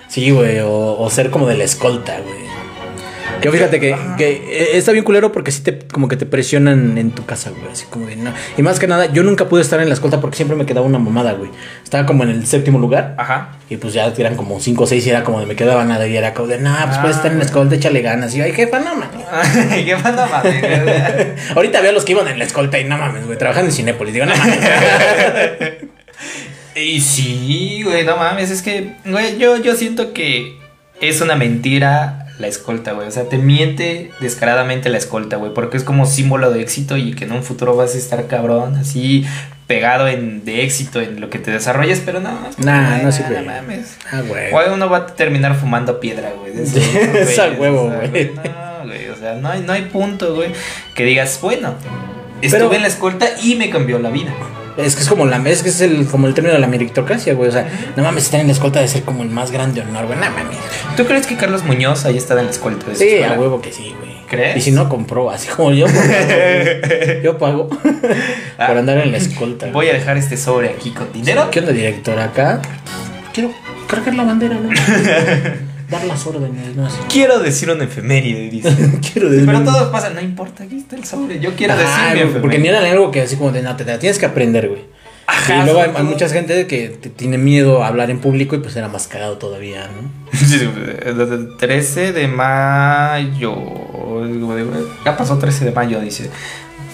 Sí, 0.10 0.32
güey, 0.32 0.60
o, 0.60 0.98
o 1.00 1.10
ser 1.10 1.30
como 1.30 1.48
de 1.48 1.56
la 1.56 1.64
escolta, 1.64 2.20
güey. 2.20 2.50
Que 3.42 3.52
fíjate 3.52 3.80
que, 3.80 3.96
eh, 4.20 4.70
está 4.74 4.92
bien 4.92 5.06
culero 5.06 5.32
porque 5.32 5.52
sí 5.52 5.62
te 5.62 5.80
como 5.80 6.08
que 6.08 6.18
te 6.18 6.26
presionan 6.26 6.98
en 6.98 7.12
tu 7.12 7.26
casa, 7.26 7.52
güey. 7.52 7.72
Así 7.72 7.86
como 7.90 8.08
de 8.08 8.16
no. 8.18 8.34
Y 8.58 8.62
más 8.62 8.80
que 8.80 8.88
nada, 8.88 9.06
yo 9.06 9.24
nunca 9.24 9.48
pude 9.48 9.62
estar 9.62 9.80
en 9.80 9.88
la 9.88 9.94
escolta 9.94 10.20
porque 10.20 10.36
siempre 10.36 10.58
me 10.58 10.66
quedaba 10.66 10.86
una 10.86 11.00
mamada, 11.00 11.34
güey. 11.34 11.50
Estaba 11.84 12.06
como 12.06 12.24
en 12.24 12.32
el 12.32 12.46
séptimo 12.48 12.80
lugar. 12.80 13.16
Ajá. 13.18 13.52
Y 13.70 13.78
pues 13.78 13.94
ya 13.94 14.08
eran 14.18 14.36
como 14.36 14.60
cinco 14.60 14.84
o 14.84 14.88
seis 14.88 15.06
y 15.08 15.10
era 15.10 15.24
como 15.24 15.40
de 15.40 15.46
me 15.46 15.56
quedaba 15.56 15.86
nada. 15.86 16.06
Y 16.08 16.18
era 16.18 16.34
como 16.34 16.50
de, 16.50 16.60
no, 16.60 16.76
pues 16.86 16.98
puedes 16.98 17.16
estar 17.16 17.32
en 17.32 17.38
la 17.38 17.46
escolta, 17.46 17.76
échale 17.76 18.02
ganas. 18.02 18.36
Y 18.36 18.40
yo, 18.40 18.44
ay, 18.44 18.52
jefa, 18.52 18.80
no 18.80 18.96
mames. 18.96 19.26
Ay, 19.72 19.86
qué 19.86 19.96
manda 19.96 20.26
madre. 20.26 21.36
Ahorita 21.56 21.82
veo 21.82 21.92
a 21.92 21.94
los 21.94 22.04
que 22.04 22.12
iban 22.12 22.28
en 22.28 22.40
la 22.40 22.46
escolta 22.46 22.78
y 22.80 22.84
no 22.84 22.98
mames, 22.98 23.26
güey. 23.26 23.38
Trabajando 23.38 23.70
en 23.70 23.76
Cinépolis. 23.76 24.14
Digo, 24.14 24.26
no 24.26 24.36
mames. 24.36 24.60
Y 26.82 27.02
sí, 27.02 27.82
güey, 27.84 28.06
no 28.06 28.18
mames, 28.18 28.52
es 28.52 28.62
que, 28.62 28.94
güey, 29.06 29.38
yo, 29.38 29.58
yo 29.58 29.76
siento 29.76 30.14
que 30.14 30.58
es 31.02 31.22
una 31.22 31.36
mentira 31.36 32.28
la 32.40 32.48
escolta, 32.48 32.94
güey. 32.94 33.08
O 33.08 33.12
sea, 33.12 33.24
te 33.28 33.38
miente 33.38 34.12
descaradamente 34.22 34.90
la 34.90 34.98
escolta, 34.98 35.36
güey, 35.38 35.54
porque 35.54 35.78
es 35.78 35.84
como 35.84 36.06
símbolo 36.06 36.52
de 36.52 36.62
éxito 36.62 36.96
y 36.98 37.14
que 37.14 37.26
en 37.26 37.34
un 37.34 37.44
futuro 37.44 37.76
vas 37.76 37.96
a 37.96 37.98
estar 37.98 38.28
cabrón, 38.28 38.76
así 38.76 39.26
pegado 39.68 40.08
en 40.08 40.46
de 40.46 40.64
éxito 40.64 41.00
en 41.00 41.22
lo 41.22 41.30
que 41.30 41.38
te 41.38 41.52
desarrolles, 41.52 42.02
pero 42.04 42.20
no. 42.20 42.40
Nah, 42.58 42.98
no 43.04 43.12
sirve. 43.12 43.42
No 43.42 43.52
mames. 43.52 43.98
ah, 44.12 44.22
güey. 44.22 44.50
Güey, 44.52 44.70
uno 44.74 44.90
va 44.90 44.98
a 44.98 45.06
terminar 45.08 45.56
fumando 45.56 46.00
piedra, 46.00 46.32
güey. 46.40 46.54
de 46.54 46.64
esos, 46.64 46.78
Es 47.16 47.38
a 47.38 47.44
güeyes, 47.44 47.60
huevo, 47.60 47.82
o 47.84 48.10
güey. 48.10 48.32
No, 48.34 48.86
güey, 48.86 49.10
o 49.10 49.16
sea, 49.16 49.36
no 49.36 49.50
hay, 49.50 49.62
no 49.62 49.74
hay 49.74 49.84
punto, 49.84 50.34
güey, 50.34 50.52
que 50.96 51.04
digas, 51.04 51.40
bueno, 51.42 51.76
Pero- 52.42 52.56
estuve 52.56 52.78
en 52.78 52.82
la 52.82 52.88
escolta 52.88 53.28
y 53.44 53.56
me 53.56 53.70
cambió 53.70 54.00
la 54.00 54.10
vida. 54.10 54.34
Es 54.80 54.96
que 54.96 55.02
es 55.04 55.10
como 55.10 55.26
la 55.26 55.38
es 55.50 55.62
que 55.64 55.70
es 55.70 55.82
el, 55.82 56.06
como 56.08 56.28
el 56.28 56.34
término 56.34 56.54
de 56.54 56.60
la 56.60 56.68
meritocracia, 56.68 57.34
güey. 57.34 57.50
O 57.50 57.52
sea, 57.52 57.68
no 57.96 58.04
mames, 58.04 58.24
estar 58.26 58.40
en 58.40 58.48
la 58.48 58.54
escolta 58.54 58.80
de 58.82 58.88
ser 58.88 59.04
como 59.04 59.24
el 59.24 59.30
más 59.30 59.52
grande 59.52 59.82
honor, 59.82 60.06
güey. 60.08 60.18
No 60.20 60.26
mames. 60.32 60.58
¿Tú 60.98 61.06
crees 61.06 61.28
que 61.28 61.36
Carlos 61.36 61.64
Muñoz 61.64 62.06
haya 62.06 62.18
estado 62.18 62.40
en 62.40 62.46
la 62.48 62.52
escolta 62.52 62.88
de 62.90 62.96
Sí, 62.96 63.04
escuela? 63.08 63.36
a 63.36 63.40
huevo 63.40 63.62
que 63.62 63.72
sí, 63.72 63.94
güey. 64.00 64.10
¿Crees? 64.28 64.58
Y 64.58 64.62
si 64.62 64.72
no, 64.72 64.88
compró, 64.90 65.32
así 65.32 65.48
como 65.48 65.72
yo. 65.72 65.88
yo 67.24 67.38
pago 67.38 67.68
Ah, 68.58 68.68
por 68.68 68.78
andar 68.78 68.98
en 69.00 69.12
la 69.12 69.18
escolta. 69.18 69.66
güey. 69.68 69.74
Voy 69.74 69.90
a 69.90 69.94
dejar 69.94 70.18
este 70.18 70.38
sobre 70.38 70.70
aquí 70.70 70.92
con 70.92 71.12
dinero. 71.12 71.50
¿Qué 71.52 71.60
onda, 71.60 71.72
director? 71.72 72.20
Acá 72.20 72.62
quiero 73.34 73.52
cargar 73.88 74.14
la 74.16 74.24
bandera, 74.24 74.56
¿no? 74.56 74.70
Dar 75.90 76.04
las 76.06 76.26
órdenes, 76.28 76.76
¿no? 76.76 76.86
Así. 76.86 76.98
Quiero 77.10 77.40
decir 77.40 77.70
una 77.70 77.84
efeméride, 77.86 78.50
dice. 78.50 78.70
quiero 79.14 79.30
decir. 79.30 79.46
Pero 79.46 79.64
todos 79.64 79.90
pasan, 79.90 80.14
no 80.16 80.22
importa, 80.22 80.64
aquí 80.64 80.78
está 80.78 80.96
el 80.96 81.04
sobre. 81.06 81.40
Yo 81.40 81.56
quiero 81.56 81.76
decir 81.76 81.90
Ah, 81.92 82.00
mi 82.00 82.10
güey, 82.12 82.22
efeméride. 82.22 82.42
porque 82.42 82.60
ni 82.60 82.68
era 82.68 82.80
algo 82.92 83.12
que 83.12 83.22
así 83.22 83.36
como 83.38 83.52
de 83.52 83.62
no, 83.62 83.76
te 83.76 83.86
la 83.86 83.98
tienes 84.00 84.20
que 84.20 84.26
aprender, 84.28 84.68
güey. 84.70 84.82
Ajá, 85.32 85.58
y 85.62 85.66
luego 85.66 85.82
hay, 85.82 85.92
hay 85.96 86.04
mucha 86.04 86.28
gente 86.28 86.66
que 86.66 86.90
te- 86.90 87.10
tiene 87.10 87.38
miedo 87.38 87.84
a 87.84 87.88
hablar 87.88 88.10
en 88.10 88.20
público 88.20 88.56
y 88.56 88.60
pues 88.60 88.76
era 88.76 88.88
más 88.88 89.08
cagado 89.08 89.38
todavía, 89.38 89.88
¿no? 89.88 90.10
Sí, 90.38 90.46
sí, 90.58 90.70
desde 91.06 91.56
13 91.58 92.14
de 92.14 92.28
mayo. 92.28 93.56
Ya 95.06 95.16
pasó 95.18 95.38
13 95.38 95.66
de 95.66 95.72
mayo, 95.72 96.00
dice. 96.02 96.30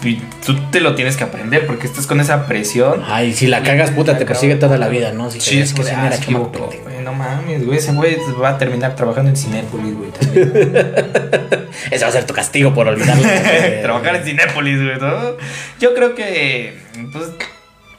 Y 0.05 0.21
tú 0.45 0.55
te 0.71 0.79
lo 0.79 0.95
tienes 0.95 1.17
que 1.17 1.23
aprender 1.23 1.65
porque 1.65 1.87
estás 1.87 2.05
con 2.05 2.19
esa 2.19 2.45
presión. 2.47 3.03
Ay, 3.07 3.33
si 3.33 3.47
la 3.47 3.63
cagas, 3.63 3.91
puta, 3.91 4.17
te 4.17 4.25
persigue 4.25 4.55
toda 4.55 4.77
la 4.77 4.87
vida, 4.87 5.11
¿no? 5.11 5.31
Si 5.31 5.41
Sí, 5.41 5.59
es 5.59 5.73
que 5.73 5.83
se 5.83 5.91
ah, 5.91 6.09
güey, 6.27 7.03
No 7.03 7.13
mames, 7.13 7.65
güey. 7.65 7.77
Ese 7.77 7.91
güey 7.91 8.17
va 8.41 8.49
a 8.49 8.57
terminar 8.57 8.95
trabajando 8.95 9.29
en 9.29 9.35
Cinépolis, 9.35 9.93
güey. 9.95 10.11
Ese 11.91 12.03
va 12.03 12.09
a 12.09 12.11
ser 12.11 12.25
tu 12.25 12.33
castigo 12.33 12.73
por 12.73 12.87
olvidarlo. 12.87 13.27
Trabajar 13.81 14.17
en 14.17 14.23
Cinépolis, 14.23 14.81
güey, 14.81 14.99
¿no? 14.99 15.37
Yo 15.79 15.93
creo 15.95 16.13
que, 16.15 16.77
pues, 17.11 17.31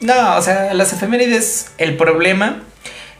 no, 0.00 0.36
o 0.36 0.42
sea, 0.42 0.74
las 0.74 0.92
efemérides, 0.92 1.72
el 1.78 1.96
problema 1.96 2.62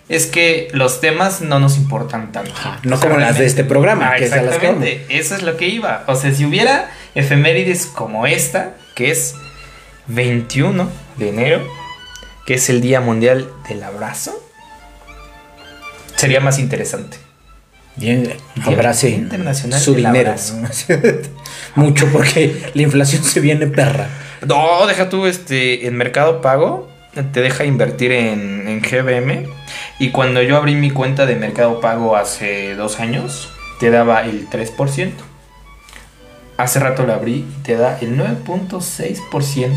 es 0.09 0.27
que 0.27 0.69
los 0.73 1.01
temas 1.01 1.41
no 1.41 1.59
nos 1.59 1.77
importan 1.77 2.31
tanto. 2.33 2.53
Ajá, 2.53 2.79
no 2.85 3.01
como 3.01 3.17
las 3.17 3.39
de 3.39 3.47
este 3.47 3.65
programa, 3.65 4.11
Ah, 4.13 4.17
que 4.17 4.27
es 4.27 4.33
a 4.33 4.43
las 4.43 4.59
que 4.59 4.67
vamos. 4.69 4.83
exactamente, 4.85 5.19
eso 5.19 5.35
es 5.35 5.43
lo 5.43 5.57
que 5.57 5.69
iba. 5.69 6.05
O 6.07 6.15
sea, 6.15 6.33
si 6.33 6.45
hubiera 6.45 6.91
efemérides 7.15 7.87
como 7.87 8.27
esta, 8.27 8.75
que 8.95 9.11
es 9.11 9.35
21 10.07 10.89
de 11.17 11.29
enero, 11.29 11.67
que 12.47 12.55
es 12.55 12.69
el 12.71 12.81
Día 12.81 13.01
Mundial 13.01 13.51
del 13.69 13.83
Abrazo, 13.83 14.41
sería 16.15 16.41
más 16.41 16.59
interesante. 16.59 17.19
Bien, 17.97 18.31
abrace 18.63 19.09
Internacional 19.09 19.81
su 19.81 19.95
dinero. 19.95 20.35
Mucho 21.75 22.07
porque 22.13 22.71
la 22.75 22.83
inflación 22.83 23.25
se 23.25 23.41
viene 23.41 23.67
perra. 23.67 24.09
No, 24.47 24.87
deja 24.87 25.09
tú 25.09 25.27
este 25.27 25.87
en 25.87 25.97
Mercado 25.97 26.43
Pago 26.43 26.91
te 27.33 27.41
deja 27.41 27.65
invertir 27.65 28.13
en, 28.13 28.69
en 28.69 28.81
GBM 28.81 29.49
y 29.99 30.11
cuando 30.11 30.43
yo 30.43 30.57
abrí 30.57 30.75
mi 30.75 30.91
cuenta 30.91 31.25
de 31.27 31.37
Mercado 31.37 31.81
Pago 31.81 32.17
hace 32.17 32.75
dos 32.75 33.01
años 33.01 33.49
te 33.81 33.91
daba 33.91 34.25
el 34.25 34.49
3%. 34.49 35.13
Hace 36.59 36.81
rato 36.81 37.07
la 37.07 37.15
abrí 37.15 37.47
y 37.49 37.63
te 37.63 37.77
da 37.77 37.99
el 38.01 38.19
9.6% 38.19 39.73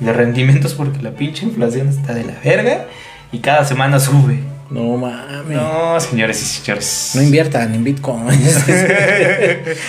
de 0.00 0.12
rendimientos 0.12 0.74
porque 0.74 1.00
la 1.02 1.12
pinche 1.12 1.44
inflación 1.44 1.88
está 1.88 2.14
de 2.14 2.24
la 2.24 2.34
verga 2.44 2.86
y 3.32 3.38
cada 3.38 3.64
semana 3.64 3.98
sube. 3.98 4.40
No 4.70 4.96
mames. 4.96 5.56
No, 5.56 5.98
señores 5.98 6.42
y 6.42 6.44
señores. 6.44 7.12
No 7.14 7.22
inviertan 7.22 7.74
en 7.74 7.84
Bitcoin. 7.84 8.28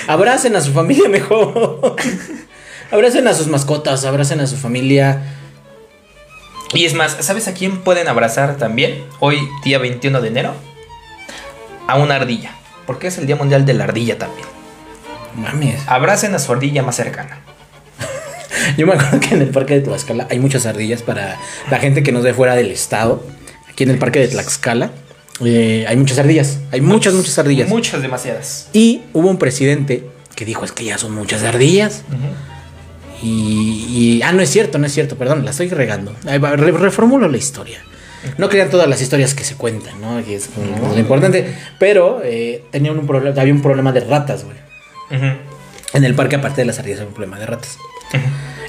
abracen 0.08 0.56
a 0.56 0.62
su 0.62 0.72
familia 0.72 1.10
mejor. 1.10 1.96
abracen 2.92 3.28
a 3.28 3.34
sus 3.34 3.48
mascotas, 3.48 4.06
abracen 4.06 4.40
a 4.40 4.48
su 4.48 4.56
familia. 4.56 5.22
Y 6.74 6.86
es 6.86 6.94
más, 6.94 7.18
¿sabes 7.22 7.48
a 7.48 7.54
quién 7.54 7.82
pueden 7.82 8.08
abrazar 8.08 8.58
también? 8.58 9.04
Hoy, 9.20 9.40
día 9.64 9.80
21 9.80 10.22
de 10.22 10.28
enero. 10.28 10.54
A 11.88 11.98
una 11.98 12.16
ardilla. 12.16 12.52
Porque 12.86 13.08
es 13.08 13.18
el 13.18 13.26
Día 13.26 13.36
Mundial 13.36 13.66
de 13.66 13.74
la 13.74 13.86
Ardilla 13.86 14.18
también. 14.18 14.48
Mames. 15.36 15.82
Abracen 15.88 16.34
a 16.36 16.40
su 16.40 16.52
ardilla 16.52 16.84
más 16.84 16.96
cercana. 16.96 17.40
Yo 18.78 18.86
me 18.86 18.94
acuerdo 18.94 19.20
que 19.20 19.36
en 19.36 19.42
el 19.42 19.50
parque 19.50 19.76
de 19.76 19.82
Tlaxcala 19.82 20.28
hay 20.30 20.40
muchas 20.40 20.66
ardillas 20.66 21.02
para 21.02 21.38
la 21.70 21.80
gente 21.80 22.04
que 22.04 22.12
nos 22.12 22.24
ve 22.24 22.34
fuera 22.34 22.56
del 22.56 22.72
estado. 22.72 23.24
Aquí 23.70 23.84
en 23.84 23.92
el 23.92 23.98
parque 23.98 24.20
de 24.20 24.28
Tlaxcala 24.28 24.92
eh, 25.44 25.86
hay 25.88 25.98
muchas 25.98 26.20
ardillas. 26.20 26.60
Hay 26.72 26.82
muchas, 26.82 27.14
muchas 27.14 27.38
ardillas. 27.40 27.70
Muchas, 27.70 28.02
demasiadas. 28.02 28.70
Y 28.74 29.02
hubo 29.14 29.30
un 29.30 29.38
presidente 29.38 30.08
que 30.36 30.46
dijo, 30.46 30.66
es 30.66 30.72
que 30.72 30.86
ya 30.86 30.98
son 30.98 31.16
muchas 31.16 31.44
ardillas. 31.44 32.04
Y, 33.22 34.18
y- 34.20 34.22
Ah, 34.24 34.32
no 34.32 34.42
es 34.42 34.50
cierto, 34.50 34.78
no 34.78 34.86
es 34.86 34.94
cierto, 34.94 35.16
perdón, 35.18 35.44
la 35.46 35.52
estoy 35.52 35.70
regando. 35.70 36.14
Re- 36.24 36.72
reformulo 36.72 37.28
la 37.28 37.38
historia. 37.38 37.82
No 38.38 38.50
crean 38.50 38.70
todas 38.70 38.88
las 38.90 39.02
historias 39.02 39.34
que 39.34 39.44
se 39.46 39.56
cuentan, 39.56 40.00
¿no? 40.02 40.24
Que 40.26 40.36
es 40.36 40.50
lo 40.58 41.00
importante. 41.00 41.56
Pero 41.80 42.20
eh, 42.24 42.64
tenían 42.70 43.00
un 43.00 43.08
problema, 43.08 43.40
había 43.42 43.54
un 43.54 43.62
problema 43.62 43.92
de 43.94 44.02
ratas, 44.02 44.44
güey. 44.44 44.58
En 45.94 46.04
el 46.04 46.14
parque, 46.16 46.36
aparte 46.36 46.62
de 46.62 46.66
las 46.66 46.78
ardillas, 46.80 47.00
había 47.00 47.08
un 47.10 47.14
problema 47.14 47.40
de 47.40 47.46
ratas. 47.46 47.78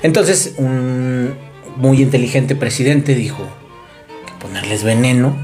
Entonces, 0.03 0.55
un 0.57 1.35
muy 1.77 2.01
inteligente 2.01 2.55
presidente 2.57 3.15
dijo 3.15 3.43
que 4.27 4.33
ponerles 4.41 4.85
veneno 4.85 5.37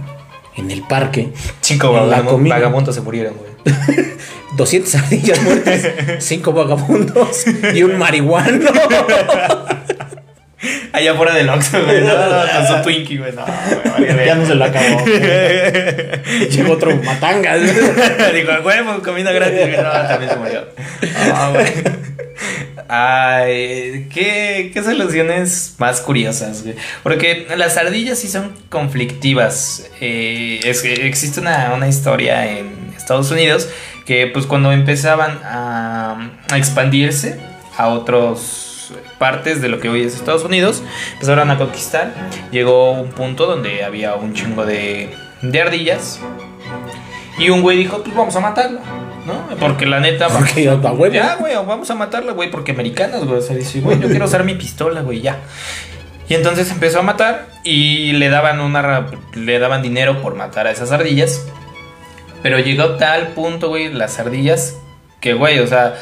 en 0.56 0.70
el 0.70 0.82
parque. 0.82 1.32
Cinco 1.60 1.92
vagabundos, 1.92 2.32
comida. 2.32 2.54
vagabundos 2.54 2.94
se 2.94 3.00
murieron, 3.02 3.34
güey. 3.34 3.45
200 4.56 4.94
ardillas 4.94 5.42
muertas, 5.42 5.88
5 6.18 6.52
vagabundos 6.52 7.44
y 7.74 7.82
un 7.82 7.98
marihuano. 7.98 8.70
Allá 10.92 11.14
fuera 11.14 11.34
del 11.34 11.48
Oxxo, 11.50 11.84
güey. 11.84 12.02
No, 12.02 12.66
su 12.76 12.82
Twinkie, 12.82 13.18
güey. 13.18 13.32
No, 13.32 13.44
güey, 13.98 14.26
ya 14.26 14.34
no 14.34 14.46
se 14.46 14.54
lo 14.54 14.64
acabó. 14.64 15.04
Llegó 16.50 16.72
otro 16.72 16.96
matanga. 16.96 17.56
Digo, 17.58 18.52
huevo, 18.64 19.02
comida 19.02 19.32
gratis. 19.32 19.58
güey. 19.58 19.76
No, 19.76 19.92
también 19.92 20.30
se 20.30 20.36
murió. 20.38 20.64
Ah, 21.34 21.50
güey. 21.52 21.66
Ay, 22.88 24.06
¿qué, 24.12 24.70
qué 24.72 24.82
soluciones 24.82 25.74
más 25.78 26.00
curiosas, 26.00 26.62
güey. 26.62 26.76
Porque 27.02 27.46
las 27.56 27.76
ardillas 27.76 28.18
sí 28.18 28.28
son 28.28 28.52
conflictivas. 28.70 29.90
Eh, 30.00 30.60
es 30.64 30.84
existe 30.84 31.40
una, 31.40 31.72
una 31.74 31.88
historia 31.88 32.46
en 32.58 32.85
Estados 32.96 33.30
Unidos 33.30 33.68
que, 34.04 34.26
pues, 34.26 34.46
cuando 34.46 34.72
empezaban 34.72 35.40
a, 35.44 36.30
a 36.50 36.58
expandirse 36.58 37.38
a 37.76 37.88
otros 37.88 38.92
partes 39.18 39.60
de 39.60 39.68
lo 39.68 39.80
que 39.80 39.88
hoy 39.88 40.02
es 40.02 40.14
Estados 40.14 40.44
Unidos, 40.44 40.82
empezaron 41.14 41.50
a 41.50 41.58
conquistar. 41.58 42.12
Llegó 42.50 42.92
un 42.92 43.10
punto 43.10 43.46
donde 43.46 43.84
había 43.84 44.14
un 44.14 44.34
chingo 44.34 44.64
de, 44.66 45.14
de 45.42 45.60
ardillas. 45.60 46.20
Y 47.38 47.50
un 47.50 47.62
güey 47.62 47.76
dijo, 47.76 48.02
pues 48.02 48.16
vamos 48.16 48.34
a 48.36 48.40
matarla, 48.40 48.80
¿no? 49.26 49.56
Porque 49.58 49.84
la 49.84 50.00
neta... 50.00 50.28
Porque 50.36 50.64
ya 50.64 50.74
está. 50.74 50.92
Ya, 51.12 51.36
güey, 51.36 51.54
vamos 51.54 51.90
a 51.90 51.94
matarla, 51.94 52.32
güey, 52.32 52.50
porque 52.50 52.72
americanas, 52.72 53.24
güey. 53.24 53.38
O 53.38 53.42
sea, 53.42 53.56
dice, 53.56 53.80
güey, 53.80 54.00
yo 54.00 54.08
quiero 54.08 54.24
usar 54.24 54.44
mi 54.44 54.54
pistola, 54.54 55.02
güey, 55.02 55.20
ya. 55.20 55.40
Y 56.28 56.34
entonces 56.34 56.70
empezó 56.70 57.00
a 57.00 57.02
matar 57.02 57.46
y 57.62 58.12
le 58.12 58.28
daban 58.30 58.60
una 58.60 59.06
le 59.34 59.58
daban 59.60 59.80
dinero 59.82 60.22
por 60.22 60.34
matar 60.34 60.66
a 60.66 60.72
esas 60.72 60.90
ardillas. 60.90 61.46
Pero 62.42 62.58
llegó 62.58 62.96
tal 62.96 63.28
punto, 63.28 63.68
güey, 63.68 63.92
las 63.92 64.18
ardillas 64.18 64.76
que, 65.20 65.34
güey, 65.34 65.58
o 65.58 65.66
sea, 65.66 65.94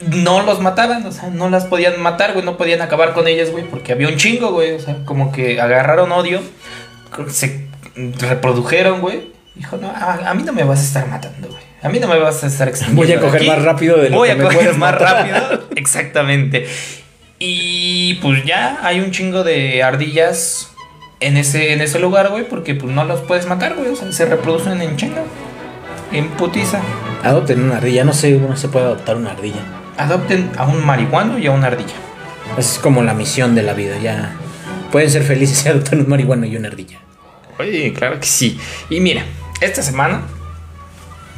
no 0.00 0.42
los 0.42 0.60
mataban, 0.60 1.04
o 1.06 1.12
sea, 1.12 1.28
no 1.30 1.50
las 1.50 1.66
podían 1.66 2.00
matar, 2.00 2.32
güey, 2.32 2.44
no 2.44 2.56
podían 2.56 2.80
acabar 2.80 3.12
con 3.12 3.28
ellas, 3.28 3.50
güey, 3.50 3.64
porque 3.64 3.92
había 3.92 4.08
un 4.08 4.16
chingo, 4.16 4.52
güey, 4.52 4.72
o 4.72 4.78
sea, 4.80 4.96
como 5.04 5.32
que 5.32 5.60
agarraron 5.60 6.10
odio, 6.12 6.40
se 7.28 7.66
reprodujeron, 8.20 9.00
güey. 9.00 9.32
Dijo, 9.54 9.76
no, 9.76 9.88
a, 9.90 10.30
a 10.30 10.34
mí 10.34 10.42
no 10.44 10.52
me 10.52 10.64
vas 10.64 10.80
a 10.80 10.84
estar 10.84 11.06
matando, 11.08 11.48
güey. 11.48 11.60
A 11.82 11.88
mí 11.88 11.98
no 11.98 12.08
me 12.08 12.18
vas 12.18 12.42
a 12.44 12.46
estar 12.46 12.68
extinguiendo. 12.68 13.02
Voy 13.02 13.12
a 13.12 13.20
coger 13.20 13.40
aquí. 13.40 13.48
más 13.50 13.62
rápido 13.62 13.96
de 13.98 14.10
lo 14.10 14.16
Voy 14.18 14.28
que 14.28 14.32
a 14.32 14.36
me 14.36 14.44
coger 14.44 14.74
más 14.74 14.92
matar". 14.92 15.28
rápido. 15.28 15.64
Exactamente. 15.76 16.66
Y 17.38 18.14
pues 18.16 18.44
ya 18.44 18.78
hay 18.82 19.00
un 19.00 19.10
chingo 19.10 19.42
de 19.44 19.82
ardillas 19.82 20.70
en 21.20 21.36
ese, 21.36 21.72
en 21.72 21.82
ese 21.82 21.98
lugar, 21.98 22.30
güey, 22.30 22.48
porque 22.48 22.74
pues 22.74 22.92
no 22.92 23.04
los 23.04 23.20
puedes 23.20 23.46
matar, 23.46 23.76
güey. 23.76 23.90
O 23.90 23.96
sea, 23.96 24.10
se 24.10 24.24
reproducen 24.26 24.80
en 24.80 24.96
chinga. 24.96 25.22
En 26.12 26.28
putiza. 26.30 26.80
Adopten 27.22 27.62
una 27.62 27.76
ardilla. 27.76 28.04
No 28.04 28.12
sé 28.12 28.38
cómo 28.40 28.56
se 28.56 28.68
puede 28.68 28.86
adoptar 28.86 29.16
una 29.16 29.32
ardilla. 29.32 29.60
Adopten 29.98 30.50
a 30.56 30.66
un 30.66 30.84
marihuano 30.84 31.38
y 31.38 31.46
a 31.46 31.52
una 31.52 31.68
ardilla. 31.68 31.94
Es 32.56 32.78
como 32.82 33.02
la 33.02 33.14
misión 33.14 33.54
de 33.54 33.62
la 33.62 33.74
vida. 33.74 33.98
Ya 34.02 34.34
pueden 34.90 35.10
ser 35.10 35.22
felices 35.22 35.58
si 35.58 35.68
adoptan 35.68 36.00
un 36.00 36.08
marihuano 36.08 36.46
y 36.46 36.56
una 36.56 36.68
ardilla. 36.68 36.98
Oye, 37.58 37.92
claro 37.92 38.18
que 38.18 38.26
sí. 38.26 38.58
Y 38.88 39.00
mira, 39.00 39.22
esta 39.60 39.82
semana 39.82 40.22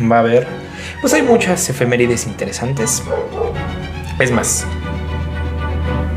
va 0.01 0.17
a 0.17 0.21
haber. 0.21 0.47
Pues 1.01 1.13
hay 1.13 1.23
muchas 1.23 1.69
efemérides 1.69 2.27
interesantes. 2.27 3.03
Es 4.21 4.31
más, 4.31 4.65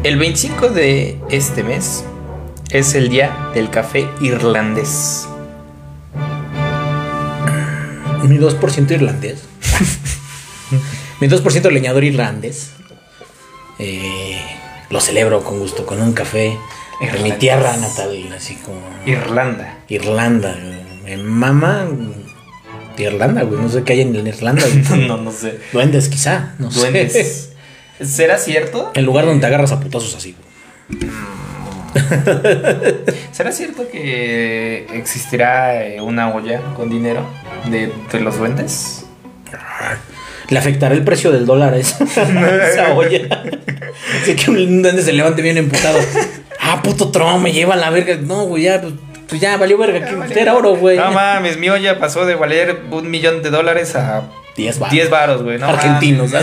el 0.04 0.18
25 0.18 0.70
de 0.70 1.20
este 1.32 1.64
mes 1.64 2.06
es 2.78 2.94
el 2.94 3.08
día 3.08 3.52
del 3.54 3.70
café 3.70 4.06
irlandés. 4.20 5.28
Mi 8.24 8.38
2% 8.38 8.92
irlandés. 8.92 9.44
Mi 11.22 11.30
2% 11.30 11.72
leñador 11.72 12.04
irlandés. 12.04 12.72
Eh, 13.80 14.42
lo 14.90 15.00
celebro 15.00 15.42
con 15.44 15.60
gusto, 15.60 15.86
con 15.86 16.02
un 16.02 16.12
café. 16.12 16.58
En 17.00 17.24
mi 17.24 17.32
tierra 17.34 17.78
natal, 17.78 18.34
así 18.36 18.56
como. 18.56 18.82
Irlanda. 19.06 19.80
Irlanda. 19.88 20.58
Me 21.04 21.16
mama. 21.16 21.88
Irlanda, 22.98 23.44
güey. 23.44 23.62
No 23.62 23.70
sé 23.70 23.84
qué 23.84 23.94
hay 23.94 24.02
en 24.02 24.28
Irlanda. 24.28 24.64
no, 25.08 25.18
no 25.18 25.32
sé. 25.32 25.60
Duendes, 25.72 26.10
quizá. 26.10 26.56
No 26.60 26.72
sé. 26.72 26.80
Duendes. 26.80 27.52
¿Será 28.02 28.38
cierto? 28.38 28.92
El 28.96 29.06
lugar 29.06 29.26
donde 29.26 29.40
te 29.40 29.46
agarras 29.46 29.72
a 29.72 29.80
putazos 29.80 30.14
así. 30.16 30.36
güey. 30.90 31.12
¿Será 33.32 33.52
cierto 33.52 33.88
que 33.90 34.86
existirá 34.94 35.84
eh, 35.86 36.02
una 36.02 36.34
olla 36.34 36.62
con 36.76 36.90
dinero 36.90 37.26
de, 37.70 37.92
de 38.12 38.20
los 38.20 38.38
duendes? 38.38 39.06
Le 40.50 40.60
afectará 40.60 40.94
el 40.94 41.04
precio 41.04 41.32
del 41.32 41.46
dólar 41.46 41.74
a 41.74 41.78
esa, 41.78 42.04
esa 42.04 42.94
olla. 42.96 43.44
Así 44.22 44.36
que 44.36 44.52
un 44.52 44.82
duende 44.82 45.02
se 45.02 45.14
levante 45.14 45.42
bien 45.42 45.58
emputado. 45.58 45.98
Ah, 46.60 46.82
puto 46.84 47.10
Trump, 47.10 47.42
me 47.42 47.52
lleva 47.52 47.76
la 47.76 47.90
verga. 47.90 48.16
No, 48.22 48.44
güey, 48.46 48.64
ya, 48.64 48.82
pues, 48.82 48.94
pues 49.28 49.42
ya 49.42 49.58
valió 49.58 49.78
verga. 49.78 50.28
Que 50.28 50.40
era 50.40 50.54
oro, 50.54 50.76
güey. 50.76 50.98
No 50.98 51.12
mames, 51.12 51.58
mi 51.58 51.70
olla 51.70 51.98
pasó 52.00 52.26
de 52.26 52.36
valer 52.36 52.82
un 52.92 53.10
millón 53.10 53.42
de 53.42 53.50
dólares 53.50 53.96
a 53.96 54.24
10 54.56 54.80
baros. 54.80 54.94
10 54.94 55.10
varos, 55.10 55.44
güey. 55.44 55.58
No 55.58 55.68
Argentinos. 55.68 56.32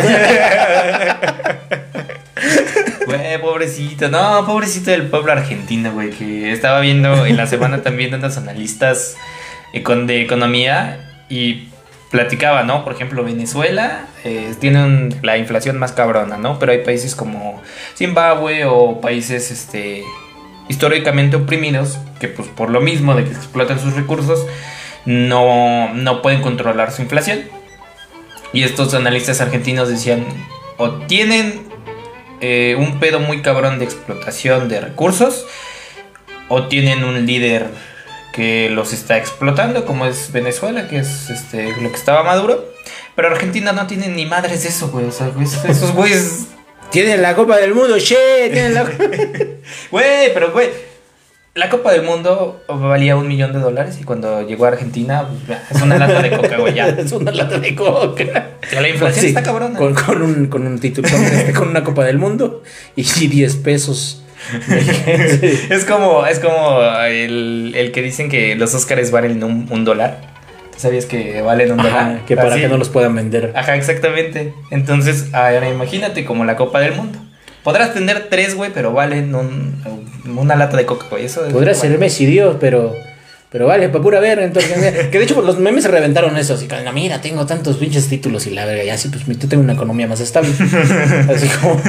Güey, 3.13 3.41
pobrecito. 3.41 4.09
No, 4.09 4.47
pobrecito 4.47 4.91
del 4.91 5.09
pueblo 5.09 5.33
argentino, 5.33 5.93
güey. 5.93 6.11
Que 6.11 6.51
estaba 6.51 6.81
viendo 6.81 7.27
en 7.27 7.37
la 7.37 7.47
semana 7.47 7.83
también 7.83 8.15
unos 8.15 8.39
analistas 8.39 9.17
eh, 9.75 9.83
de 9.83 10.23
economía 10.23 11.25
y 11.29 11.69
platicaba, 12.11 12.63
¿no? 12.63 12.85
Por 12.85 12.95
ejemplo, 12.95 13.23
Venezuela 13.23 14.07
eh, 14.25 14.55
tiene 14.61 15.11
la 15.23 15.37
inflación 15.37 15.79
más 15.79 15.93
cabrona, 15.93 16.39
¿no? 16.39 16.59
Pero 16.59 16.73
hay 16.73 16.79
países 16.79 17.15
como 17.15 17.61
Zimbabue 17.97 18.65
o 18.65 19.01
países 19.03 19.51
este, 19.51 20.05
históricamente 20.69 21.37
oprimidos 21.37 21.99
que 22.19 22.29
pues 22.29 22.49
por 22.49 22.71
lo 22.71 22.81
mismo 22.81 23.15
de 23.15 23.25
que 23.25 23.33
explotan 23.33 23.79
sus 23.79 23.95
recursos 23.95 24.47
no, 25.05 25.93
no 25.93 26.23
pueden 26.23 26.41
controlar 26.41 26.93
su 26.93 27.03
inflación. 27.03 27.41
Y 28.55 28.63
estos 28.63 28.95
analistas 28.95 29.41
argentinos 29.41 29.89
decían, 29.89 30.25
o 30.77 30.91
tienen 31.07 31.72
eh, 32.43 32.77
un 32.79 33.01
pedo 33.01 33.21
muy 33.21 33.41
cabrón 33.41 33.79
de 33.79 33.87
explotación 33.87 34.69
de 34.69 34.81
recursos, 34.81 35.47
o 36.49 36.69
tienen 36.69 37.05
un 37.05 37.25
líder 37.25 37.69
que 38.35 38.69
los 38.71 38.93
está 38.93 39.17
explotando, 39.17 39.87
como 39.87 40.07
es 40.07 40.33
Venezuela, 40.33 40.89
que 40.89 40.99
es 40.99 41.31
este, 41.31 41.75
lo 41.81 41.91
que 41.91 41.97
estaba 41.97 42.23
maduro. 42.23 42.73
Pero 43.15 43.29
Argentina 43.29 43.73
no 43.73 43.87
tiene 43.87 44.09
ni 44.09 44.27
madres 44.27 44.63
de 44.63 44.69
eso, 44.71 44.89
güey. 44.89 45.07
O 45.07 45.13
sea, 45.13 45.29
güey, 45.29 45.47
esos 45.47 45.93
güeyes 45.93 46.47
Tienen 46.91 47.23
la 47.23 47.35
Copa 47.35 47.57
del 47.57 47.75
Mundo, 47.75 47.99
che. 47.99 48.51
Tienen 48.53 48.75
la... 48.75 48.85
Güey, 49.91 50.35
pero 50.35 50.53
güey, 50.53 50.69
la 51.55 51.69
Copa 51.69 51.93
del 51.93 52.03
Mundo 52.03 52.63
valía 52.67 53.15
un 53.17 53.29
millón 53.29 53.53
de 53.53 53.59
dólares 53.59 53.99
y 54.01 54.05
cuando 54.05 54.41
llegó 54.47 54.65
a 54.65 54.69
Argentina 54.69 55.29
pues, 55.47 55.59
es 55.71 55.83
una 55.83 55.99
lata 55.99 56.23
de 56.23 56.31
coca, 56.31 56.57
güey, 56.57 56.75
ya. 56.75 56.89
es 56.99 57.13
una 57.13 57.31
lata 57.31 57.59
de 57.59 57.75
coca. 57.75 58.51
Ya 58.73 58.81
la 58.81 58.89
inflación 58.89 59.21
Sí, 59.21 59.29
está 59.29 59.43
cabrona. 59.43 59.79
Con, 59.79 59.95
con 59.95 60.23
un, 60.23 60.47
con 60.47 60.67
un 60.67 60.79
título, 60.79 61.09
con, 61.11 61.23
este, 61.23 61.59
una 61.59 61.85
Copa 61.85 62.05
del 62.05 62.19
Mundo 62.19 62.63
y 62.97 63.03
10 63.03 63.57
pesos. 63.57 64.25
es 65.71 65.85
como, 65.85 66.27
es 66.27 66.41
como 66.41 66.81
el, 67.07 67.75
el 67.77 67.93
que 67.93 68.03
dicen 68.03 68.29
que 68.31 68.57
los 68.57 68.75
Oscars 68.75 69.11
valen 69.11 69.45
un, 69.45 69.69
un 69.71 69.85
dólar. 69.85 70.21
¿Tú 70.73 70.79
sabías 70.79 71.05
que 71.05 71.43
valen 71.43 71.73
un 71.73 71.81
Ajá, 71.81 71.89
dólar? 71.89 72.25
que 72.25 72.35
para 72.35 72.53
Así. 72.53 72.63
que 72.63 72.69
no 72.69 72.79
los 72.79 72.89
puedan 72.89 73.15
vender. 73.15 73.53
Ajá, 73.55 73.77
exactamente. 73.77 74.55
Entonces, 74.71 75.29
ahora 75.35 75.69
imagínate 75.69 76.25
como 76.25 76.47
la 76.47 76.57
Copa 76.57 76.81
del 76.81 76.95
Mundo. 76.95 77.19
Podrás 77.63 77.95
tener 77.95 78.29
tres, 78.29 78.57
güey, 78.57 78.73
pero 78.73 78.93
valen 78.93 79.35
un, 79.35 79.83
una 80.25 80.57
lata 80.57 80.77
de 80.77 80.87
coca, 80.87 81.07
güey. 81.11 81.25
Eso 81.25 81.43
Podría 81.49 81.75
ser 81.75 81.99
Messi 81.99 82.27
Dios, 82.27 82.57
pero. 82.61 82.95
Pero 83.53 83.67
vale, 83.67 83.91
para 83.91 84.03
pura 84.03 84.19
ver, 84.19 84.39
entonces. 84.39 85.09
Que 85.11 85.19
de 85.19 85.25
hecho 85.25 85.41
los 85.43 85.59
memes 85.59 85.85
se 85.85 85.91
reventaron 85.91 86.37
eso. 86.39 86.55
Así 86.55 86.67
que, 86.67 86.83
"No, 86.83 86.93
mira, 86.93 87.21
tengo 87.21 87.45
tantos 87.45 87.77
pinches 87.77 88.09
títulos 88.09 88.47
y 88.47 88.51
la 88.51 88.65
verga. 88.65 88.83
Y 88.83 88.89
así, 88.89 89.09
pues 89.09 89.25
yo 89.27 89.49
tengo 89.49 89.63
una 89.63 89.75
economía 89.75 90.07
más 90.07 90.21
estable. 90.21 90.51
Así 91.35 91.49
como. 91.61 91.81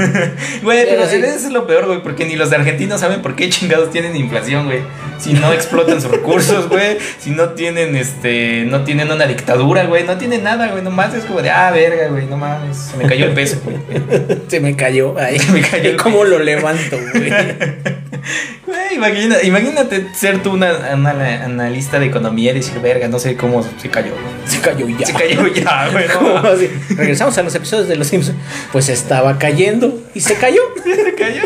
Güey, 0.61 0.85
pero 0.89 1.03
eso 1.03 1.15
es 1.15 1.51
lo 1.51 1.65
peor, 1.65 1.85
güey, 1.87 2.03
porque 2.03 2.25
ni 2.25 2.35
los 2.35 2.51
argentinos 2.51 2.99
saben 2.99 3.21
por 3.21 3.35
qué 3.35 3.49
chingados 3.49 3.91
tienen 3.91 4.15
inflación, 4.15 4.65
güey. 4.65 4.79
Si 5.17 5.33
no 5.33 5.53
explotan 5.53 6.01
sus 6.01 6.11
recursos, 6.11 6.67
güey, 6.67 6.97
si 7.19 7.29
no 7.29 7.49
tienen, 7.49 7.95
este, 7.95 8.65
no 8.65 8.83
tienen 8.83 9.09
una 9.09 9.25
dictadura, 9.25 9.85
güey, 9.85 10.03
no 10.03 10.17
tienen 10.17 10.43
nada, 10.43 10.67
güey, 10.67 10.83
nomás 10.83 11.13
es 11.13 11.23
como 11.23 11.41
de, 11.41 11.49
ah, 11.49 11.71
verga, 11.71 12.07
güey, 12.09 12.25
no 12.25 12.35
mames, 12.35 12.75
se 12.75 12.97
me 12.97 13.05
cayó 13.05 13.25
el 13.25 13.33
peso, 13.33 13.61
güey. 13.63 13.77
Se 14.47 14.59
me 14.59 14.75
cayó. 14.75 15.17
Ahí. 15.17 15.39
Se 15.39 15.51
me 15.51 15.61
cayó 15.61 15.91
el 15.91 15.97
¿Cómo 15.97 16.23
lo 16.25 16.39
levanto, 16.39 16.97
güey? 17.13 17.31
Güey, 18.65 18.95
imagina, 18.95 19.35
imagínate 19.43 20.07
ser 20.13 20.41
tú 20.41 20.53
una, 20.53 20.71
una 20.93 21.13
analista 21.53 21.99
de 21.99 22.05
economía 22.07 22.51
y 22.51 22.55
decir, 22.55 22.79
verga, 22.81 23.07
no 23.07 23.19
sé 23.19 23.35
cómo 23.35 23.63
se 23.63 23.89
cayó. 23.89 24.13
Se 24.45 24.59
cayó 24.59 24.87
ya. 24.89 25.05
Se 25.05 25.13
cayó 25.13 25.47
ya, 25.47 25.89
güey. 25.91 26.69
Regresamos 26.95 27.37
a 27.37 27.43
los 27.43 27.55
episodios 27.55 27.87
de 27.87 27.95
Los 27.95 28.07
Simpsons. 28.07 28.37
Pues 28.71 28.89
estaba 28.89 29.37
cayendo 29.39 30.01
y 30.13 30.19
se 30.19 30.35
cayó. 30.35 30.61
Se 30.83 31.15
cayó. 31.15 31.41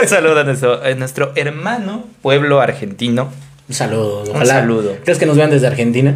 Un 0.00 0.08
saludo 0.08 0.40
a 0.40 0.44
nuestro, 0.44 0.82
a 0.82 0.90
nuestro 0.94 1.32
hermano 1.36 2.04
pueblo 2.22 2.60
argentino. 2.60 3.30
Un 3.68 3.74
saludo. 3.74 4.22
Un 4.22 4.30
Ojalá. 4.36 4.54
saludo. 4.54 4.96
¿Crees 5.04 5.18
que 5.18 5.26
nos 5.26 5.36
vean 5.36 5.50
desde 5.50 5.66
Argentina? 5.66 6.14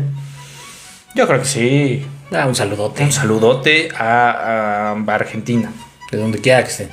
Yo 1.14 1.26
creo 1.26 1.40
que 1.40 1.46
sí. 1.46 2.06
Ah, 2.32 2.46
un 2.46 2.54
saludote. 2.54 3.02
Un 3.02 3.12
saludote 3.12 3.88
a, 3.96 4.92
a 4.92 5.14
Argentina. 5.14 5.72
De 6.10 6.18
donde 6.18 6.38
quiera 6.40 6.62
que 6.62 6.70
estén. 6.70 6.88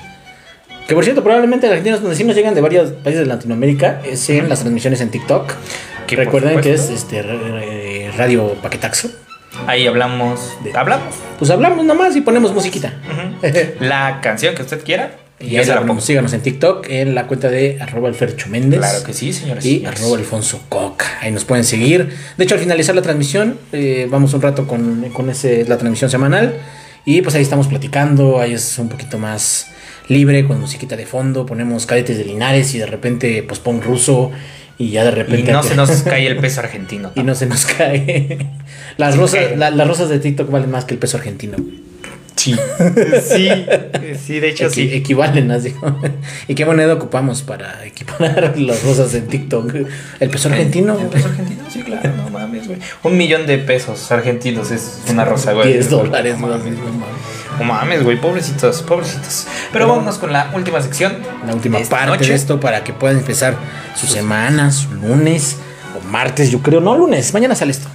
Que 0.87 0.93
por 0.95 1.03
cierto, 1.03 1.21
probablemente 1.23 1.67
argentinos 1.67 2.01
donde 2.01 2.15
sí 2.15 2.23
nos 2.23 2.35
llegan 2.35 2.55
de 2.55 2.61
varios 2.61 2.91
países 2.91 3.21
de 3.21 3.25
Latinoamérica 3.27 4.01
es 4.05 4.29
en 4.29 4.47
las 4.47 4.59
transmisiones 4.61 5.01
en 5.01 5.09
TikTok. 5.09 5.51
Que 6.07 6.15
Recuerden 6.15 6.61
que 6.61 6.73
es 6.73 6.89
este 6.89 7.21
Radio 8.17 8.53
Paquetaxo. 8.61 9.09
Ahí 9.65 9.85
hablamos. 9.87 10.55
De- 10.63 10.71
Hablamos. 10.77 11.13
Pues 11.39 11.51
hablamos 11.51 11.83
nomás 11.85 12.15
y 12.15 12.21
ponemos 12.21 12.53
musiquita. 12.53 12.93
La 13.81 14.19
canción 14.21 14.55
que 14.55 14.61
usted 14.61 14.81
quiera. 14.83 15.11
y 15.39 15.49
yo 15.49 15.59
ahí 15.61 15.65
la 15.67 15.81
pongo. 15.85 15.99
Síganos 15.99 16.31
en 16.33 16.41
TikTok 16.41 16.87
en 16.89 17.15
la 17.15 17.27
cuenta 17.27 17.49
de 17.49 17.77
arroba 17.81 18.07
el 18.07 18.15
Fercho 18.15 18.47
Méndez. 18.49 18.79
Claro 18.79 19.03
que 19.03 19.13
sí, 19.13 19.33
señores. 19.33 19.65
y 19.65 19.85
arroba 19.85 20.17
Alfonso 20.17 20.61
Coca. 20.69 21.05
Ahí 21.21 21.31
nos 21.31 21.43
pueden 21.43 21.65
seguir. 21.65 22.09
De 22.37 22.43
hecho, 22.45 22.55
al 22.55 22.61
finalizar 22.61 22.95
la 22.95 23.01
transmisión, 23.01 23.57
eh, 23.73 24.07
vamos 24.09 24.33
un 24.33 24.41
rato 24.41 24.65
con, 24.67 25.09
con 25.11 25.29
ese, 25.29 25.65
la 25.67 25.77
transmisión 25.77 26.09
semanal. 26.09 26.55
Y 27.07 27.21
pues 27.21 27.33
ahí 27.35 27.41
estamos 27.41 27.67
platicando. 27.67 28.39
Ahí 28.41 28.53
es 28.53 28.77
un 28.79 28.89
poquito 28.89 29.17
más 29.17 29.67
libre, 30.09 30.45
con 30.45 30.59
musiquita 30.59 30.97
de 30.97 31.05
fondo. 31.05 31.45
Ponemos 31.45 31.85
cadetes 31.85 32.17
de 32.17 32.25
Linares 32.25 32.75
y 32.75 32.79
de 32.79 32.85
repente 32.85 33.43
pues 33.47 33.59
pon 33.61 33.81
ruso. 33.81 34.31
Y 34.77 34.89
ya 34.91 35.03
de 35.05 35.11
Y 35.11 35.13
repente. 35.15 35.51
no 35.53 35.63
se 35.69 35.75
nos 35.75 35.89
cae 36.03 36.27
el 36.27 36.37
peso 36.37 36.59
argentino. 36.59 37.11
y 37.15 37.23
no 37.23 37.33
se 37.33 37.45
nos 37.45 37.65
cae. 37.65 38.37
Las 38.97 39.13
Sí, 39.15 39.19
rosas, 39.21 39.57
la- 39.57 39.71
las 39.71 39.87
rosas 39.87 40.09
de 40.09 40.19
TikTok 40.19 40.51
valen 40.51 40.69
más 40.69 40.83
que 40.85 40.93
el 40.95 40.99
peso 40.99 41.17
argentino. 41.17 41.55
Sí. 42.35 42.55
Sí. 43.27 43.49
Sí, 44.25 44.39
de 44.39 44.49
hecho 44.49 44.69
sí. 44.69 44.89
Equivalen, 44.93 45.49
así. 45.51 45.73
¿Y 46.47 46.55
qué 46.55 46.65
moneda 46.65 46.93
ocupamos 46.93 47.41
para 47.41 47.83
equiparar 47.85 48.57
las 48.59 48.83
rosas 48.83 49.13
en 49.15 49.27
TikTok? 49.27 49.73
El 50.19 50.29
peso 50.29 50.49
argentino. 50.49 50.99
¿El 50.99 51.07
peso 51.07 51.27
argentino? 51.29 51.63
Sí, 51.71 51.81
claro, 51.81 52.11
no 52.15 52.26
güey. 52.67 52.79
Un 53.03 53.17
millón 53.17 53.47
de 53.47 53.57
pesos 53.57 54.11
argentinos 54.11 54.71
es 54.71 54.99
una 55.09 55.25
rosa, 55.25 55.53
güey. 55.53 55.73
10 55.73 55.89
dólares 55.89 56.37
No 56.39 56.47
mames, 56.47 56.73
No 57.59 57.63
mames, 57.65 58.03
güey, 58.03 58.19
pobrecitos, 58.21 58.81
pobrecitos. 58.83 59.47
Pero 59.73 59.87
vámonos 59.87 60.17
con 60.17 60.31
la 60.31 60.51
última 60.53 60.81
sección. 60.81 61.17
La 61.45 61.53
última 61.55 61.79
de 61.79 61.85
parte 61.85 62.07
noche. 62.17 62.29
de 62.29 62.35
esto 62.35 62.59
para 62.59 62.83
que 62.83 62.93
puedan 62.93 63.17
empezar 63.17 63.55
su 63.95 64.05
semana, 64.07 64.71
su 64.71 64.91
lunes 64.93 65.57
o 65.99 66.07
martes, 66.07 66.51
yo 66.51 66.59
creo. 66.61 66.79
No, 66.81 66.95
lunes, 66.97 67.33
mañana 67.33 67.55
sale 67.55 67.71
esto. 67.71 67.87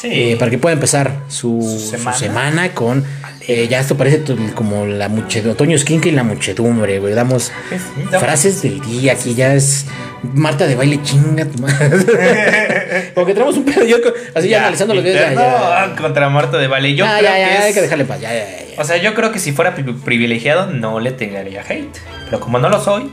Sí. 0.00 0.08
Eh, 0.12 0.36
para 0.38 0.50
que 0.50 0.58
pueda 0.58 0.74
empezar 0.74 1.10
su, 1.28 1.58
Su 1.62 1.78
su 1.80 1.90
semana. 1.90 2.16
semana, 2.18 2.74
con. 2.74 3.04
Eh, 3.48 3.68
ya 3.68 3.80
esto 3.80 3.96
parece 3.96 4.22
como 4.54 4.86
la 4.86 5.08
muchedumbre. 5.08 5.52
Otoño 5.52 5.76
Esquinca 5.76 6.08
y 6.08 6.12
la 6.12 6.22
muchedumbre, 6.24 6.98
güey. 6.98 7.14
Damos 7.14 7.52
Sí, 7.70 8.02
frases 8.18 8.62
del 8.62 8.80
día. 8.80 9.12
Aquí 9.12 9.34
ya 9.34 9.54
es. 9.54 9.86
Marta 10.34 10.66
de 10.66 10.74
baile 10.74 11.00
chinga 11.02 11.44
tu 11.44 11.58
madre. 11.62 13.12
como 13.14 13.26
que 13.26 13.34
tenemos 13.34 13.56
un 13.56 13.64
pedo. 13.64 13.84
Yo, 13.84 13.96
así 14.34 14.48
ya, 14.48 14.58
analizando 14.62 14.94
lo 14.94 15.02
que 15.02 15.10
es. 15.10 15.14
Ya, 15.20 15.32
ya. 15.34 15.94
contra 15.96 16.28
Marta 16.28 16.58
de 16.58 16.66
Valle. 16.66 16.94
Yo 16.94 17.04
Ah, 17.06 17.16
creo 17.18 17.30
ya, 17.30 17.38
ya, 17.38 17.48
que 17.48 17.58
hay 17.62 17.68
es- 17.70 17.74
que 17.74 17.82
dejarle 17.82 18.04
paz. 18.04 18.20
Ya, 18.20 18.32
ya, 18.32 18.44
ya, 18.50 18.74
ya. 18.74 18.80
O 18.82 18.84
sea, 18.84 18.96
yo 18.96 19.14
creo 19.14 19.30
que 19.32 19.38
si 19.38 19.52
fuera 19.52 19.74
pri- 19.74 19.92
privilegiado 20.04 20.66
no 20.66 20.98
le 21.00 21.12
tendría 21.12 21.62
hate. 21.62 21.96
Pero 22.24 22.40
como 22.40 22.58
no 22.58 22.68
lo 22.68 22.82
soy, 22.82 23.10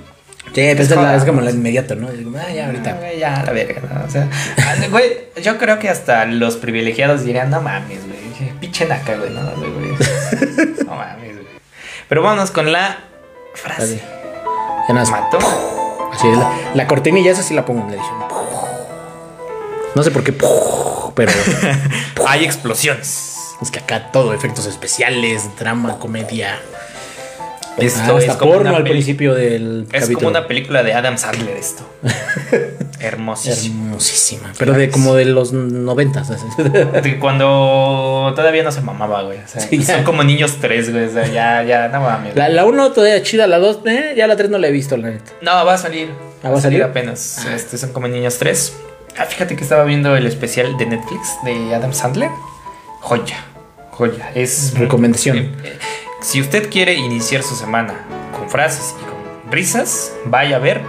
Sí, 0.54 0.62
es, 0.62 0.90
la- 0.90 0.96
joda. 0.96 1.16
es 1.16 1.24
como 1.26 1.42
lo 1.42 1.50
inmediato, 1.50 1.96
¿no? 1.96 2.08
Ah, 2.10 2.52
ya, 2.52 2.68
ahorita. 2.68 2.92
ah, 2.92 2.98
güey, 3.00 3.20
ya 3.20 3.44
la 3.44 3.52
verga, 3.54 3.82
¿no? 3.94 4.06
O 4.06 4.10
sea, 4.10 4.28
ah, 4.60 4.76
güey, 4.92 5.12
yo 5.42 5.58
creo 5.58 5.80
que 5.80 5.90
hasta 5.90 6.26
los 6.26 6.58
privilegiados 6.58 7.24
dirían, 7.26 7.50
no 7.50 7.62
mames, 7.62 8.00
güey, 8.08 8.52
pinche 8.60 8.86
naca, 8.86 9.16
güey, 9.16 9.30
no, 9.32 9.42
güey, 9.56 9.72
güey. 9.72 9.92
No 10.86 10.96
mames, 10.96 11.34
güey. 11.34 11.48
Pero 12.10 12.22
vámonos 12.22 12.52
con 12.52 12.72
la 12.72 12.98
frase. 13.56 13.98
Ya 14.88 14.94
nada 14.94 15.10
más. 15.10 15.12
Mató. 15.12 15.40
Así 16.12 16.28
es, 16.28 16.38
la, 16.38 16.52
la 16.76 16.88
cortinilla 16.88 17.32
esa 17.32 17.42
sí 17.42 17.54
la 17.56 17.66
pongo 17.66 17.82
en 17.82 17.88
la 17.88 17.94
edición. 17.98 18.20
No 19.96 20.04
sé 20.04 20.12
por 20.12 20.24
qué, 20.24 20.34
pero 20.34 21.32
Hay 22.28 22.44
explosiones. 22.44 23.56
es 23.62 23.72
que 23.72 23.80
acá 23.80 24.12
todo, 24.12 24.34
efectos 24.34 24.66
especiales, 24.66 25.50
drama, 25.60 25.98
comedia. 26.00 26.60
Esto 27.78 28.18
Ah, 28.18 28.20
es 28.20 28.36
como 28.36 28.54
porno 28.54 28.70
una 28.70 28.78
al 28.78 28.84
principio 28.84 29.34
del 29.34 29.84
Es 29.92 30.02
capítulo. 30.02 30.18
como 30.20 30.30
una 30.30 30.48
película 30.48 30.84
de 30.84 30.94
Adam 30.94 31.18
Sandler 31.18 31.58
esto. 31.58 31.84
Hermosísimo. 33.00 33.86
Hermosísima. 33.88 34.54
Pero 34.58 34.74
de 34.74 34.90
como 34.90 35.16
de 35.16 35.26
los 35.26 35.54
noventas. 35.54 36.32
Cuando 37.20 38.32
todavía 38.36 38.64
no 38.64 38.72
se 38.72 38.82
mamaba, 38.82 39.24
güey. 39.24 39.40
O 39.40 39.48
sea, 39.48 39.62
Sí, 39.62 39.80
ya. 39.80 39.96
son 39.96 40.04
como 40.04 40.24
niños 40.24 40.58
tres, 40.62 40.92
güey. 40.92 41.06
O 41.06 41.12
sea, 41.12 41.28
ya, 41.28 41.64
ya, 41.64 41.88
no 41.90 42.02
mames. 42.02 42.36
La, 42.36 42.50
la 42.50 42.66
uno 42.66 42.92
todavía 42.92 43.22
chida, 43.24 43.48
la 43.48 43.58
dos, 43.60 43.80
eh, 43.86 44.14
ya 44.16 44.28
la 44.28 44.36
tres 44.36 44.50
no 44.50 44.58
la 44.58 44.68
he 44.68 44.72
visto, 44.72 44.96
la 44.98 45.10
neta. 45.10 45.32
No, 45.42 45.66
va 45.66 45.74
a 45.74 45.78
salir. 45.78 46.10
Ah, 46.44 46.50
¿va 46.52 46.58
a 46.58 46.62
salir? 46.62 46.84
apenas. 46.84 47.40
Ah. 47.48 47.56
Este, 47.56 47.78
son 47.78 47.92
como 47.92 48.08
niños 48.08 48.38
tres. 48.38 48.74
Ah, 49.18 49.26
fíjate 49.26 49.56
que 49.56 49.64
estaba 49.64 49.84
viendo 49.84 50.16
el 50.16 50.26
especial 50.28 50.78
de 50.78 50.86
Netflix 50.86 51.28
de 51.44 51.74
Adam 51.76 51.94
Sandler. 51.94 52.30
Joya. 53.02 53.44
Joya. 53.92 54.32
Es. 54.34 54.74
Recomendación. 54.78 55.38
Eh, 55.38 55.52
eh, 55.64 55.78
si 56.24 56.42
usted 56.42 56.70
quiere 56.72 56.94
iniciar 56.96 57.44
su 57.44 57.56
semana 57.56 57.94
con 58.38 58.50
frases 58.50 58.96
y 59.00 59.04
con 59.04 59.52
risas, 59.52 60.14
vaya 60.26 60.56
a 60.56 60.60
ver 60.60 60.82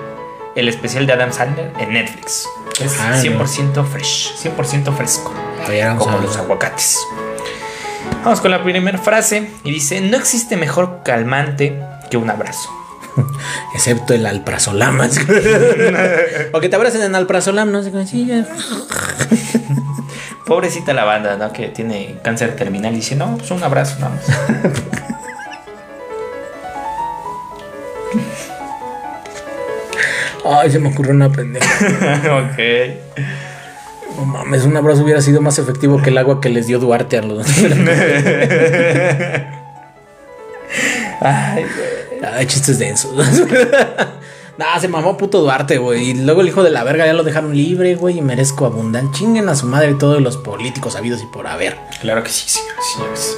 el 0.54 0.68
especial 0.68 1.06
de 1.06 1.12
Adam 1.12 1.32
Sandler 1.32 1.72
en 1.78 1.92
Netflix. 1.92 2.48
Es 2.80 2.96
Ah, 3.00 3.18
100% 3.20 3.84
fresh, 3.84 4.34
100% 4.36 4.96
fresco, 4.96 5.34
como 5.98 6.18
los 6.18 6.36
aguacates. 6.36 6.98
Vamos 8.24 8.40
con 8.40 8.50
la 8.50 8.62
primera 8.62 8.98
frase 8.98 9.50
y 9.64 9.70
dice, 9.70 10.00
no 10.00 10.16
existe 10.16 10.56
mejor 10.56 11.00
calmante 11.04 11.78
que 12.10 12.16
un 12.16 12.30
abrazo. 12.30 12.70
Excepto 13.74 14.14
el 14.14 14.24
alprazolam. 14.26 15.00
o 16.52 16.60
que 16.60 16.68
te 16.68 16.76
abracen 16.76 17.02
en 17.02 17.14
alprazolam, 17.14 17.70
no 17.70 17.82
sé 17.82 17.90
cómo. 17.90 18.04
Pobrecita 20.46 20.92
la 20.92 21.04
banda, 21.04 21.36
¿no? 21.36 21.52
Que 21.52 21.68
tiene 21.68 22.18
cáncer 22.22 22.54
terminal 22.56 22.92
y 22.92 22.96
dice, 22.96 23.16
no, 23.16 23.36
pues 23.36 23.50
un 23.50 23.62
abrazo 23.62 23.98
nada 24.00 24.16
más. 24.16 24.24
Ay, 30.44 30.70
se 30.70 30.78
me 30.78 30.90
ocurrió 30.90 31.12
una 31.12 31.30
pendeja. 31.30 31.66
ok. 32.52 32.58
No 34.16 34.24
mames, 34.26 34.64
un 34.64 34.76
abrazo 34.76 35.02
hubiera 35.02 35.20
sido 35.20 35.40
más 35.40 35.58
efectivo 35.58 36.00
que 36.02 36.10
el 36.10 36.18
agua 36.18 36.40
que 36.40 36.48
les 36.50 36.66
dio 36.66 36.78
Duarte 36.78 37.18
a 37.18 37.22
los. 37.22 37.46
Ay, 41.20 41.64
güey. 41.64 41.94
Ay, 42.32 42.46
chistes 42.46 42.78
densos. 42.78 43.12
Nah, 44.56 44.78
se 44.78 44.86
mamó 44.86 45.16
puto 45.16 45.40
Duarte, 45.40 45.78
güey. 45.78 46.10
Y 46.10 46.14
luego 46.14 46.40
el 46.40 46.46
hijo 46.46 46.62
de 46.62 46.70
la 46.70 46.84
verga 46.84 47.04
ya 47.04 47.12
lo 47.12 47.24
dejaron 47.24 47.56
libre, 47.56 47.96
güey. 47.96 48.18
Y 48.18 48.22
merezco 48.22 48.66
abundante. 48.66 49.18
Chinguen 49.18 49.48
a 49.48 49.56
su 49.56 49.66
madre 49.66 49.94
todos 49.94 50.22
los 50.22 50.36
políticos 50.36 50.94
habidos 50.94 51.20
y 51.24 51.26
por 51.26 51.48
haber. 51.48 51.76
Claro 52.00 52.22
que 52.22 52.30
sí, 52.30 52.48
señores, 52.48 52.84
señores. 52.94 53.36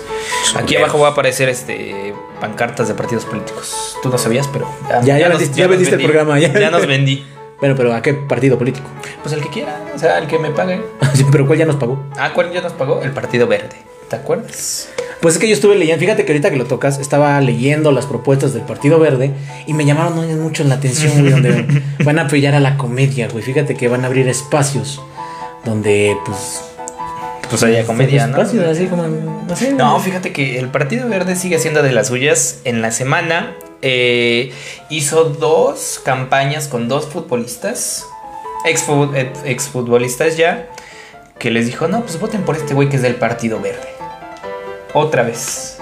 Aquí 0.54 0.76
abajo 0.76 0.98
va 0.98 1.08
a 1.08 1.10
aparecer 1.12 1.48
este 1.48 2.14
pancartas 2.40 2.88
de 2.88 2.94
partidos 2.94 3.24
políticos. 3.24 3.96
Tú 4.02 4.08
no 4.10 4.18
sabías, 4.18 4.46
pero 4.48 4.68
Ya, 5.04 5.18
ya 5.18 5.28
nos- 5.28 5.38
vendiste- 5.40 5.56
ya 5.58 5.66
vendiste 5.66 5.94
el 5.96 6.02
programa, 6.02 6.38
ya. 6.38 6.52
Ya 6.58 6.70
nos 6.70 6.86
vendí. 6.86 7.24
Bueno, 7.58 7.74
pero 7.74 7.94
¿a 7.94 8.02
qué 8.02 8.12
partido 8.12 8.58
político? 8.58 8.86
Pues 9.22 9.32
el 9.34 9.40
que 9.40 9.48
quiera, 9.48 9.80
o 9.94 9.98
sea, 9.98 10.18
el 10.18 10.26
que 10.26 10.38
me 10.38 10.50
pague. 10.50 10.82
Sí, 11.14 11.24
pero 11.32 11.46
¿cuál 11.46 11.58
ya 11.58 11.64
nos 11.64 11.76
pagó? 11.76 12.04
Ah, 12.18 12.32
¿cuál 12.34 12.52
ya 12.52 12.60
nos 12.60 12.74
pagó? 12.74 13.00
El 13.02 13.12
Partido 13.12 13.46
Verde. 13.46 13.76
¿Te 14.10 14.16
acuerdas? 14.16 14.90
Pues 15.22 15.36
es 15.36 15.40
que 15.40 15.48
yo 15.48 15.54
estuve 15.54 15.74
leyendo, 15.74 15.98
fíjate 15.98 16.26
que 16.26 16.32
ahorita 16.32 16.50
que 16.50 16.56
lo 16.58 16.66
tocas, 16.66 16.98
estaba 16.98 17.40
leyendo 17.40 17.92
las 17.92 18.04
propuestas 18.04 18.52
del 18.52 18.60
Partido 18.64 18.98
Verde 18.98 19.32
y 19.66 19.72
me 19.72 19.86
llamaron 19.86 20.42
mucho 20.42 20.64
la 20.64 20.74
atención, 20.74 21.18
güey, 21.20 21.30
donde 21.32 21.82
van 22.04 22.18
a 22.18 22.22
apoyar 22.26 22.54
a 22.54 22.60
la 22.60 22.76
comedia, 22.76 23.26
güey. 23.28 23.42
Fíjate 23.42 23.74
que 23.74 23.88
van 23.88 24.04
a 24.04 24.08
abrir 24.08 24.28
espacios 24.28 25.00
donde, 25.64 26.14
pues... 26.26 26.60
Pues 27.50 27.62
haya 27.62 27.84
comedia, 27.84 28.26
¿no? 28.26 28.38
Espacios 28.38 28.64
así 28.66 28.86
como, 28.86 29.04
no 29.06 29.56
sé. 29.56 29.72
No, 29.72 29.98
fíjate 30.00 30.32
que 30.32 30.58
el 30.58 30.68
Partido 30.68 31.08
Verde 31.08 31.36
sigue 31.36 31.56
haciendo 31.56 31.82
de 31.82 31.92
las 31.92 32.08
suyas. 32.08 32.60
En 32.64 32.82
la 32.82 32.90
semana 32.90 33.54
eh, 33.82 34.52
hizo 34.90 35.24
dos 35.24 36.00
campañas 36.04 36.68
con 36.68 36.88
dos 36.88 37.06
futbolistas, 37.06 38.04
eh, 38.64 39.32
exfutbolistas 39.44 40.36
ya, 40.36 40.66
que 41.38 41.50
les 41.50 41.66
dijo, 41.66 41.86
no, 41.86 42.00
pues 42.02 42.18
voten 42.18 42.42
por 42.42 42.56
este 42.56 42.74
güey 42.74 42.88
que 42.88 42.96
es 42.96 43.02
del 43.02 43.14
Partido 43.14 43.60
Verde. 43.60 43.88
Otra 44.92 45.22
vez. 45.22 45.78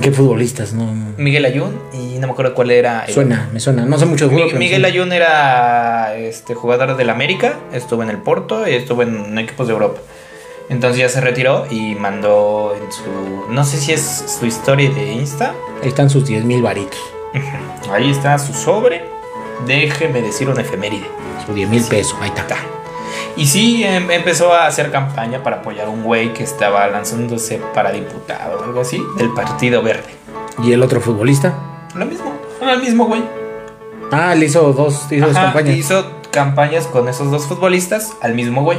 ¿Qué 0.00 0.12
futbolistas? 0.12 0.72
No, 0.72 0.86
Miguel 1.16 1.44
Ayun 1.44 1.76
y 1.92 2.18
no 2.20 2.28
me 2.28 2.32
acuerdo 2.34 2.54
cuál 2.54 2.70
era. 2.70 3.04
el- 3.06 3.12
suena, 3.14 3.48
me 3.52 3.58
suena. 3.58 3.84
No 3.84 3.98
sé 3.98 4.06
mucho 4.06 4.28
de 4.28 4.36
fútbol, 4.36 4.54
Miguel. 4.56 4.84
Ayun 4.84 5.12
era 5.12 6.14
este 6.14 6.54
jugador 6.54 6.96
del 6.96 7.10
América, 7.10 7.58
estuvo 7.72 8.04
en 8.04 8.10
el 8.10 8.18
Porto 8.18 8.68
y 8.68 8.74
estuvo 8.74 9.02
en 9.02 9.36
equipos 9.38 9.66
de 9.66 9.72
Europa. 9.72 10.00
Entonces 10.70 10.98
ya 11.00 11.08
se 11.08 11.20
retiró 11.20 11.66
y 11.68 11.94
mandó 11.96 12.74
en 12.80 12.90
su. 12.92 13.46
No 13.52 13.64
sé 13.64 13.76
si 13.78 13.92
es 13.92 14.36
su 14.38 14.46
historia 14.46 14.88
de 14.90 15.12
Insta. 15.12 15.52
Ahí 15.82 15.88
están 15.88 16.08
sus 16.08 16.24
10 16.24 16.44
mil 16.44 16.62
varitos. 16.62 16.98
Ahí 17.92 18.10
está 18.10 18.38
su 18.38 18.54
sobre. 18.54 19.04
Déjeme 19.66 20.22
decir 20.22 20.48
una 20.48 20.62
efeméride. 20.62 21.06
Sus 21.44 21.54
10 21.54 21.68
mil 21.68 21.82
pesos. 21.84 22.16
Ahí 22.22 22.32
está. 22.34 22.56
Y 23.36 23.46
sí, 23.46 23.82
em- 23.84 24.10
empezó 24.10 24.52
a 24.54 24.66
hacer 24.66 24.90
campaña 24.90 25.42
para 25.42 25.56
apoyar 25.56 25.86
a 25.86 25.90
un 25.90 26.02
güey 26.04 26.32
que 26.32 26.44
estaba 26.44 26.86
lanzándose 26.88 27.60
para 27.74 27.90
diputado 27.90 28.60
o 28.60 28.64
algo 28.64 28.80
así 28.80 29.02
del 29.16 29.30
Partido 29.34 29.82
Verde. 29.82 30.14
¿Y 30.62 30.72
el 30.72 30.82
otro 30.82 31.00
futbolista? 31.00 31.54
Lo 31.94 32.06
mismo, 32.06 32.32
era 32.60 32.74
el 32.74 32.80
mismo 32.80 33.06
güey. 33.06 33.22
Ah, 34.12 34.34
le 34.34 34.46
hizo 34.46 34.72
dos, 34.72 35.06
hizo 35.10 35.26
dos 35.26 35.34
campañas. 35.36 35.76
Hizo 35.76 36.04
campañas 36.30 36.86
con 36.86 37.08
esos 37.08 37.30
dos 37.30 37.46
futbolistas 37.46 38.12
al 38.20 38.34
mismo 38.34 38.62
güey. 38.62 38.78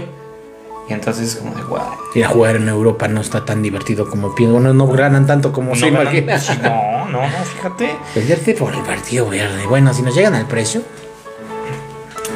Y 0.92 0.94
entonces, 0.94 1.36
como 1.38 1.56
de 1.56 1.64
guau. 1.64 1.90
Ir 2.14 2.26
a 2.26 2.28
jugar 2.28 2.58
en 2.58 2.68
Europa 2.68 3.08
no 3.08 3.22
está 3.22 3.46
tan 3.46 3.62
divertido 3.62 4.10
como 4.10 4.36
pienso. 4.36 4.56
Bueno, 4.56 4.74
no 4.74 4.88
ganan 4.88 5.26
tanto 5.26 5.54
como 5.54 5.74
se 5.74 5.90
no, 5.90 6.02
imagina. 6.02 6.34
ganan- 6.36 6.62
no, 6.64 7.06
no, 7.08 7.22
no, 7.22 7.44
fíjate. 7.56 7.96
Venderte 8.14 8.54
por 8.56 8.74
el 8.74 8.82
partido 8.82 9.30
verde. 9.30 9.66
Bueno, 9.68 9.94
si 9.94 10.02
nos 10.02 10.14
llegan 10.14 10.36
al 10.36 10.48
precio. 10.48 10.82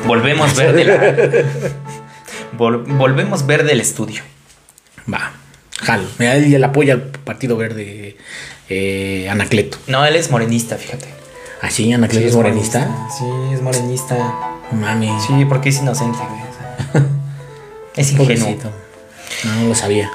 Volvemos 0.07 0.55
ver 0.55 0.73
de 0.73 0.83
la. 0.85 0.95
Vol- 2.57 2.85
volvemos 2.97 3.45
ver 3.45 3.65
del 3.65 3.81
estudio. 3.81 4.21
Va, 5.11 5.33
jalo. 5.81 6.07
Él, 6.19 6.53
él 6.53 6.63
apoya 6.63 6.93
al 6.93 7.01
partido 7.01 7.57
verde 7.57 8.15
eh, 8.69 9.27
Anacleto. 9.29 9.77
No, 9.87 10.05
él 10.05 10.15
es 10.15 10.31
morenista, 10.31 10.77
fíjate. 10.77 11.07
Anacleto 11.93 12.23
Sí, 12.23 12.29
es 12.29 12.35
morenista. 12.35 12.87
Sí, 13.17 13.25
es 13.53 13.61
morenista. 13.61 14.15
Mami. 14.71 15.11
Sí, 15.27 15.43
porque 15.45 15.69
es 15.69 15.77
inocente, 15.81 16.19
güey. 16.19 17.03
es 17.95 18.11
ingenuo. 18.11 18.25
Pobrecito. 18.25 18.71
No, 19.43 19.55
no 19.55 19.67
lo 19.69 19.75
sabía. 19.75 20.09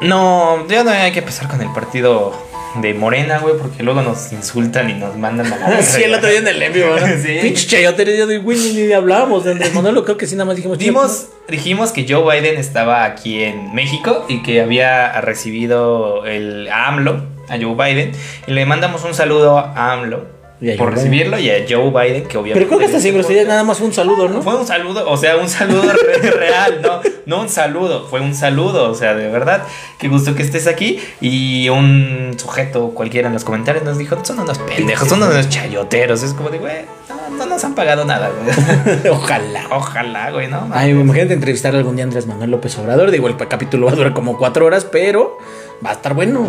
No, 0.00 0.66
ya 0.68 0.84
no 0.84 0.90
hay 0.90 1.12
que 1.12 1.20
empezar 1.20 1.48
con 1.48 1.60
el 1.62 1.72
partido 1.72 2.34
de 2.80 2.94
Morena, 2.94 3.38
güey, 3.38 3.56
porque 3.56 3.82
luego 3.82 4.02
nos 4.02 4.32
insultan 4.32 4.90
y 4.90 4.94
nos 4.94 5.16
mandan 5.16 5.50
a 5.52 5.56
la 5.56 5.82
sí, 5.82 6.02
el 6.02 6.14
otro 6.14 6.28
día 6.28 6.40
en 6.40 6.48
el 6.48 6.62
envío, 6.62 6.98
¿no? 6.98 7.06
Sí. 7.22 7.38
Pinche 7.40 7.66
chayote, 7.66 8.16
yo 8.16 8.26
de 8.26 8.38
güey, 8.38 8.58
ni, 8.74 8.92
hablábamos 8.92 9.44
de 9.44 9.52
Andrés 9.52 9.72
Manuel, 9.74 10.02
creo 10.04 10.16
que 10.16 10.26
sí, 10.26 10.34
nada 10.34 10.46
más 10.46 10.56
dijimos. 10.56 10.78
Dimos, 10.78 11.28
dijimos 11.48 11.92
que 11.92 12.06
Joe 12.08 12.22
Biden 12.22 12.58
estaba 12.58 13.04
aquí 13.04 13.42
en 13.42 13.74
México 13.74 14.26
y 14.28 14.42
que 14.42 14.60
había 14.60 15.20
recibido 15.22 16.26
el 16.26 16.68
a 16.68 16.88
AMLO, 16.88 17.22
a 17.48 17.56
Joe 17.58 17.74
Biden, 17.74 18.12
y 18.46 18.52
le 18.52 18.66
mandamos 18.66 19.04
un 19.04 19.14
saludo 19.14 19.58
a 19.58 19.92
AMLO 19.92 20.35
por 20.78 20.94
recibirlo 20.94 21.38
y 21.38 21.50
a 21.50 21.64
Joe 21.68 21.90
Biden, 21.90 22.24
que 22.28 22.38
obviamente... 22.38 22.54
Pero 22.54 22.66
creo 22.68 22.78
que 22.78 22.84
hasta 22.86 22.98
sin 23.00 23.12
grosería 23.14 23.44
nada 23.44 23.62
más 23.62 23.76
fue 23.78 23.86
un 23.88 23.92
saludo, 23.92 24.28
¿no? 24.28 24.40
Fue 24.42 24.56
un 24.56 24.66
saludo, 24.66 25.08
o 25.10 25.16
sea, 25.16 25.36
un 25.36 25.48
saludo 25.48 25.82
re- 25.92 26.30
real, 26.30 26.80
no, 26.82 27.00
no 27.26 27.42
un 27.42 27.48
saludo, 27.50 28.06
fue 28.08 28.20
un 28.20 28.34
saludo, 28.34 28.90
o 28.90 28.94
sea, 28.94 29.14
de 29.14 29.28
verdad, 29.28 29.64
qué 29.98 30.08
gusto 30.08 30.34
que 30.34 30.42
estés 30.42 30.66
aquí. 30.66 30.98
Y 31.20 31.68
un 31.68 32.34
sujeto 32.38 32.88
cualquiera 32.94 33.28
en 33.28 33.34
los 33.34 33.44
comentarios 33.44 33.84
nos 33.84 33.98
dijo, 33.98 34.16
son 34.24 34.38
unos 34.40 34.58
pendejos, 34.58 35.08
son 35.08 35.22
unos 35.22 35.48
chayoteros. 35.50 36.22
Es 36.22 36.32
como 36.32 36.48
de, 36.48 36.58
güey, 36.58 36.76
no, 37.08 37.36
no 37.36 37.46
nos 37.46 37.62
han 37.64 37.74
pagado 37.74 38.04
nada, 38.06 38.30
güey. 38.30 39.08
Ojalá. 39.10 39.64
Ojalá, 39.70 40.30
güey, 40.30 40.48
¿no? 40.48 40.68
Ay, 40.72 40.90
imagínate 40.90 41.34
entrevistar 41.34 41.74
algún 41.76 41.96
día 41.96 42.04
a 42.04 42.06
Andrés 42.06 42.26
Manuel 42.26 42.50
López 42.50 42.78
Obrador. 42.78 43.10
Digo, 43.10 43.28
el 43.28 43.36
capítulo 43.36 43.86
va 43.86 43.92
a 43.92 43.96
durar 43.96 44.14
como 44.14 44.38
cuatro 44.38 44.64
horas, 44.64 44.86
pero 44.86 45.36
va 45.84 45.90
a 45.90 45.92
estar 45.92 46.14
bueno. 46.14 46.46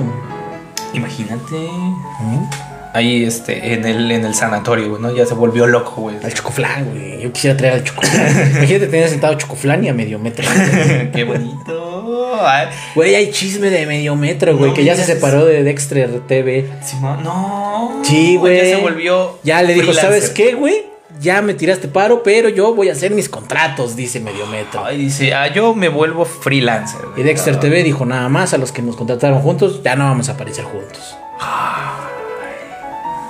Imagínate. 0.94 1.56
¿Mm? 1.56 2.67
Ahí, 2.98 3.24
este, 3.26 3.74
en 3.74 3.86
el, 3.86 4.12
en 4.12 4.26
el 4.26 4.34
sanatorio, 4.34 4.90
güey, 4.90 5.00
¿no? 5.02 5.16
Ya 5.16 5.26
se 5.28 5.36
volvió 5.36 5.68
loco, 5.68 6.02
güey. 6.02 6.16
Al 6.24 6.34
chocoflán, 6.34 6.86
güey. 6.90 7.22
Yo 7.22 7.32
quisiera 7.32 7.56
traer 7.56 7.74
al 7.76 7.84
chocoflán. 7.84 8.52
Imagínate 8.58 8.88
tener 8.88 9.08
sentado 9.08 9.36
chocoflán 9.36 9.84
y 9.84 9.90
a 9.90 9.94
medio 9.94 10.18
metro. 10.18 10.48
Qué 11.14 11.24
bonito. 11.24 12.40
Ay, 12.42 12.68
Güey, 12.96 13.14
hay 13.14 13.30
chisme 13.32 13.70
de 13.70 13.86
medio 13.86 14.16
metro, 14.16 14.58
güey, 14.58 14.72
No 14.72 14.76
que 14.76 14.84
ya 14.84 14.96
se 14.96 15.04
separó 15.04 15.46
de 15.46 15.64
Dexter 15.64 16.22
TV. 16.28 16.66
Simón, 16.84 17.24
no. 17.24 18.02
Sí, 18.04 18.36
güey. 18.38 18.58
Ya 18.72 18.78
se 18.78 18.82
volvió. 18.82 19.38
Ya 19.44 19.62
le 19.62 19.74
dijo, 19.76 19.86
freelancer. 19.94 20.10
¿sabes 20.22 20.30
qué, 20.32 20.54
güey? 20.54 20.86
Ya 21.22 21.42
me 21.42 21.54
tiraste 21.54 21.88
paro, 21.88 22.24
pero 22.24 22.50
yo 22.50 22.74
voy 22.74 22.90
a 22.90 22.94
hacer 22.94 23.12
mis 23.12 23.30
contratos, 23.30 23.96
dice 23.96 24.20
medio 24.20 24.46
metro. 24.48 24.84
Ay, 24.86 24.98
dice, 24.98 25.34
ah, 25.34 25.52
yo 25.54 25.74
me 25.76 25.90
vuelvo 25.90 26.26
freelancer. 26.26 27.02
güey. 27.10 27.22
Y 27.22 27.24
Dexter 27.24 27.56
Ah. 27.56 27.60
TV 27.60 27.84
dijo 27.84 28.06
nada 28.06 28.28
más 28.30 28.54
a 28.54 28.58
los 28.58 28.72
que 28.72 28.82
nos 28.82 28.96
contrataron 28.96 29.40
juntos, 29.42 29.82
ya 29.84 29.96
no 29.96 30.04
vamos 30.06 30.30
a 30.30 30.34
aparecer 30.34 30.66
juntos. 30.66 31.16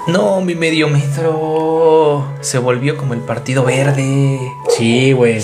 No, 0.07 0.39
mi 0.39 0.55
medio 0.55 0.87
metro 0.87 2.25
se 2.39 2.59
volvió 2.59 2.95
como 2.95 3.13
el 3.13 3.19
partido 3.19 3.65
verde. 3.65 4.39
Sí, 4.77 5.11
güey. 5.11 5.41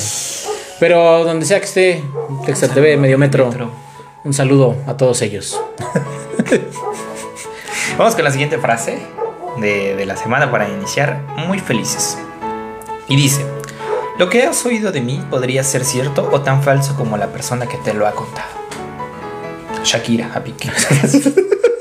Pero 0.79 1.25
donde 1.25 1.45
sea 1.45 1.59
que 1.59 1.65
esté, 1.65 2.03
Dexter 2.45 2.69
TV, 2.69 2.95
medio 2.95 3.17
metro, 3.17 3.51
un 4.23 4.33
saludo 4.33 4.77
a 4.87 4.95
todos 4.95 5.21
ellos. 5.21 5.59
Vamos 7.97 8.15
con 8.15 8.23
la 8.23 8.31
siguiente 8.31 8.57
frase 8.57 8.99
de, 9.57 9.95
de 9.95 10.05
la 10.05 10.15
semana 10.15 10.49
para 10.49 10.69
iniciar. 10.69 11.21
Muy 11.45 11.59
felices. 11.59 12.17
Y 13.09 13.17
dice, 13.17 13.45
lo 14.17 14.29
que 14.29 14.43
has 14.43 14.65
oído 14.65 14.93
de 14.93 15.01
mí 15.01 15.21
podría 15.29 15.63
ser 15.63 15.83
cierto 15.83 16.29
o 16.31 16.41
tan 16.41 16.63
falso 16.63 16.95
como 16.95 17.17
la 17.17 17.27
persona 17.27 17.67
que 17.67 17.77
te 17.77 17.93
lo 17.93 18.07
ha 18.07 18.13
contado. 18.13 18.47
Shakira, 19.83 20.31
a 20.33 20.41
pique. 20.41 20.71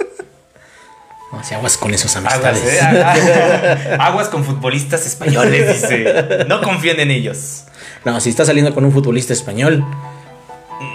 No, 1.33 1.43
si 1.43 1.55
aguas 1.55 1.76
con 1.78 1.95
esos 1.95 2.14
Aguas, 2.16 2.35
amistades. 2.45 2.62
eh, 2.83 3.97
aguas 3.99 4.28
con 4.28 4.45
futbolistas 4.45 5.07
españoles, 5.07 5.80
dice. 5.83 6.45
No 6.47 6.61
confíen 6.61 7.01
en 7.01 7.11
ellos. 7.11 7.64
No, 8.05 8.20
si 8.20 8.30
estás 8.30 8.49
saliendo 8.49 8.74
con 8.74 8.85
un 8.85 8.93
futbolista 8.93 9.33
español, 9.33 9.85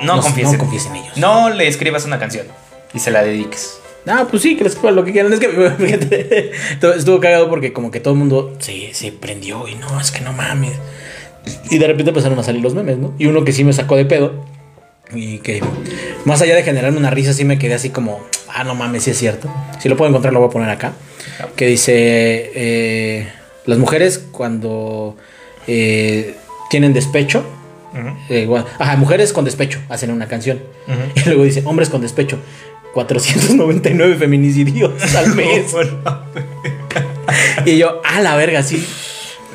No, 0.04 0.18
No- 0.18 0.22
confíes, 0.22 0.52
no 0.52 0.58
confíes 0.58 0.86
en 0.86 0.96
ellos. 0.98 1.18
No 1.18 1.50
le 1.50 1.68
escribas 1.68 2.06
una 2.06 2.20
canción 2.20 2.46
y 2.94 3.00
se 3.00 3.10
la 3.12 3.24
dediques. 3.24 3.80
Ah, 4.06 4.26
pues 4.30 4.44
sí, 4.44 4.56
que 4.56 4.64
les 4.64 4.82
lo 4.82 5.04
que 5.04 5.12
quieran. 5.12 5.34
Es 5.34 5.40
que 5.40 5.48
fíjate, 5.78 6.52
estuvo- 6.72 6.94
estuvo 6.94 7.20
cagado 7.20 7.50
porque 7.50 7.74
como 7.74 7.90
que 7.92 8.00
todo 8.00 8.14
el 8.14 8.20
mundo 8.20 8.54
se, 8.60 8.94
se 8.94 9.12
prendió 9.12 9.68
y 9.68 9.76
no, 9.76 10.00
es 10.00 10.12
que 10.12 10.22
no 10.22 10.34
mames. 10.34 10.74
Y 11.72 11.78
de 11.78 11.88
repente 11.88 12.10
empezaron 12.12 12.38
a 12.38 12.44
salir 12.44 12.62
los 12.62 12.74
memes, 12.76 12.98
¿no? 12.98 13.14
Y 13.18 13.26
uno 13.26 13.44
que 13.44 13.54
sí 13.54 13.64
me 13.64 13.74
sacó 13.74 13.96
de 13.96 14.06
pedo 14.06 14.46
y 15.14 15.39
que 15.39 15.62
más 16.26 16.41
allá 16.41 16.55
de 16.55 16.64
generarme 16.64 16.97
una 16.97 17.10
risa, 17.10 17.34
sí 17.34 17.45
me 17.45 17.58
quedé 17.58 17.74
así 17.74 17.89
como, 17.89 18.22
ah, 18.49 18.64
no 18.64 18.76
mames, 18.76 19.03
sí 19.03 19.12
es 19.12 19.18
cierto. 19.18 19.49
Si 19.80 19.89
lo 19.89 19.97
puedo 19.97 20.10
encontrar, 20.10 20.34
lo 20.34 20.39
voy 20.39 20.49
a 20.49 20.51
poner 20.51 20.70
acá. 20.70 20.93
Que 21.55 21.68
dice, 21.68 21.93
eh, 21.95 23.28
las 23.66 23.78
mujeres 23.78 24.24
cuando 24.32 25.16
eh, 25.68 26.36
tienen 26.70 26.93
despecho, 26.93 27.43
eh, 28.30 28.45
bueno, 28.47 28.66
ajá, 28.80 28.95
mujeres 28.95 29.34
con 29.34 29.45
despecho, 29.45 29.80
hacen 29.89 30.12
una 30.12 30.28
canción. 30.28 30.62
Y 31.16 31.22
luego 31.26 31.43
dice, 31.43 31.62
hombres 31.66 31.89
con 31.89 32.01
despecho. 32.01 32.39
499 32.93 34.16
feminicidios 34.16 35.16
al 35.16 35.36
mes. 35.36 35.76
y 37.66 37.78
yo, 37.78 38.01
a 38.03 38.22
la 38.22 38.36
verga, 38.36 38.64
sí. 38.64 38.84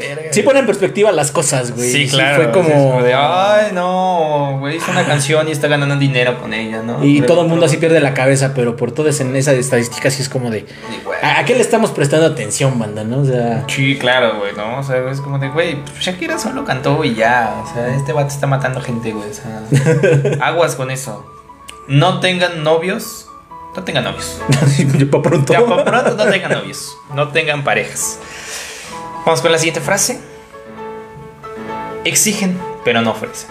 Verga. 0.09 0.33
Sí 0.33 0.43
pone 0.43 0.61
en 0.61 0.67
perspectiva 0.67 1.13
las 1.13 1.31
cosas, 1.31 1.73
güey. 1.75 1.91
Sí, 1.91 2.09
claro. 2.09 2.37
Fue 2.37 2.47
sí, 2.47 2.53
como... 2.71 2.99
es 2.99 3.05
de, 3.05 3.15
ay, 3.15 3.71
no, 3.73 4.57
güey, 4.61 4.77
hizo 4.77 4.91
una 4.91 5.05
canción 5.07 5.49
y 5.49 5.53
está 5.53 5.69
ganando 5.69 5.97
dinero 5.97 6.39
con 6.41 6.53
ella, 6.55 6.83
¿no? 6.83 7.05
y 7.05 7.21
Pero- 7.21 7.27
todo 7.35 7.43
el 7.43 7.49
mundo 7.49 7.67
así 7.67 7.77
pierde 7.77 8.01
la 8.01 8.15
cabeza, 8.15 8.53
pero 8.55 8.77
por 8.77 8.93
todas 8.93 9.21
en 9.21 9.35
esa 9.37 9.53
estadística 9.53 10.11
sí 10.11 10.23
es 10.23 10.29
como 10.29 10.51
de... 10.51 10.61
Sí. 10.61 10.67
¿A, 11.23 11.41
a 11.41 11.45
qué 11.45 11.55
le 11.55 11.61
estamos 11.61 11.91
prestando 11.91 12.27
atención, 12.27 12.79
banda, 12.79 13.05
no? 13.05 13.21
O 13.21 13.25
sea... 13.25 13.65
Sí, 13.69 13.97
claro, 13.99 14.39
güey, 14.39 14.53
¿no? 14.57 14.79
O 14.79 14.83
sea, 14.83 14.99
es 15.11 15.21
como 15.21 15.39
de, 15.39 15.49
güey, 15.49 15.83
pues 15.85 15.99
Shakira 16.01 16.39
solo 16.39 16.65
cantó 16.65 17.05
y 17.05 17.15
ya. 17.15 17.63
O 17.65 17.73
sea, 17.73 17.95
este 17.95 18.13
vato 18.13 18.29
está 18.29 18.47
matando 18.47 18.81
gente, 18.81 19.13
güey. 19.13 19.29
O 19.29 19.35
sea, 19.35 19.63
aguas 20.47 20.75
con 20.75 20.91
eso. 20.91 21.25
No 21.89 22.21
tengan 22.21 22.63
novios. 22.63 23.27
No 23.77 23.85
tengan 23.85 24.05
novios. 24.05 24.41
para 25.11 25.23
pronto. 25.23 25.53
Ya 25.53 25.61
por 25.61 25.85
pronto 25.85 26.15
no 26.17 26.31
tengan 26.31 26.53
novios. 26.53 26.97
No 27.15 27.29
tengan 27.29 27.65
parejas. 27.65 28.19
Vamos 29.25 29.41
con 29.41 29.53
la 29.53 29.59
siguiente 29.59 29.81
frase. 29.81 30.19
Exigen, 32.05 32.59
pero 32.85 33.03
no 33.03 33.13
ofrecen. 33.13 33.51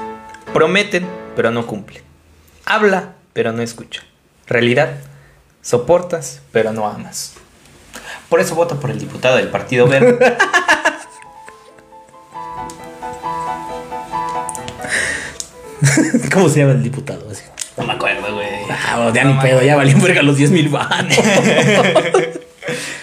Prometen, 0.53 1.07
pero 1.33 1.49
no 1.49 1.65
cumplen. 1.65 2.03
Habla, 2.65 3.13
pero 3.31 3.53
no 3.53 3.61
escucha. 3.61 4.03
Realidad, 4.47 4.95
soportas, 5.61 6.41
pero 6.51 6.73
no 6.73 6.85
amas. 6.87 7.35
Por 8.27 8.41
eso 8.41 8.53
voto 8.55 8.77
por 8.81 8.91
el 8.91 8.99
diputado 8.99 9.37
del 9.37 9.47
Partido 9.47 9.87
Verde. 9.87 10.17
¿Cómo 16.33 16.49
se 16.49 16.59
llama 16.59 16.73
el 16.73 16.83
diputado? 16.83 17.25
No 17.77 17.85
me 17.85 17.93
acuerdo, 17.93 18.33
güey. 18.33 18.47
Ah, 18.69 19.09
ya 19.13 19.23
No 19.23 19.35
ni 19.35 19.39
pedo, 19.41 19.61
ya 19.61 19.77
valió 19.77 19.97
verga 20.01 20.21
los 20.21 20.35
10 20.35 20.51
mil 20.51 20.67
vanos. 20.67 21.17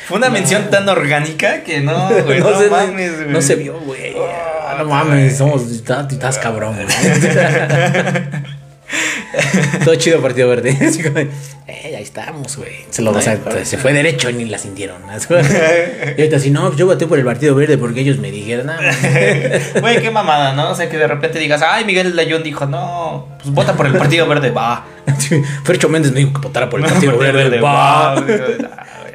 Fue 0.09 0.17
una 0.17 0.31
mención 0.31 0.71
tan 0.71 0.89
orgánica 0.89 1.63
que 1.63 1.83
no, 1.83 2.09
güey. 2.25 2.41
No, 2.41 2.59
se, 2.59 2.71
mames, 2.71 3.17
güey. 3.17 3.29
no 3.29 3.43
se 3.43 3.57
vio, 3.57 3.79
güey. 3.81 4.15
Ah, 4.17 4.77
no 4.79 4.87
güey. 4.87 4.99
mames, 4.99 5.37
somos, 5.37 5.71
estás, 5.71 6.39
cabrón, 6.39 6.77
güey. 6.77 6.87
Todo 9.85 9.95
chido 9.97 10.23
Partido 10.23 10.49
Verde. 10.49 10.75
Eh, 11.71 11.95
ahí 11.95 12.03
estamos, 12.03 12.57
güey. 12.57 12.87
Se, 12.89 13.03
lo, 13.03 13.11
o 13.11 13.21
sea, 13.21 13.39
se 13.63 13.77
fue 13.77 13.93
derecho 13.93 14.31
y 14.31 14.33
ni 14.33 14.47
la 14.47 14.57
sintieron. 14.57 15.03
Y 15.03 16.21
ahorita 16.23 16.37
así, 16.39 16.51
no, 16.51 16.75
yo 16.75 16.87
voté 16.87 17.07
por 17.07 17.19
el 17.19 17.27
Partido 17.27 17.55
Verde 17.55 17.77
porque 17.77 18.01
ellos 18.01 18.17
me 18.17 18.31
dijeron, 18.31 18.71
ah, 18.71 18.79
Güey, 19.79 20.01
qué 20.01 20.11
mamada, 20.11 20.55
¿no? 20.55 20.71
O 20.71 20.75
sea, 20.75 20.89
que 20.89 20.97
de 20.97 21.07
repente 21.07 21.39
digas, 21.39 21.61
ay, 21.61 21.85
Miguel 21.85 22.17
Layón 22.17 22.43
dijo, 22.43 22.65
no, 22.65 23.29
pues 23.43 23.55
vota 23.55 23.75
por 23.75 23.87
el 23.87 23.99
Partido 23.99 24.27
Verde, 24.27 24.51
va. 24.51 24.87
Fercho 25.65 25.91
Méndez 25.91 26.13
me 26.13 26.21
dijo 26.21 26.33
que 26.33 26.41
votara 26.41 26.71
por 26.71 26.81
el 26.81 26.87
Partido 26.87 27.19
Verde. 27.19 27.61
va. 27.61 28.15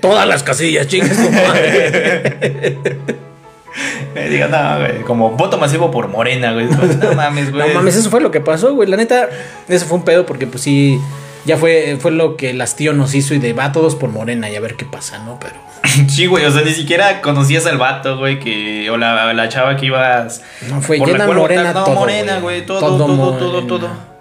Todas 0.03 0.27
las 0.27 0.43
casillas, 0.43 0.85
chingas 0.85 1.15
tu 1.15 1.31
madre. 1.31 2.77
Me 4.13 4.29
diga, 4.29 4.49
no, 4.49 4.79
güey, 4.79 5.01
como 5.03 5.31
voto 5.31 5.57
masivo 5.57 5.91
por 5.91 6.09
Morena, 6.09 6.51
güey. 6.51 6.65
No 6.65 7.13
mames, 7.13 7.53
güey. 7.53 7.69
No 7.69 7.73
mames, 7.73 7.95
eso 7.95 8.09
fue 8.09 8.19
lo 8.19 8.29
que 8.29 8.41
pasó, 8.41 8.75
güey. 8.75 8.89
La 8.89 8.97
neta, 8.97 9.29
eso 9.69 9.85
fue 9.85 9.97
un 9.97 10.03
pedo 10.03 10.25
porque 10.25 10.45
pues 10.45 10.61
sí, 10.61 10.99
ya 11.45 11.55
fue, 11.55 11.97
fue 12.01 12.11
lo 12.11 12.35
que 12.35 12.49
el 12.49 12.59
hastío 12.59 12.91
nos 12.91 13.15
hizo 13.15 13.33
y 13.33 13.39
de 13.39 13.53
va 13.53 13.71
todos 13.71 13.95
por 13.95 14.09
Morena 14.09 14.49
y 14.49 14.57
a 14.57 14.59
ver 14.59 14.75
qué 14.75 14.83
pasa, 14.83 15.19
¿no? 15.19 15.39
Pero 15.39 15.55
Sí, 16.09 16.25
güey, 16.25 16.43
o 16.43 16.51
sea, 16.51 16.63
ni 16.63 16.71
siquiera 16.71 17.21
conocías 17.21 17.65
al 17.65 17.77
vato, 17.77 18.17
güey, 18.17 18.41
que. 18.41 18.89
O 18.89 18.97
la, 18.97 19.33
la 19.33 19.47
chava 19.47 19.77
que 19.77 19.85
ibas. 19.85 20.41
no 20.69 20.81
fue 20.81 20.97
por 20.97 21.07
la 21.07 21.13
llena 21.13 21.33
morena 21.33 21.63
votar. 21.63 21.75
No, 21.75 21.83
todo. 21.85 21.95
morena, 21.95 22.39
güey, 22.39 22.65
todo, 22.65 22.79
todo, 22.79 23.37
todo, 23.37 23.67
todo, 23.67 24.12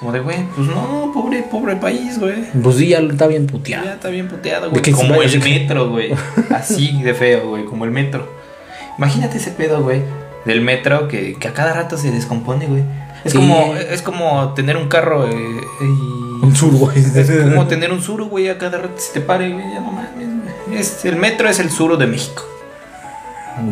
Como 0.00 0.12
de, 0.12 0.20
güey, 0.20 0.44
pues 0.54 0.68
no, 0.68 1.10
pobre, 1.12 1.42
pobre 1.42 1.74
país, 1.76 2.18
güey. 2.20 2.44
Pues 2.62 2.76
sí, 2.76 2.88
ya 2.88 2.98
está 2.98 3.26
bien 3.26 3.46
Ya 3.46 3.52
puteado. 3.52 3.88
está 3.90 4.08
bien 4.10 4.28
puteado, 4.28 4.70
¿De 4.70 4.78
güey. 4.80 4.92
Como 4.92 5.20
el 5.22 5.40
metro, 5.40 5.90
güey. 5.90 6.12
Así 6.54 7.02
de 7.02 7.14
feo, 7.14 7.48
güey, 7.50 7.64
como 7.64 7.84
el 7.84 7.90
metro. 7.90 8.28
Imagínate 8.96 9.38
ese 9.38 9.50
pedo, 9.50 9.82
güey, 9.82 10.02
del 10.44 10.60
metro 10.60 11.08
que, 11.08 11.34
que 11.34 11.48
a 11.48 11.52
cada 11.52 11.72
rato 11.72 11.96
se 11.96 12.10
descompone, 12.12 12.66
güey. 12.66 12.82
Es, 13.24 13.32
Sí. 13.32 13.38
como, 13.38 13.74
es 13.74 14.02
como 14.02 14.54
tener 14.54 14.76
un 14.76 14.88
carro 14.88 15.26
eh, 15.28 15.60
y... 15.80 16.44
Un 16.44 16.54
sur, 16.54 16.70
güey. 16.72 16.96
Es 17.16 17.28
como 17.30 17.66
tener 17.66 17.90
un 17.92 18.00
suro, 18.00 18.26
güey, 18.26 18.48
a 18.48 18.56
cada 18.58 18.78
rato 18.78 18.94
se 18.98 19.12
te 19.14 19.20
pare, 19.20 19.50
güey, 19.52 19.64
ya 19.74 19.80
no 19.80 19.90
mames, 19.90 20.12
güey. 20.66 20.78
Es, 20.78 21.04
el 21.04 21.16
metro 21.16 21.48
es 21.48 21.58
el 21.58 21.70
suro 21.70 21.96
de 21.96 22.06
México. 22.06 22.44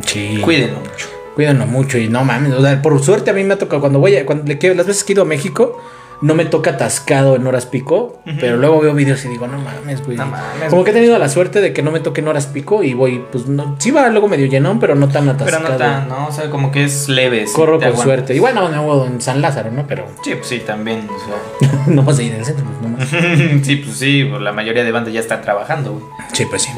Sí. 0.04 0.40
Cuídenlo 0.42 0.80
mucho. 0.80 1.06
Cuídenlo 1.36 1.66
mucho 1.66 1.98
y 1.98 2.08
no 2.08 2.24
mames. 2.24 2.52
O 2.54 2.62
sea, 2.62 2.82
por 2.82 3.00
suerte 3.02 3.30
a 3.30 3.34
mí 3.34 3.44
me 3.44 3.54
ha 3.54 3.58
tocado 3.58 3.80
cuando 3.80 4.00
voy 4.00 4.16
a, 4.16 4.26
cuando 4.26 4.44
las 4.52 4.86
veces 4.86 5.04
que 5.04 5.12
he 5.12 5.14
ido 5.14 5.22
a 5.22 5.26
México, 5.26 5.80
no 6.22 6.34
me 6.34 6.44
toca 6.46 6.70
atascado 6.70 7.36
en 7.36 7.46
horas 7.46 7.66
pico, 7.66 8.20
pero 8.40 8.56
luego 8.56 8.80
veo 8.80 8.94
videos 8.94 9.24
y 9.24 9.28
digo, 9.28 9.46
no 9.46 9.58
mames, 9.58 10.04
güey. 10.04 10.16
No 10.16 10.26
mames, 10.26 10.70
Como 10.70 10.82
que 10.84 10.90
he 10.90 10.94
tenido 10.94 11.18
la 11.18 11.28
suerte 11.28 11.60
de 11.60 11.72
que 11.72 11.82
no 11.82 11.90
me 11.90 12.00
toque 12.00 12.20
en 12.20 12.28
horas 12.28 12.46
pico 12.46 12.82
y 12.82 12.94
voy, 12.94 13.22
pues 13.30 13.46
no, 13.46 13.76
sí 13.78 13.90
va 13.90 14.08
luego 14.08 14.28
medio 14.28 14.46
llenón, 14.46 14.80
pero 14.80 14.94
no 14.94 15.08
tan 15.08 15.28
atascado. 15.28 15.62
Pero 15.64 15.72
no 15.74 15.78
tan, 15.78 16.08
¿no? 16.08 16.26
O 16.28 16.32
sea, 16.32 16.48
como 16.50 16.72
que 16.72 16.84
es 16.84 17.08
leve. 17.08 17.46
sí, 17.46 17.52
Corro 17.54 17.74
con 17.74 17.84
aguantas. 17.84 18.04
suerte. 18.04 18.34
Y 18.34 18.38
bueno, 18.38 18.68
no 18.68 18.76
hago 18.76 19.06
en 19.06 19.20
San 19.20 19.42
Lázaro, 19.42 19.70
¿no? 19.70 19.86
Pero 19.86 20.06
Sí, 20.22 20.34
pues 20.34 20.46
sí, 20.46 20.60
también, 20.60 21.08
o 21.08 21.68
sea. 21.68 21.78
no 21.86 22.02
vas 22.02 22.18
a 22.18 22.22
ir 22.22 22.34
al 22.34 22.44
centro, 22.44 22.64
pues 22.64 22.80
no 22.90 22.96
más. 22.96 23.08
sí, 23.66 23.76
pues 23.76 23.96
sí, 23.96 24.24
pues 24.28 24.40
la 24.40 24.52
mayoría 24.52 24.84
de 24.84 24.92
bandas 24.92 25.12
ya 25.12 25.20
están 25.20 25.42
trabajando, 25.42 25.92
güey. 25.92 26.04
Sí, 26.32 26.46
pues 26.46 26.62
sí. 26.62 26.70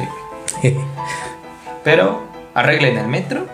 Pero 1.85 2.23
arreglen 2.55 2.99
el 2.99 3.07
metro, 3.09 3.47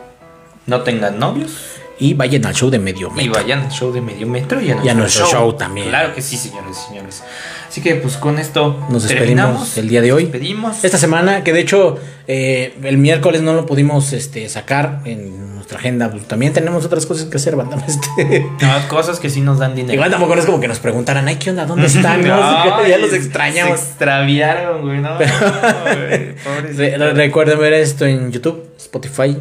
no 0.66 0.80
tengan 0.82 1.18
novios 1.18 1.73
y 1.98 2.14
vayan 2.14 2.44
al 2.46 2.54
show 2.54 2.70
de 2.70 2.78
medio 2.78 3.08
y 3.12 3.16
metro. 3.26 3.32
vayan 3.42 3.60
al 3.60 3.70
show 3.70 3.92
de 3.92 4.00
medio 4.00 4.26
metro 4.26 4.60
y 4.60 4.70
a 4.70 4.74
nuestro, 4.74 4.86
Y 4.86 4.88
a 4.88 4.94
nuestro 4.94 5.26
show 5.26 5.52
también. 5.54 5.88
Claro 5.88 6.14
que 6.14 6.22
sí, 6.22 6.36
señores 6.36 6.76
y 6.84 6.88
señores. 6.88 7.22
Así 7.68 7.80
que 7.80 7.96
pues 7.96 8.16
con 8.16 8.38
esto 8.38 8.78
Nos 8.88 9.02
despedimos 9.08 9.76
el 9.78 9.88
día 9.88 10.00
de 10.00 10.12
hoy. 10.12 10.24
Nos 10.24 10.32
despedimos. 10.32 10.84
Esta 10.84 10.98
semana, 10.98 11.42
que 11.44 11.52
de 11.52 11.60
hecho 11.60 11.98
eh, 12.28 12.74
el 12.82 12.98
miércoles 12.98 13.42
no 13.42 13.52
lo 13.54 13.66
pudimos 13.66 14.12
este, 14.12 14.48
sacar 14.48 15.00
en 15.04 15.54
nuestra 15.54 15.78
agenda, 15.78 16.10
pues 16.10 16.26
también 16.28 16.52
tenemos 16.52 16.84
otras 16.84 17.06
cosas 17.06 17.26
que 17.26 17.36
hacer, 17.36 17.56
banda. 17.56 17.76
Este, 17.88 18.40
No, 18.60 18.88
cosas 18.88 19.18
que 19.18 19.30
sí 19.30 19.40
nos 19.40 19.58
dan 19.58 19.74
dinero. 19.74 19.94
igual 19.94 20.10
tampoco 20.10 20.34
es 20.34 20.46
como 20.46 20.60
que 20.60 20.68
nos 20.68 20.78
preguntaran, 20.78 21.26
ay, 21.26 21.36
¿qué 21.36 21.50
onda? 21.50 21.64
¿Dónde 21.66 21.86
están? 21.88 22.22
No, 22.22 22.86
ya 22.86 22.98
los 22.98 23.10
Se 23.10 23.16
extrañamos. 23.16 23.80
extraviaron, 23.80 24.82
güey, 24.82 24.98
no. 25.00 25.16
güey, 25.16 26.34
Re- 26.76 27.12
recuerden 27.14 27.58
ver 27.58 27.72
esto 27.74 28.04
en 28.06 28.30
YouTube, 28.30 28.62
Spotify, 28.78 29.36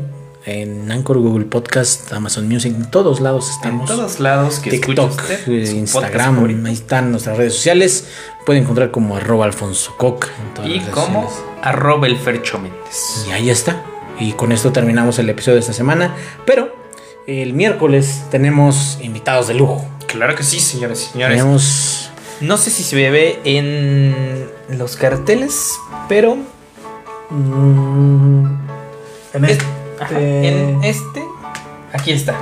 en 0.45 0.91
Anchor, 0.91 1.19
Google 1.19 1.45
Podcast, 1.45 2.11
Amazon 2.13 2.47
Music, 2.49 2.73
en 2.75 2.89
todos 2.91 3.21
lados 3.21 3.47
En 3.47 3.53
estamos. 3.53 3.89
todos 3.89 4.19
lados 4.19 4.59
que 4.59 4.71
TikTok, 4.71 5.11
usted, 5.11 5.47
eh, 5.47 5.71
Instagram, 5.71 6.65
ahí 6.65 6.73
están 6.73 7.11
nuestras 7.11 7.37
redes 7.37 7.53
sociales. 7.53 8.07
Pueden 8.45 8.63
encontrar 8.63 8.91
como 8.91 9.15
arroba 9.15 9.45
Alfonso 9.45 9.95
Coc 9.97 10.27
en 10.41 10.53
todas 10.53 10.69
Y 10.69 10.79
como 10.91 11.29
arroba 11.61 12.07
el 12.07 12.17
Fercho 12.17 12.59
Méndez. 12.59 13.25
Y 13.27 13.31
ahí 13.31 13.49
está. 13.49 13.83
Y 14.19 14.33
con 14.33 14.51
esto 14.51 14.71
terminamos 14.71 15.17
el 15.19 15.29
episodio 15.29 15.55
de 15.55 15.61
esta 15.61 15.73
semana. 15.73 16.15
Pero 16.45 16.75
el 17.25 17.53
miércoles 17.53 18.23
tenemos 18.29 18.99
invitados 19.01 19.47
de 19.47 19.53
lujo. 19.53 19.85
Claro 20.07 20.35
que 20.35 20.43
sí, 20.43 20.59
señores 20.59 21.07
y 21.09 21.11
señores. 21.13 21.37
Tenemos. 21.37 22.09
No 22.41 22.57
sé 22.57 22.69
si 22.69 22.83
se 22.83 23.09
ve 23.09 23.39
en 23.45 24.49
los 24.77 24.97
carteles, 24.97 25.71
pero 26.09 26.35
mm, 27.29 28.45
en 29.35 29.45
es- 29.45 29.57
ajá, 30.04 30.20
en 30.20 30.84
este, 30.84 31.24
aquí 31.93 32.12
está. 32.12 32.36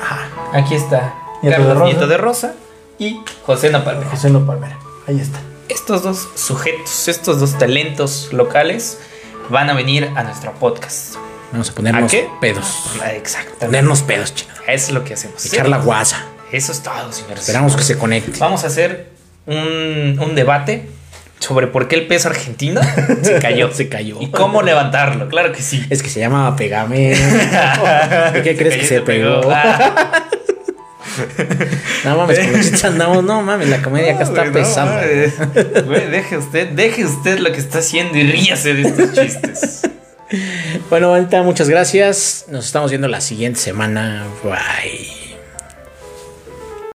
Ajá, 0.00 0.28
Aquí 0.52 0.74
está 0.74 1.14
Nieto 1.42 1.62
de 1.62 1.66
Carlos 1.66 1.74
Rosa. 1.78 1.84
Nieto 1.86 2.06
de 2.06 2.16
Rosa 2.16 2.54
y 2.98 3.20
José 3.44 3.70
Napalme. 3.70 4.04
José 4.06 4.30
No 4.30 4.46
Palmera. 4.46 4.78
Ahí 5.06 5.20
está. 5.20 5.38
Estos 5.68 6.02
dos 6.02 6.28
sujetos, 6.36 7.08
estos 7.08 7.40
dos 7.40 7.58
talentos 7.58 8.32
locales 8.32 8.98
van 9.50 9.68
a 9.70 9.74
venir 9.74 10.10
a 10.16 10.22
nuestro 10.22 10.52
podcast. 10.54 11.16
Vamos 11.52 11.70
a 11.70 11.74
ponernos 11.74 12.04
¿A 12.04 12.06
qué? 12.08 12.28
pedos. 12.40 12.66
Exacto. 13.12 13.54
Ponernos 13.66 14.02
pedos, 14.02 14.34
chingada. 14.34 14.60
Eso 14.68 14.86
es 14.88 14.90
lo 14.92 15.04
que 15.04 15.14
hacemos. 15.14 15.44
Echar 15.46 15.68
la 15.68 15.78
guasa. 15.78 16.24
Eso 16.52 16.72
es 16.72 16.82
todo, 16.82 17.12
señores. 17.12 17.40
Esperamos 17.40 17.76
que 17.76 17.82
se 17.82 17.98
conecte. 17.98 18.38
Vamos 18.38 18.64
a 18.64 18.68
hacer 18.68 19.10
un, 19.46 20.18
un 20.20 20.34
debate 20.34 20.88
sobre 21.38 21.66
por 21.66 21.88
qué 21.88 21.96
el 21.96 22.06
peso 22.06 22.28
argentino 22.28 22.80
se 23.22 23.38
cayó. 23.38 23.70
Se 23.74 23.88
cayó. 23.88 24.16
Y 24.20 24.30
cómo 24.30 24.62
levantarlo, 24.62 25.28
claro 25.28 25.52
que 25.52 25.62
sí. 25.62 25.84
Es 25.90 26.02
que 26.02 26.08
se 26.08 26.20
llama 26.20 26.54
Pegame. 26.56 27.14
¿De 28.32 28.42
qué 28.42 28.56
crees 28.58 28.76
que 28.76 28.86
se 28.86 29.00
pegó? 29.02 29.40
Ah, 29.50 30.28
No 32.04 32.16
mames, 32.16 32.84
andamos. 32.84 33.24
No 33.24 33.42
mames, 33.42 33.68
la 33.68 33.82
comedia 33.82 34.14
acá 34.14 34.24
está 34.24 34.44
no 34.44 34.52
pesada. 34.52 35.02
Güey, 35.86 36.10
deje 36.10 36.36
usted, 36.36 36.68
deje 36.70 37.04
usted 37.04 37.38
lo 37.38 37.52
que 37.52 37.58
está 37.58 37.78
haciendo 37.78 38.18
y 38.18 38.24
ríase 38.30 38.74
de 38.74 38.82
estos 38.82 39.12
chistes. 39.12 39.82
Bueno, 40.90 41.08
ahorita 41.08 41.42
muchas 41.42 41.68
gracias. 41.68 42.46
Nos 42.50 42.66
estamos 42.66 42.90
viendo 42.90 43.08
la 43.08 43.20
siguiente 43.20 43.60
semana. 43.60 44.24
Bye. 44.42 45.25